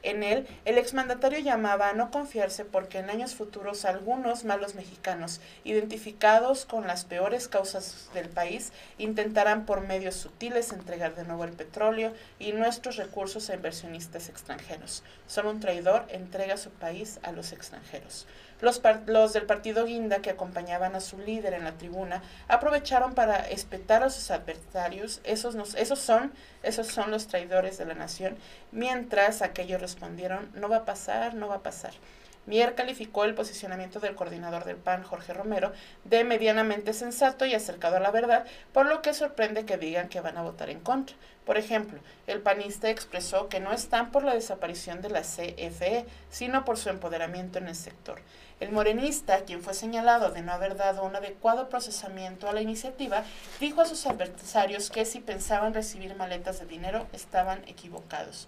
En 0.01 0.23
él, 0.23 0.47
el 0.63 0.77
exmandatario 0.77 1.39
llamaba 1.39 1.89
a 1.89 1.93
no 1.93 2.09
confiarse 2.09 2.63
porque 2.63 2.99
en 2.99 3.09
años 3.09 3.35
futuros 3.35 3.83
algunos 3.83 4.45
malos 4.45 4.73
mexicanos, 4.75 5.41
identificados 5.65 6.65
con 6.65 6.87
las 6.87 7.03
peores 7.03 7.49
causas 7.49 8.09
del 8.13 8.29
país, 8.29 8.71
intentarán 8.97 9.65
por 9.65 9.81
medios 9.81 10.15
sutiles 10.15 10.71
entregar 10.71 11.15
de 11.15 11.25
nuevo 11.25 11.43
el 11.43 11.51
petróleo 11.51 12.13
y 12.39 12.53
nuestros 12.53 12.95
recursos 12.95 13.49
a 13.49 13.55
inversionistas 13.55 14.29
extranjeros. 14.29 15.03
Solo 15.27 15.51
un 15.51 15.59
traidor 15.59 16.05
entrega 16.09 16.55
su 16.55 16.69
país 16.69 17.19
a 17.23 17.33
los 17.33 17.51
extranjeros. 17.51 18.25
Los, 18.61 18.81
los, 19.05 19.33
del 19.33 19.45
partido 19.45 19.85
Guinda, 19.85 20.19
que 20.19 20.29
acompañaban 20.29 20.95
a 20.95 20.99
su 20.99 21.17
líder 21.17 21.53
en 21.53 21.63
la 21.63 21.77
tribuna, 21.77 22.21
aprovecharon 22.47 23.13
para 23.13 23.37
espetar 23.49 24.03
a 24.03 24.09
sus 24.09 24.31
adversarios, 24.31 25.21
esos, 25.23 25.55
esos, 25.75 25.99
son, 25.99 26.33
esos 26.63 26.87
son 26.87 27.11
los 27.11 27.27
traidores 27.27 27.77
de 27.77 27.85
la 27.85 27.93
nación, 27.93 28.37
mientras 28.71 29.41
aquellos 29.41 29.79
respondieron, 29.79 30.49
no 30.55 30.67
va 30.67 30.77
a 30.77 30.85
pasar, 30.85 31.35
no 31.35 31.47
va 31.47 31.55
a 31.55 31.63
pasar. 31.63 31.93
Mier 32.49 32.73
calificó 32.73 33.25
el 33.25 33.35
posicionamiento 33.35 33.99
del 33.99 34.15
coordinador 34.15 34.65
del 34.65 34.75
PAN, 34.75 35.03
Jorge 35.03 35.35
Romero, 35.35 35.71
de 36.03 36.23
medianamente 36.23 36.93
sensato 36.93 37.45
y 37.45 37.53
acercado 37.53 37.97
a 37.97 37.99
la 37.99 38.09
verdad, 38.09 38.47
por 38.73 38.87
lo 38.87 39.03
que 39.03 39.13
sorprende 39.13 39.65
que 39.65 39.77
digan 39.77 40.09
que 40.09 40.19
van 40.19 40.35
a 40.35 40.41
votar 40.41 40.71
en 40.71 40.79
contra. 40.79 41.15
Por 41.45 41.57
ejemplo, 41.57 41.99
el 42.25 42.41
panista 42.41 42.89
expresó 42.89 43.49
que 43.49 43.59
no 43.59 43.71
están 43.71 44.11
por 44.11 44.23
la 44.23 44.33
desaparición 44.33 45.03
de 45.03 45.09
la 45.09 45.21
CFE, 45.21 46.07
sino 46.31 46.65
por 46.65 46.77
su 46.77 46.89
empoderamiento 46.89 47.59
en 47.59 47.67
el 47.67 47.75
sector. 47.75 48.19
El 48.59 48.71
morenista, 48.71 49.41
quien 49.41 49.61
fue 49.61 49.75
señalado 49.75 50.31
de 50.31 50.41
no 50.41 50.51
haber 50.51 50.75
dado 50.75 51.03
un 51.03 51.15
adecuado 51.15 51.69
procesamiento 51.69 52.49
a 52.49 52.53
la 52.53 52.61
iniciativa, 52.61 53.23
dijo 53.59 53.81
a 53.81 53.85
sus 53.85 54.07
adversarios 54.07 54.89
que 54.89 55.05
si 55.05 55.19
pensaban 55.19 55.75
recibir 55.75 56.15
maletas 56.15 56.59
de 56.59 56.65
dinero 56.65 57.05
estaban 57.13 57.61
equivocados. 57.67 58.47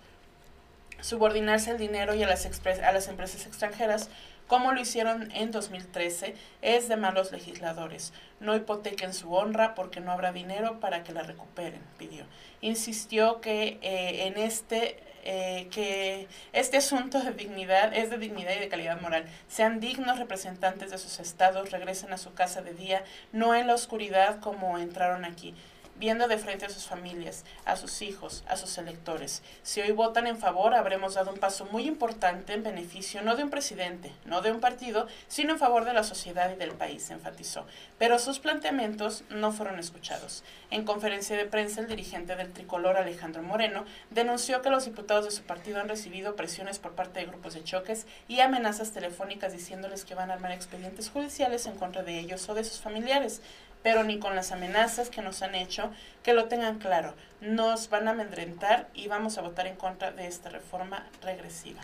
Subordinarse 1.01 1.71
al 1.71 1.77
dinero 1.77 2.15
y 2.15 2.23
a 2.23 2.27
las, 2.27 2.45
a 2.45 2.91
las 2.91 3.07
empresas 3.07 3.45
extranjeras 3.45 4.09
como 4.51 4.73
lo 4.73 4.81
hicieron 4.81 5.31
en 5.31 5.49
2013, 5.51 6.35
es 6.61 6.89
de 6.89 6.97
malos 6.97 7.31
legisladores. 7.31 8.11
No 8.41 8.53
hipotequen 8.53 9.13
su 9.13 9.33
honra 9.33 9.75
porque 9.75 10.01
no 10.01 10.11
habrá 10.11 10.33
dinero 10.33 10.81
para 10.81 11.03
que 11.05 11.13
la 11.13 11.23
recuperen, 11.23 11.79
pidió. 11.97 12.25
Insistió 12.59 13.39
que 13.39 13.79
eh, 13.81 14.27
en 14.27 14.37
este 14.37 15.01
eh, 15.23 15.69
que 15.71 16.27
este 16.51 16.75
asunto 16.75 17.21
de 17.21 17.31
dignidad 17.31 17.93
es 17.93 18.09
de 18.09 18.17
dignidad 18.17 18.53
y 18.57 18.59
de 18.59 18.67
calidad 18.67 18.99
moral. 18.99 19.25
Sean 19.47 19.79
dignos 19.79 20.19
representantes 20.19 20.91
de 20.91 20.97
sus 20.97 21.21
estados, 21.21 21.71
regresen 21.71 22.11
a 22.11 22.17
su 22.17 22.33
casa 22.33 22.61
de 22.61 22.73
día, 22.73 23.05
no 23.31 23.55
en 23.55 23.67
la 23.67 23.75
oscuridad 23.75 24.41
como 24.41 24.79
entraron 24.79 25.23
aquí 25.23 25.55
viendo 26.01 26.27
de 26.27 26.39
frente 26.39 26.65
a 26.65 26.69
sus 26.69 26.87
familias, 26.87 27.45
a 27.63 27.75
sus 27.75 28.01
hijos, 28.01 28.43
a 28.47 28.57
sus 28.57 28.79
electores. 28.79 29.43
Si 29.61 29.81
hoy 29.81 29.91
votan 29.91 30.25
en 30.25 30.39
favor, 30.39 30.73
habremos 30.73 31.13
dado 31.13 31.31
un 31.31 31.37
paso 31.37 31.65
muy 31.65 31.87
importante 31.87 32.53
en 32.53 32.63
beneficio 32.63 33.21
no 33.21 33.35
de 33.35 33.43
un 33.43 33.51
presidente, 33.51 34.11
no 34.25 34.41
de 34.41 34.51
un 34.51 34.59
partido, 34.59 35.05
sino 35.27 35.53
en 35.53 35.59
favor 35.59 35.85
de 35.85 35.93
la 35.93 36.03
sociedad 36.03 36.51
y 36.51 36.55
del 36.57 36.71
país, 36.71 37.11
enfatizó. 37.11 37.67
Pero 37.99 38.17
sus 38.17 38.39
planteamientos 38.39 39.25
no 39.29 39.51
fueron 39.51 39.77
escuchados. 39.77 40.43
En 40.71 40.85
conferencia 40.85 41.37
de 41.37 41.45
prensa, 41.45 41.81
el 41.81 41.87
dirigente 41.87 42.35
del 42.35 42.51
tricolor, 42.51 42.97
Alejandro 42.97 43.43
Moreno, 43.43 43.85
denunció 44.09 44.63
que 44.63 44.71
los 44.71 44.85
diputados 44.85 45.25
de 45.25 45.31
su 45.31 45.43
partido 45.43 45.79
han 45.79 45.87
recibido 45.87 46.35
presiones 46.35 46.79
por 46.79 46.93
parte 46.93 47.19
de 47.19 47.27
grupos 47.27 47.53
de 47.53 47.63
choques 47.63 48.07
y 48.27 48.39
amenazas 48.39 48.89
telefónicas 48.89 49.53
diciéndoles 49.53 50.03
que 50.03 50.15
van 50.15 50.31
a 50.31 50.33
armar 50.33 50.51
expedientes 50.51 51.11
judiciales 51.11 51.67
en 51.67 51.75
contra 51.75 52.01
de 52.01 52.17
ellos 52.17 52.49
o 52.49 52.55
de 52.55 52.63
sus 52.63 52.81
familiares 52.81 53.43
pero 53.83 54.03
ni 54.03 54.19
con 54.19 54.35
las 54.35 54.51
amenazas 54.51 55.09
que 55.09 55.21
nos 55.21 55.41
han 55.41 55.55
hecho, 55.55 55.91
que 56.23 56.33
lo 56.33 56.45
tengan 56.45 56.79
claro, 56.79 57.15
nos 57.41 57.89
van 57.89 58.07
a 58.07 58.11
amedrentar 58.11 58.89
y 58.93 59.07
vamos 59.07 59.37
a 59.37 59.41
votar 59.41 59.67
en 59.67 59.75
contra 59.75 60.11
de 60.11 60.27
esta 60.27 60.49
reforma 60.49 61.05
regresiva. 61.21 61.81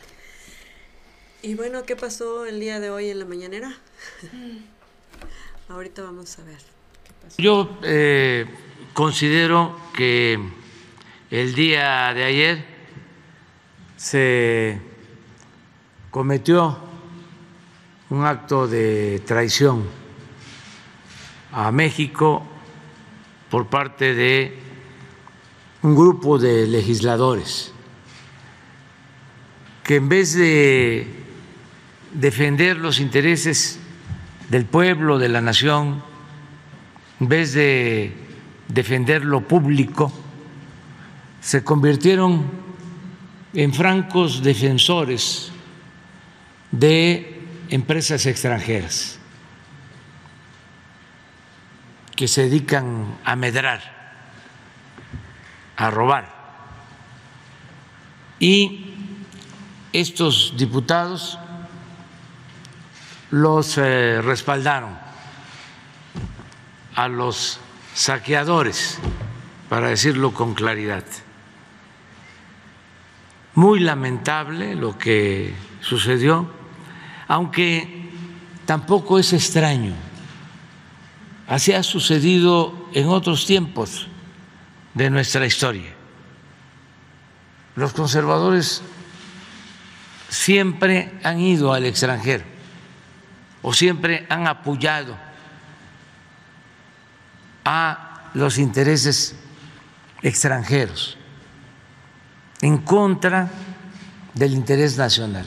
Y 1.42 1.56
bueno, 1.56 1.84
¿qué 1.84 1.96
pasó 1.96 2.46
el 2.46 2.60
día 2.60 2.80
de 2.80 2.90
hoy 2.90 3.10
en 3.10 3.20
la 3.20 3.26
mañanera? 3.26 3.78
Ahorita 5.70 6.02
vamos 6.02 6.38
a 6.40 6.44
ver. 6.44 6.60
Yo 7.38 7.78
eh, 7.84 8.46
considero 8.94 9.80
que 9.96 10.40
el 11.30 11.56
día 11.56 12.14
de 12.14 12.24
ayer 12.24 12.66
se 13.98 14.80
cometió 16.10 16.78
un 18.10 18.26
acto 18.26 18.68
de 18.68 19.22
traición 19.26 20.07
a 21.52 21.72
México 21.72 22.44
por 23.50 23.68
parte 23.68 24.14
de 24.14 24.58
un 25.84 25.96
grupo 25.96 26.38
de 26.38 26.68
legisladores 26.68 27.74
que 29.84 29.96
en 29.96 30.10
vez 30.10 30.34
de 30.34 31.08
defender 32.14 32.78
los 32.78 33.00
intereses 33.00 33.80
del 34.50 34.66
pueblo, 34.66 35.18
de 35.18 35.30
la 35.30 35.40
nación, 35.40 36.04
en 37.22 37.28
vez 37.30 37.54
de 37.54 38.12
defender 38.68 39.24
lo 39.24 39.48
público, 39.48 40.12
se 41.40 41.64
convirtieron 41.64 42.46
en 43.54 43.74
francos 43.74 44.44
defensores 44.44 45.52
de 46.72 47.40
empresas 47.70 48.26
extranjeras 48.26 49.17
que 52.18 52.28
se 52.28 52.50
dedican 52.50 53.18
a 53.24 53.36
medrar, 53.36 53.80
a 55.78 55.90
robar. 55.92 56.36
Y 58.40 58.96
estos 59.94 60.56
diputados 60.58 61.40
los 63.30 63.78
eh, 63.78 64.20
respaldaron 64.22 64.98
a 66.96 67.08
los 67.08 67.60
saqueadores, 67.94 68.98
para 69.70 69.90
decirlo 69.90 70.34
con 70.34 70.56
claridad. 70.56 71.04
Muy 73.54 73.80
lamentable 73.80 74.76
lo 74.76 74.98
que 74.98 75.54
sucedió, 75.82 76.50
aunque 77.28 78.10
tampoco 78.66 79.20
es 79.20 79.34
extraño. 79.34 80.07
Así 81.48 81.72
ha 81.74 81.82
sucedido 81.82 82.90
en 82.94 83.08
otros 83.08 83.46
tiempos 83.46 84.08
de 84.94 85.10
nuestra 85.10 85.46
historia. 85.46 85.94
Los 87.76 87.94
conservadores 87.94 88.82
siempre 90.30 91.18
han 91.24 91.40
ido 91.40 91.74
al 91.74 91.86
extranjero 91.86 92.44
o 93.62 93.74
siempre 93.74 94.26
han 94.30 94.46
apoyado 94.48 95.16
a 97.64 98.30
los 98.34 98.58
intereses 98.58 99.36
extranjeros 100.22 101.18
en 102.62 102.78
contra 102.80 103.50
del 104.34 104.54
interés 104.54 104.98
nacional. 104.98 105.46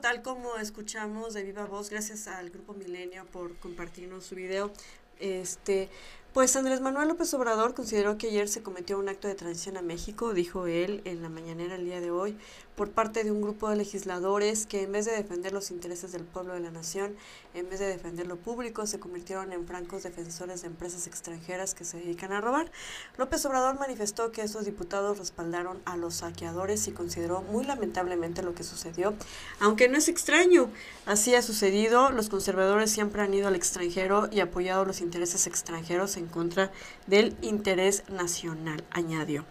Tal 0.00 0.22
como 0.22 0.56
escuchamos 0.56 1.34
de 1.34 1.42
viva 1.42 1.64
voz, 1.66 1.90
gracias 1.90 2.28
al 2.28 2.50
Grupo 2.50 2.74
Milenio 2.74 3.24
por 3.26 3.56
compartirnos 3.56 4.24
su 4.24 4.34
video, 4.34 4.70
este, 5.18 5.88
pues 6.32 6.54
Andrés 6.56 6.80
Manuel 6.80 7.08
López 7.08 7.32
Obrador 7.34 7.74
consideró 7.74 8.16
que 8.16 8.28
ayer 8.28 8.48
se 8.48 8.62
cometió 8.62 8.98
un 8.98 9.08
acto 9.08 9.26
de 9.26 9.34
transición 9.34 9.76
a 9.76 9.82
México, 9.82 10.34
dijo 10.34 10.66
él 10.66 11.02
en 11.04 11.22
la 11.22 11.28
mañanera 11.28 11.74
el 11.74 11.84
día 11.84 12.00
de 12.00 12.10
hoy, 12.10 12.36
por 12.78 12.92
parte 12.92 13.24
de 13.24 13.32
un 13.32 13.42
grupo 13.42 13.68
de 13.68 13.74
legisladores 13.74 14.64
que 14.64 14.84
en 14.84 14.92
vez 14.92 15.04
de 15.04 15.10
defender 15.10 15.52
los 15.52 15.72
intereses 15.72 16.12
del 16.12 16.22
pueblo 16.22 16.54
de 16.54 16.60
la 16.60 16.70
nación, 16.70 17.16
en 17.52 17.68
vez 17.68 17.80
de 17.80 17.88
defender 17.88 18.28
lo 18.28 18.36
público, 18.36 18.86
se 18.86 19.00
convirtieron 19.00 19.52
en 19.52 19.66
francos 19.66 20.04
defensores 20.04 20.62
de 20.62 20.68
empresas 20.68 21.08
extranjeras 21.08 21.74
que 21.74 21.84
se 21.84 21.96
dedican 21.96 22.30
a 22.30 22.40
robar. 22.40 22.70
López 23.16 23.44
Obrador 23.46 23.80
manifestó 23.80 24.30
que 24.30 24.42
esos 24.42 24.64
diputados 24.64 25.18
respaldaron 25.18 25.82
a 25.86 25.96
los 25.96 26.14
saqueadores 26.14 26.86
y 26.86 26.92
consideró 26.92 27.42
muy 27.42 27.64
lamentablemente 27.64 28.44
lo 28.44 28.54
que 28.54 28.62
sucedió, 28.62 29.12
aunque 29.58 29.88
no 29.88 29.98
es 29.98 30.06
extraño, 30.06 30.70
así 31.04 31.34
ha 31.34 31.42
sucedido, 31.42 32.10
los 32.10 32.28
conservadores 32.28 32.92
siempre 32.92 33.22
han 33.22 33.34
ido 33.34 33.48
al 33.48 33.56
extranjero 33.56 34.28
y 34.30 34.38
apoyado 34.38 34.84
los 34.84 35.00
intereses 35.00 35.48
extranjeros 35.48 36.16
en 36.16 36.26
contra 36.26 36.70
del 37.08 37.36
interés 37.42 38.04
nacional, 38.08 38.84
añadió. 38.92 39.44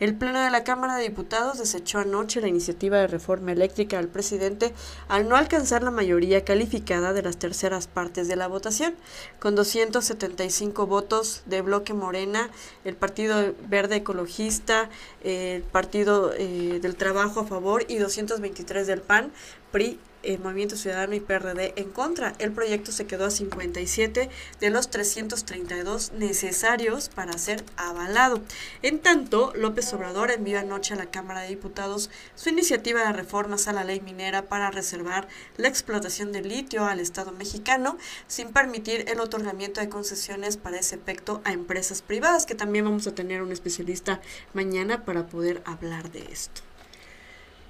El 0.00 0.16
Pleno 0.16 0.40
de 0.40 0.50
la 0.50 0.64
Cámara 0.64 0.96
de 0.96 1.04
Diputados 1.04 1.58
desechó 1.58 1.98
anoche 1.98 2.40
la 2.40 2.48
iniciativa 2.48 2.98
de 2.98 3.06
reforma 3.06 3.52
eléctrica 3.52 3.98
al 3.98 4.08
presidente 4.08 4.74
al 5.06 5.28
no 5.28 5.36
alcanzar 5.36 5.84
la 5.84 5.92
mayoría 5.92 6.44
calificada 6.44 7.12
de 7.12 7.22
las 7.22 7.36
terceras 7.36 7.86
partes 7.86 8.26
de 8.26 8.34
la 8.34 8.48
votación. 8.48 8.94
Con 9.38 9.54
275 9.54 10.86
votos 10.88 11.42
de 11.46 11.62
bloque 11.62 11.94
Morena, 11.94 12.50
el 12.84 12.96
Partido 12.96 13.54
Verde 13.68 13.96
Ecologista, 13.96 14.90
el 15.22 15.62
Partido 15.62 16.32
eh, 16.36 16.80
del 16.82 16.96
Trabajo 16.96 17.40
a 17.40 17.44
favor 17.44 17.84
y 17.86 17.98
223 17.98 18.88
del 18.88 19.00
PAN, 19.00 19.30
PRI 19.70 19.98
el 20.26 20.40
Movimiento 20.40 20.76
Ciudadano 20.76 21.14
y 21.14 21.20
PRD 21.20 21.74
en 21.76 21.90
contra. 21.90 22.34
El 22.38 22.52
proyecto 22.52 22.92
se 22.92 23.06
quedó 23.06 23.26
a 23.26 23.30
57 23.30 24.30
de 24.60 24.70
los 24.70 24.90
332 24.90 26.12
necesarios 26.12 27.08
para 27.08 27.38
ser 27.38 27.64
avalado. 27.76 28.40
En 28.82 29.00
tanto, 29.00 29.52
López 29.54 29.92
Obrador 29.92 30.30
envió 30.30 30.58
anoche 30.58 30.94
a 30.94 30.96
la 30.96 31.10
Cámara 31.10 31.40
de 31.40 31.48
Diputados 31.48 32.10
su 32.34 32.48
iniciativa 32.48 33.04
de 33.04 33.12
reformas 33.12 33.68
a 33.68 33.72
la 33.72 33.84
ley 33.84 34.00
minera 34.00 34.42
para 34.48 34.70
reservar 34.70 35.28
la 35.56 35.68
explotación 35.68 36.32
de 36.32 36.42
litio 36.42 36.84
al 36.84 37.00
Estado 37.00 37.32
mexicano 37.32 37.98
sin 38.26 38.52
permitir 38.52 39.04
el 39.08 39.20
otorgamiento 39.20 39.80
de 39.80 39.88
concesiones 39.88 40.56
para 40.56 40.78
ese 40.78 40.96
efecto 40.96 41.40
a 41.44 41.52
empresas 41.52 42.02
privadas, 42.02 42.46
que 42.46 42.54
también 42.54 42.84
vamos 42.84 43.06
a 43.06 43.14
tener 43.14 43.42
un 43.42 43.52
especialista 43.52 44.20
mañana 44.52 45.04
para 45.04 45.26
poder 45.26 45.62
hablar 45.64 46.10
de 46.10 46.24
esto. 46.30 46.62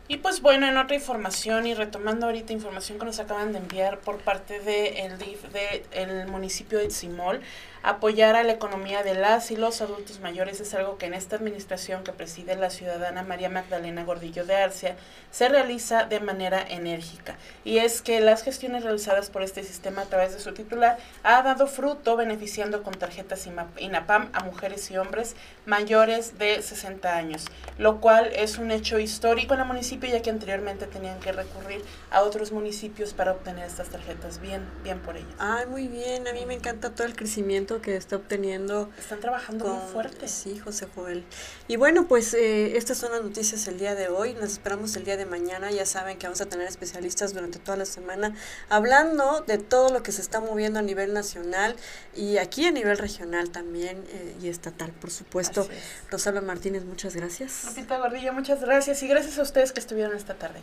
Y 0.06 0.18
pues 0.18 0.42
bueno, 0.42 0.66
en 0.68 0.76
otra 0.76 0.96
información 0.96 1.66
y 1.66 1.72
retomando 1.72 2.26
ahorita 2.26 2.52
información 2.52 2.98
que 2.98 3.06
nos 3.06 3.20
acaban 3.20 3.52
de 3.52 3.58
enviar 3.58 4.00
por 4.00 4.18
parte 4.18 4.60
del 4.60 5.18
de 5.18 5.24
DIF 5.24 5.44
del 5.92 6.28
municipio 6.28 6.78
de 6.78 6.84
Itzimol, 6.84 7.40
apoyar 7.84 8.34
a 8.34 8.42
la 8.44 8.52
economía 8.52 9.02
de 9.02 9.14
las 9.14 9.50
y 9.50 9.56
los 9.56 9.82
adultos 9.82 10.20
mayores 10.20 10.58
es 10.58 10.72
algo 10.72 10.96
que 10.96 11.04
en 11.04 11.12
esta 11.12 11.36
administración 11.36 12.02
que 12.02 12.12
preside 12.12 12.56
la 12.56 12.70
ciudadana 12.70 13.22
María 13.22 13.50
Magdalena 13.50 14.04
Gordillo 14.04 14.46
de 14.46 14.56
Arcia 14.56 14.96
se 15.30 15.50
realiza 15.50 16.04
de 16.04 16.18
manera 16.18 16.64
enérgica. 16.66 17.36
Y 17.62 17.78
es 17.78 18.00
que 18.00 18.20
las 18.20 18.42
gestiones 18.42 18.84
realizadas 18.84 19.28
por 19.28 19.42
este 19.42 19.62
sistema 19.64 20.02
a 20.02 20.06
través 20.06 20.32
de 20.32 20.40
su 20.40 20.54
titular 20.54 20.96
ha 21.22 21.42
dado 21.42 21.66
fruto 21.66 22.16
beneficiando 22.16 22.82
con 22.82 22.94
tarjetas 22.94 23.46
INAPAM 23.78 24.30
a 24.32 24.44
mujeres 24.44 24.90
y 24.90 24.96
hombres 24.96 25.36
mayores 25.66 26.38
de 26.38 26.62
60 26.62 27.14
años, 27.14 27.44
lo 27.76 28.00
cual 28.00 28.30
es 28.34 28.56
un 28.56 28.70
hecho 28.70 28.98
histórico 28.98 29.52
en 29.52 29.60
el 29.60 29.66
municipio 29.66 30.08
ya 30.08 30.22
que 30.22 30.30
anteriormente 30.30 30.86
tenían 30.86 31.20
que 31.20 31.32
recurrir 31.32 31.82
a 32.10 32.22
otros 32.22 32.50
municipios 32.50 33.12
para 33.12 33.32
obtener 33.32 33.66
estas 33.66 33.90
tarjetas. 33.90 34.40
Bien, 34.40 34.66
bien 34.82 35.00
por 35.00 35.18
ellos. 35.18 35.34
Ay, 35.38 35.66
muy 35.66 35.86
bien, 35.86 36.26
a 36.26 36.32
mí 36.32 36.46
me 36.46 36.54
encanta 36.54 36.94
todo 36.94 37.06
el 37.06 37.14
crecimiento 37.14 37.73
que 37.80 37.96
está 37.96 38.16
obteniendo. 38.16 38.90
Están 38.98 39.20
trabajando 39.20 39.66
muy 39.66 39.92
fuerte. 39.92 40.28
Sí, 40.28 40.58
José 40.58 40.86
Joel. 40.94 41.24
Y 41.68 41.76
bueno, 41.76 42.06
pues 42.06 42.34
eh, 42.34 42.76
estas 42.76 42.98
son 42.98 43.12
las 43.12 43.22
noticias 43.22 43.66
el 43.68 43.78
día 43.78 43.94
de 43.94 44.08
hoy. 44.08 44.34
Nos 44.34 44.52
esperamos 44.52 44.96
el 44.96 45.04
día 45.04 45.16
de 45.16 45.26
mañana. 45.26 45.70
Ya 45.70 45.86
saben 45.86 46.18
que 46.18 46.26
vamos 46.26 46.40
a 46.40 46.46
tener 46.46 46.66
especialistas 46.66 47.34
durante 47.34 47.58
toda 47.58 47.76
la 47.76 47.86
semana 47.86 48.34
hablando 48.68 49.42
de 49.46 49.58
todo 49.58 49.90
lo 49.90 50.02
que 50.02 50.12
se 50.12 50.20
está 50.20 50.40
moviendo 50.40 50.78
a 50.78 50.82
nivel 50.82 51.12
nacional 51.12 51.76
y 52.14 52.38
aquí 52.38 52.66
a 52.66 52.70
nivel 52.70 52.98
regional 52.98 53.50
también 53.50 54.04
eh, 54.08 54.36
y 54.42 54.48
estatal, 54.48 54.92
por 54.92 55.10
supuesto. 55.10 55.68
Rosalba 56.10 56.40
Martínez, 56.40 56.84
muchas 56.84 57.16
gracias. 57.16 57.64
Lupita 57.64 57.98
Gordillo, 57.98 58.32
muchas 58.32 58.60
gracias. 58.60 59.02
Y 59.02 59.08
gracias 59.08 59.38
a 59.38 59.42
ustedes 59.42 59.72
que 59.72 59.80
estuvieron 59.80 60.16
esta 60.16 60.34
tarde 60.34 60.60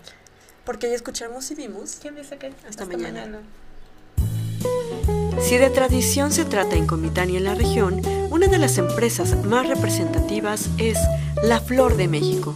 Porque 0.65 0.89
ya 0.89 0.95
escuchamos 0.95 1.49
y 1.51 1.55
vimos. 1.55 1.97
¿Quién 2.01 2.15
dice 2.15 2.37
que? 2.37 2.53
Hasta, 2.67 2.85
mañana. 2.85 3.41
Si 5.41 5.57
de 5.57 5.69
tradición 5.69 6.31
se 6.31 6.45
trata 6.45 6.75
en 6.75 6.87
Comitán 6.87 7.29
y 7.29 7.37
en 7.37 7.43
la 7.43 7.55
región, 7.55 8.01
una 8.29 8.47
de 8.47 8.57
las 8.57 8.77
empresas 8.77 9.35
más 9.43 9.67
representativas 9.67 10.69
es 10.77 10.97
La 11.43 11.59
Flor 11.59 11.97
de 11.97 12.07
México. 12.07 12.55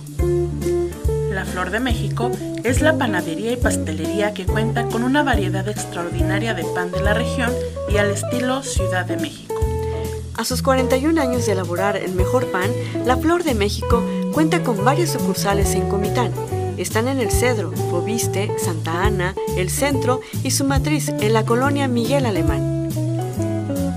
La 1.32 1.46
Flor 1.46 1.72
de 1.72 1.80
México 1.80 2.32
es 2.64 2.82
la 2.82 2.98
panadería 2.98 3.52
y 3.52 3.58
pastelería 3.58 4.34
que 4.34 4.46
cuenta 4.46 4.86
con 4.86 5.04
una 5.04 5.24
variedad 5.24 5.68
extraordinaria 5.68 6.54
de 6.54 6.64
pan 6.64 6.92
de 6.92 7.02
la 7.02 7.14
región 7.14 7.52
y 7.90 7.98
al 7.98 8.12
estilo 8.12 8.64
Ciudad 8.64 9.06
de 9.06 9.18
México. 9.18 9.56
A 10.38 10.46
sus 10.46 10.62
41 10.62 11.20
años 11.22 11.46
de 11.46 11.54
elaborar 11.54 11.98
el 11.98 12.14
mejor 12.14 12.52
pan, 12.52 12.72
La 13.06 13.18
Flor 13.18 13.44
de 13.44 13.56
México 13.56 14.04
cuenta 14.32 14.64
con 14.64 14.84
varias 14.86 15.12
sucursales 15.12 15.74
en 15.76 15.90
Comitán 15.90 16.32
están 16.78 17.08
en 17.08 17.20
El 17.20 17.32
Cedro, 17.32 17.72
Fobiste, 17.72 18.52
Santa 18.58 19.04
Ana, 19.04 19.34
El 19.56 19.70
Centro 19.70 20.22
y 20.44 20.52
su 20.52 20.66
matriz 20.66 21.10
en 21.10 21.34
la 21.34 21.46
colonia 21.46 21.88
Miguel 21.88 22.26
Alemán. 22.26 22.75